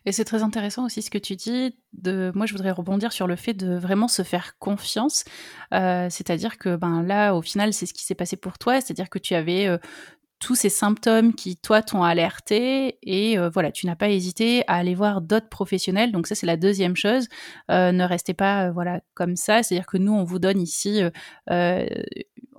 Et 0.07 0.13
c'est 0.13 0.25
très 0.25 0.43
intéressant 0.43 0.87
aussi 0.87 1.03
ce 1.03 1.11
que 1.11 1.19
tu 1.19 1.37
dis. 1.37 1.77
De, 1.93 2.33
moi, 2.35 2.47
je 2.47 2.53
voudrais 2.53 2.71
rebondir 2.71 3.13
sur 3.13 3.27
le 3.27 3.37
fait 3.37 3.53
de 3.53 3.77
vraiment 3.77 4.09
se 4.09 4.23
faire 4.23 4.59
confiance. 4.59 5.25
Euh, 5.75 6.09
c'est-à-dire 6.09 6.57
que 6.57 6.77
ben 6.77 7.03
là, 7.03 7.35
au 7.35 7.43
final, 7.43 7.75
c'est 7.75 7.85
ce 7.85 7.93
qui 7.93 8.05
s'est 8.05 8.15
passé 8.15 8.37
pour 8.37 8.59
toi. 8.59 8.81
C'est-à-dire 8.81 9.11
que 9.11 9.19
tu 9.19 9.35
avais 9.35 9.67
euh, 9.67 9.77
tous 10.39 10.55
ces 10.55 10.69
symptômes 10.69 11.35
qui, 11.35 11.57
toi, 11.57 11.83
t'ont 11.83 12.03
alerté 12.03 12.99
et 13.03 13.39
euh, 13.39 13.49
voilà, 13.49 13.73
tu 13.73 13.87
n'as 13.87 13.97
pas 13.97 14.11
hésité 14.11 14.63
à 14.67 14.75
aller 14.75 14.95
voir 14.95 15.21
d'autres 15.21 15.49
professionnels. 15.49 16.13
Donc 16.13 16.27
ça, 16.27 16.35
c'est 16.35 16.47
la 16.47 16.57
deuxième 16.57 16.97
chose. 16.97 17.29
ne 17.69 18.05
restez 18.05 18.35
pas 18.35 18.71
voilà 18.71 19.01
comme 19.15 19.37
ça. 19.37 19.63
C'est-à-dire 19.63 19.87
que 19.87 19.99
nous, 19.99 20.13
on 20.13 20.25
vous 20.25 20.39
donne 20.39 20.61
ici 20.61 21.03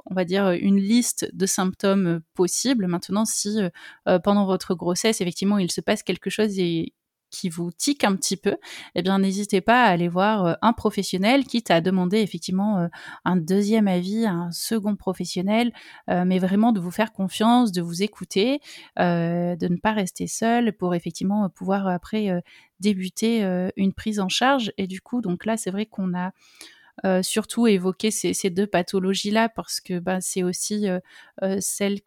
on 0.09 0.13
va 0.13 0.25
dire, 0.25 0.51
une 0.51 0.77
liste 0.77 1.29
de 1.33 1.45
symptômes 1.45 2.21
possibles. 2.33 2.87
Maintenant, 2.87 3.25
si 3.25 3.59
euh, 4.07 4.19
pendant 4.19 4.45
votre 4.45 4.73
grossesse, 4.73 5.21
effectivement, 5.21 5.57
il 5.57 5.71
se 5.71 5.81
passe 5.81 6.03
quelque 6.03 6.29
chose 6.29 6.57
et 6.59 6.93
qui 7.29 7.49
vous 7.49 7.71
tique 7.71 8.03
un 8.03 8.15
petit 8.15 8.37
peu, 8.37 8.55
eh 8.95 9.01
bien 9.01 9.19
n'hésitez 9.19 9.61
pas 9.61 9.83
à 9.83 9.89
aller 9.89 10.07
voir 10.07 10.57
un 10.61 10.73
professionnel, 10.73 11.45
quitte 11.45 11.71
à 11.71 11.81
demander 11.81 12.19
effectivement 12.19 12.87
un 13.25 13.35
deuxième 13.35 13.87
avis, 13.87 14.25
un 14.25 14.51
second 14.51 14.95
professionnel, 14.95 15.71
mais 16.07 16.39
vraiment 16.39 16.71
de 16.71 16.79
vous 16.79 16.91
faire 16.91 17.11
confiance, 17.11 17.71
de 17.71 17.81
vous 17.81 18.03
écouter, 18.03 18.59
de 18.97 19.67
ne 19.67 19.77
pas 19.77 19.93
rester 19.93 20.27
seul 20.27 20.73
pour 20.73 20.95
effectivement 20.95 21.49
pouvoir 21.49 21.87
après 21.87 22.41
débuter 22.79 23.69
une 23.75 23.93
prise 23.93 24.19
en 24.19 24.29
charge. 24.29 24.71
Et 24.77 24.87
du 24.87 25.01
coup, 25.01 25.21
donc 25.21 25.45
là, 25.45 25.57
c'est 25.57 25.71
vrai 25.71 25.85
qu'on 25.85 26.17
a 26.17 26.31
euh, 27.05 27.21
surtout 27.21 27.67
évoquer 27.67 28.09
ces, 28.09 28.49
deux 28.49 28.65
pathologies-là 28.65 29.49
parce 29.49 29.79
que 29.79 29.99
ben, 29.99 30.19
c'est 30.19 30.41
aussi 30.41 30.89
euh, 30.89 30.99
euh 31.43 31.57
celle 31.59 31.99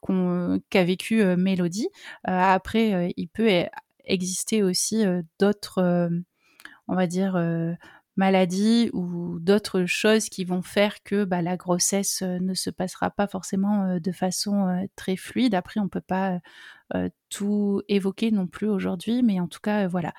qu'a 0.69 0.85
vécu 0.85 1.23
euh, 1.23 1.37
Mélodie. 1.37 1.89
après, 2.25 3.13
il 3.17 3.29
peut 3.29 3.49
e-, 3.49 3.69
exister 4.05 4.63
aussi 4.63 5.05
d'autres, 5.39 6.11
on 6.89 6.95
va 6.95 7.07
dire, 7.07 7.41
maladies 8.17 8.91
ou 8.93 9.39
d'autres 9.41 9.87
choses 9.87 10.29
qui 10.29 10.45
vont 10.45 10.63
faire 10.63 11.03
que 11.03 11.25
bah, 11.25 11.43
la 11.43 11.57
grossesse 11.57 12.23
ne 12.23 12.55
se 12.55 12.71
passera 12.71 13.11
pas 13.11 13.27
forcément 13.27 13.99
de 13.99 14.13
façon 14.13 14.87
très 14.97 15.17
fluide. 15.17 15.55
Après, 15.55 15.81
on 15.81 15.89
peut 15.89 16.01
pas 16.01 16.41
tout 17.29 17.81
évoquer 17.89 18.33
non 18.33 18.47
plus 18.47 18.69
aujourd'hui, 18.69 19.23
mais 19.23 19.39
en 19.41 19.47
tout 19.47 19.61
cas, 19.63 19.87
voilà, 19.87 20.13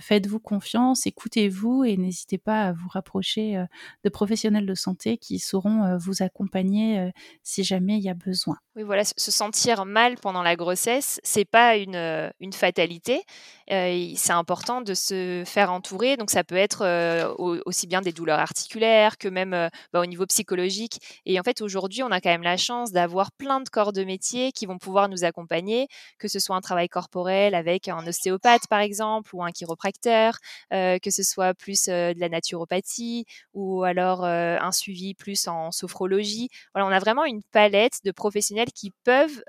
faites-vous 0.00 0.40
confiance, 0.40 1.06
écoutez-vous 1.06 1.84
et 1.84 1.96
n'hésitez 1.96 2.38
pas 2.38 2.62
à 2.62 2.72
vous 2.72 2.88
rapprocher 2.88 3.64
de 4.02 4.08
professionnels 4.10 4.66
de 4.66 4.74
santé 4.74 5.18
qui 5.18 5.38
sauront 5.38 5.96
vous 5.98 6.22
accompagner 6.22 7.12
si 7.44 7.62
jamais 7.62 7.96
il 7.96 8.02
y 8.02 8.10
a 8.10 8.14
besoin. 8.14 8.56
Oui, 8.74 8.82
voilà, 8.82 9.04
se 9.04 9.30
sentir 9.30 9.84
mal 9.84 10.16
pendant 10.16 10.42
la 10.42 10.56
grossesse, 10.56 11.20
c'est 11.22 11.44
pas 11.44 11.76
une, 11.76 12.32
une 12.40 12.52
fatalité. 12.52 13.22
c'est 13.68 14.32
important 14.32 14.80
de 14.80 14.94
se 14.94 15.44
faire 15.46 15.72
entourer. 15.72 16.16
Donc, 16.16 16.30
ça 16.30 16.42
peut 16.42 16.56
être 16.56 17.36
aussi 17.66 17.86
bien 17.86 18.00
des 18.00 18.12
douleurs 18.12 18.40
articulaires 18.40 19.16
que 19.16 19.28
même 19.28 19.70
bah, 19.92 20.00
au 20.00 20.06
niveau 20.06 20.26
psychologique. 20.26 20.98
Et 21.24 21.38
en 21.38 21.42
fait, 21.44 21.60
aujourd'hui, 21.60 22.02
on 22.02 22.10
a 22.10 22.20
quand 22.20 22.30
même 22.30 22.42
la 22.42 22.56
chance 22.56 22.90
d'avoir 22.90 23.30
plein 23.32 23.60
de 23.60 23.68
corps 23.68 23.92
de 23.92 24.02
métier 24.02 24.50
qui 24.50 24.66
vont 24.66 24.78
pouvoir 24.78 25.08
nous 25.08 25.24
accompagner 25.24 25.86
que 26.18 26.28
ce 26.28 26.38
soit 26.38 26.56
un 26.56 26.60
travail 26.60 26.88
corporel 26.88 27.54
avec 27.54 27.88
un 27.88 28.06
ostéopathe 28.06 28.66
par 28.68 28.80
exemple 28.80 29.34
ou 29.34 29.42
un 29.42 29.50
chiropracteur, 29.50 30.38
euh, 30.72 30.98
que 30.98 31.10
ce 31.10 31.22
soit 31.22 31.54
plus 31.54 31.88
euh, 31.88 32.14
de 32.14 32.20
la 32.20 32.28
naturopathie 32.28 33.24
ou 33.54 33.84
alors 33.84 34.24
euh, 34.24 34.56
un 34.60 34.72
suivi 34.72 35.14
plus 35.14 35.48
en 35.48 35.70
sophrologie. 35.70 36.48
Voilà, 36.74 36.88
on 36.88 36.92
a 36.92 36.98
vraiment 36.98 37.24
une 37.24 37.42
palette 37.42 38.04
de 38.04 38.10
professionnels 38.10 38.72
qui 38.72 38.92
peuvent 39.04 39.42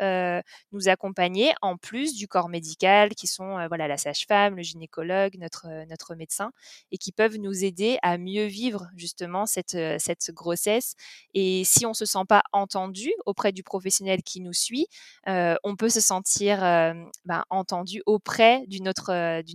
nous 0.72 0.90
accompagner 0.90 1.54
en 1.62 1.78
plus 1.78 2.16
du 2.16 2.28
corps 2.28 2.50
médical 2.50 3.16
qui 3.16 3.28
sont 3.28 3.68
voilà 3.68 3.88
la 3.88 3.98
sage-femme, 3.98 4.56
le 4.56 4.64
gynécologue, 4.64 5.36
notre 5.38 5.68
notre 5.88 6.16
médecin 6.16 6.52
et 6.92 6.98
qui 6.98 7.12
peuvent 7.12 7.38
nous 7.38 7.64
aider 7.64 7.98
à 8.02 8.18
mieux 8.18 8.46
vivre 8.46 8.88
justement 8.96 9.46
cette 9.46 9.78
cette 10.00 10.32
grossesse 10.32 10.96
et 11.34 11.64
si 11.64 11.86
on 11.86 11.94
se 11.94 12.06
sent 12.06 12.26
pas 12.28 12.44
entendu 12.52 13.12
auprès 13.26 13.52
du 13.52 13.64
professionnel 13.64 14.24
qui 14.24 14.42
nous 14.42 14.54
suit, 14.54 14.88
on 15.26 15.76
peut 15.76 15.90
se 15.90 16.02
sentir 16.02 16.49
ben, 16.58 17.44
entendu 17.50 18.02
auprès 18.06 18.66
d'une 18.68 18.90
autre, 18.90 19.12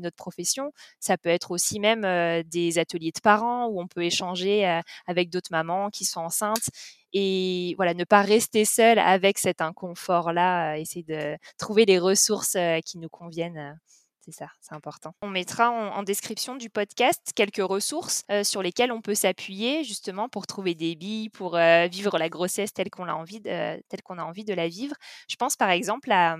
autre 0.06 0.16
profession. 0.16 0.70
Ça 1.00 1.16
peut 1.18 1.28
être 1.28 1.50
aussi 1.50 1.80
même 1.80 2.02
des 2.44 2.78
ateliers 2.78 3.12
de 3.14 3.20
parents 3.20 3.66
où 3.66 3.80
on 3.80 3.86
peut 3.86 4.04
échanger 4.04 4.80
avec 5.06 5.30
d'autres 5.30 5.50
mamans 5.50 5.90
qui 5.90 6.04
sont 6.04 6.20
enceintes 6.20 6.68
et 7.12 7.74
voilà, 7.76 7.94
ne 7.94 8.04
pas 8.04 8.22
rester 8.22 8.64
seul 8.64 8.98
avec 8.98 9.38
cet 9.38 9.60
inconfort-là, 9.60 10.76
essayer 10.78 11.04
de 11.04 11.36
trouver 11.58 11.84
les 11.86 11.98
ressources 12.00 12.56
qui 12.84 12.98
nous 12.98 13.08
conviennent. 13.08 13.78
C'est 14.24 14.32
ça, 14.32 14.48
c'est 14.62 14.74
important. 14.74 15.14
On 15.20 15.28
mettra 15.28 15.70
en, 15.70 16.02
description 16.02 16.56
du 16.56 16.70
podcast 16.70 17.32
quelques 17.34 17.62
ressources 17.62 18.24
euh, 18.30 18.42
sur 18.42 18.62
lesquelles 18.62 18.90
on 18.90 19.02
peut 19.02 19.14
s'appuyer 19.14 19.84
justement 19.84 20.30
pour 20.30 20.46
trouver 20.46 20.74
des 20.74 20.96
billes, 20.96 21.28
pour 21.28 21.56
euh, 21.56 21.88
vivre 21.88 22.16
la 22.16 22.30
grossesse 22.30 22.72
telle 22.72 22.88
qu'on 22.88 23.06
a 23.06 23.12
envie 23.12 23.40
de, 23.40 23.82
telle 23.90 24.02
qu'on 24.02 24.16
a 24.16 24.24
envie 24.24 24.46
de 24.46 24.54
la 24.54 24.66
vivre. 24.66 24.94
Je 25.28 25.36
pense 25.36 25.56
par 25.56 25.68
exemple 25.68 26.10
à, 26.10 26.38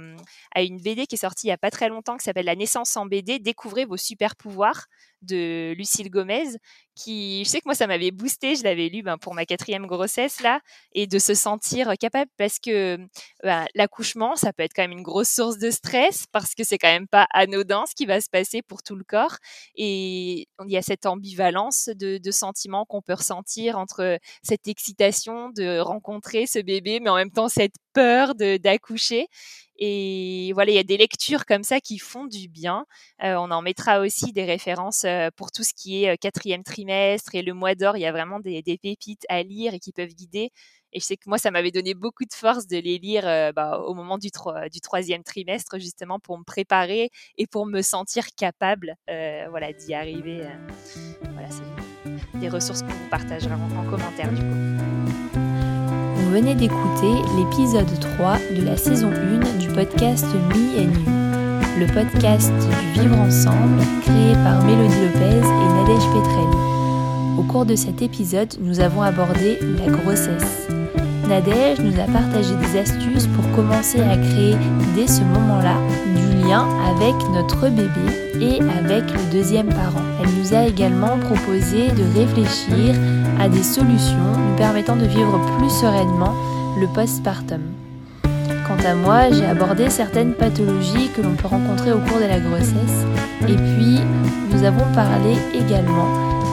à 0.54 0.62
une 0.62 0.80
BD 0.80 1.06
qui 1.06 1.16
est 1.16 1.18
sortie 1.18 1.46
il 1.46 1.50
n'y 1.50 1.54
a 1.54 1.58
pas 1.58 1.70
très 1.70 1.90
longtemps 1.90 2.16
qui 2.16 2.24
s'appelle 2.24 2.46
La 2.46 2.56
naissance 2.56 2.96
en 2.96 3.04
BD. 3.04 3.38
Découvrez 3.38 3.84
vos 3.84 3.98
super 3.98 4.34
pouvoirs 4.34 4.86
de 5.24 5.72
Lucille 5.74 6.10
Gomez, 6.10 6.56
qui, 6.94 7.44
je 7.44 7.50
sais 7.50 7.58
que 7.58 7.66
moi, 7.66 7.74
ça 7.74 7.86
m'avait 7.86 8.10
boosté, 8.10 8.54
je 8.54 8.62
l'avais 8.62 8.88
lu 8.88 9.02
ben, 9.02 9.18
pour 9.18 9.34
ma 9.34 9.44
quatrième 9.46 9.86
grossesse, 9.86 10.40
là, 10.40 10.60
et 10.92 11.06
de 11.06 11.18
se 11.18 11.34
sentir 11.34 11.92
capable, 11.98 12.30
parce 12.36 12.58
que 12.58 12.98
ben, 13.42 13.66
l'accouchement, 13.74 14.36
ça 14.36 14.52
peut 14.52 14.62
être 14.62 14.72
quand 14.74 14.82
même 14.82 14.92
une 14.92 15.02
grosse 15.02 15.30
source 15.30 15.58
de 15.58 15.70
stress, 15.70 16.26
parce 16.32 16.54
que 16.54 16.64
c'est 16.64 16.78
quand 16.78 16.92
même 16.92 17.08
pas 17.08 17.26
anodin 17.32 17.84
ce 17.86 17.94
qui 17.94 18.06
va 18.06 18.20
se 18.20 18.28
passer 18.30 18.62
pour 18.62 18.82
tout 18.82 18.96
le 18.96 19.04
corps, 19.04 19.36
et 19.74 20.46
il 20.64 20.70
y 20.70 20.76
a 20.76 20.82
cette 20.82 21.06
ambivalence 21.06 21.88
de, 21.94 22.18
de 22.18 22.30
sentiments 22.30 22.84
qu'on 22.84 23.02
peut 23.02 23.14
ressentir 23.14 23.78
entre 23.78 24.18
cette 24.42 24.68
excitation 24.68 25.50
de 25.50 25.80
rencontrer 25.80 26.46
ce 26.46 26.60
bébé, 26.60 27.00
mais 27.00 27.10
en 27.10 27.16
même 27.16 27.30
temps 27.30 27.48
cette 27.48 27.74
peur 27.94 28.34
d'accoucher. 28.34 29.28
Et 29.76 30.52
voilà, 30.54 30.70
il 30.70 30.74
y 30.76 30.78
a 30.78 30.84
des 30.84 30.96
lectures 30.96 31.46
comme 31.46 31.64
ça 31.64 31.80
qui 31.80 31.98
font 31.98 32.26
du 32.26 32.48
bien. 32.48 32.86
Euh, 33.24 33.34
on 33.34 33.50
en 33.50 33.60
mettra 33.60 34.00
aussi 34.00 34.32
des 34.32 34.44
références 34.44 35.04
euh, 35.04 35.30
pour 35.36 35.50
tout 35.50 35.64
ce 35.64 35.72
qui 35.74 36.04
est 36.04 36.10
euh, 36.10 36.16
quatrième 36.20 36.62
trimestre 36.62 37.34
et 37.34 37.42
le 37.42 37.54
mois 37.54 37.74
d'or. 37.74 37.96
Il 37.96 38.00
y 38.00 38.06
a 38.06 38.12
vraiment 38.12 38.38
des, 38.38 38.62
pépites 38.80 39.24
à 39.28 39.42
lire 39.42 39.74
et 39.74 39.80
qui 39.80 39.92
peuvent 39.92 40.14
guider. 40.14 40.50
Et 40.92 41.00
je 41.00 41.04
sais 41.04 41.16
que 41.16 41.28
moi, 41.28 41.38
ça 41.38 41.50
m'avait 41.50 41.72
donné 41.72 41.94
beaucoup 41.94 42.24
de 42.24 42.32
force 42.32 42.68
de 42.68 42.76
les 42.76 42.98
lire 42.98 43.24
bah, 43.52 43.80
au 43.80 43.94
moment 43.94 44.16
du, 44.16 44.28
du, 44.70 44.80
troisième 44.80 45.24
trimestre, 45.24 45.76
justement, 45.80 46.20
pour 46.20 46.38
me 46.38 46.44
préparer 46.44 47.10
et 47.36 47.48
pour 47.48 47.66
me 47.66 47.82
sentir 47.82 48.26
capable 48.36 48.94
voilà, 49.08 49.72
d'y 49.72 49.92
arriver. 49.92 50.46
voilà, 51.32 51.48
c'est 51.50 52.38
des 52.38 52.48
ressources 52.48 52.82
qu'on 52.82 52.92
vous 52.92 53.08
partagera 53.10 53.56
en, 53.56 53.76
en 53.76 53.90
commentaire. 53.90 54.30
Vous 56.24 56.30
venez 56.30 56.54
d'écouter 56.54 57.12
l'épisode 57.36 58.00
3 58.16 58.38
de 58.56 58.64
la 58.64 58.78
saison 58.78 59.10
1 59.10 59.58
du 59.58 59.68
podcast 59.68 60.24
Me 60.48 60.80
and 60.80 60.92
You, 60.94 61.80
le 61.80 61.86
podcast 61.86 62.50
du 62.94 63.00
Vivre 63.00 63.18
Ensemble 63.18 63.82
créé 64.02 64.32
par 64.42 64.64
Mélodie 64.64 65.02
Lopez 65.02 65.36
et 65.36 65.40
Nadège 65.42 66.08
Petrel. 66.14 67.38
Au 67.38 67.42
cours 67.42 67.66
de 67.66 67.76
cet 67.76 68.00
épisode, 68.00 68.54
nous 68.60 68.80
avons 68.80 69.02
abordé 69.02 69.58
la 69.78 69.92
grossesse. 69.92 70.66
Nadège 71.28 71.80
nous 71.80 72.00
a 72.00 72.06
partagé 72.06 72.54
des 72.56 72.78
astuces 72.78 73.26
pour 73.26 73.48
commencer 73.52 74.00
à 74.00 74.16
créer 74.16 74.56
dès 74.96 75.06
ce 75.06 75.20
moment-là 75.20 75.76
du 76.16 76.23
avec 76.52 77.14
notre 77.32 77.68
bébé 77.70 77.88
et 78.40 78.60
avec 78.78 79.10
le 79.10 79.32
deuxième 79.32 79.68
parent. 79.68 80.02
Elle 80.20 80.28
nous 80.38 80.54
a 80.54 80.66
également 80.66 81.16
proposé 81.18 81.88
de 81.88 82.18
réfléchir 82.18 82.94
à 83.40 83.48
des 83.48 83.62
solutions 83.62 84.18
nous 84.36 84.56
permettant 84.56 84.96
de 84.96 85.06
vivre 85.06 85.40
plus 85.58 85.70
sereinement 85.70 86.34
le 86.78 86.86
postpartum. 86.88 87.62
Quant 88.66 88.86
à 88.86 88.94
moi, 88.94 89.30
j'ai 89.30 89.46
abordé 89.46 89.88
certaines 89.88 90.34
pathologies 90.34 91.10
que 91.16 91.22
l'on 91.22 91.34
peut 91.34 91.48
rencontrer 91.48 91.92
au 91.92 91.98
cours 91.98 92.18
de 92.18 92.28
la 92.28 92.40
grossesse 92.40 93.06
et 93.48 93.56
puis 93.56 94.00
nous 94.50 94.64
avons 94.64 94.84
parlé 94.94 95.36
également 95.54 96.08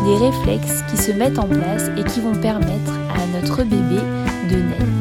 des 0.06 0.26
réflexes 0.26 0.84
qui 0.90 0.98
se 0.98 1.12
mettent 1.12 1.40
en 1.40 1.48
place 1.48 1.90
et 1.98 2.04
qui 2.04 2.22
vont 2.22 2.36
permettre 2.36 2.94
à 3.14 3.40
notre 3.40 3.64
bébé 3.64 4.00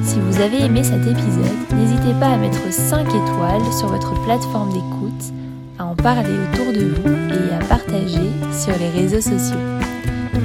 Si 0.02 0.18
vous 0.20 0.40
avez 0.40 0.64
aimé 0.64 0.82
cet 0.82 1.06
épisode, 1.06 1.74
n'hésitez 1.74 2.12
pas 2.18 2.28
à 2.28 2.36
mettre 2.36 2.72
5 2.72 3.06
étoiles 3.06 3.72
sur 3.78 3.88
votre 3.88 4.12
plateforme 4.24 4.72
d'écoute, 4.72 5.32
à 5.78 5.84
en 5.86 5.94
parler 5.94 6.34
autour 6.52 6.72
de 6.72 6.86
vous 6.86 7.08
et 7.30 7.54
à 7.54 7.58
partager 7.64 8.30
sur 8.52 8.76
les 8.78 8.90
réseaux 8.90 9.20
sociaux. 9.20 9.56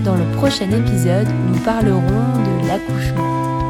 Dans 0.04 0.16
le 0.16 0.26
prochain 0.38 0.70
épisode, 0.72 1.28
nous 1.48 1.60
parlerons 1.60 2.00
de 2.00 2.68
l'accouchement. 2.68 3.64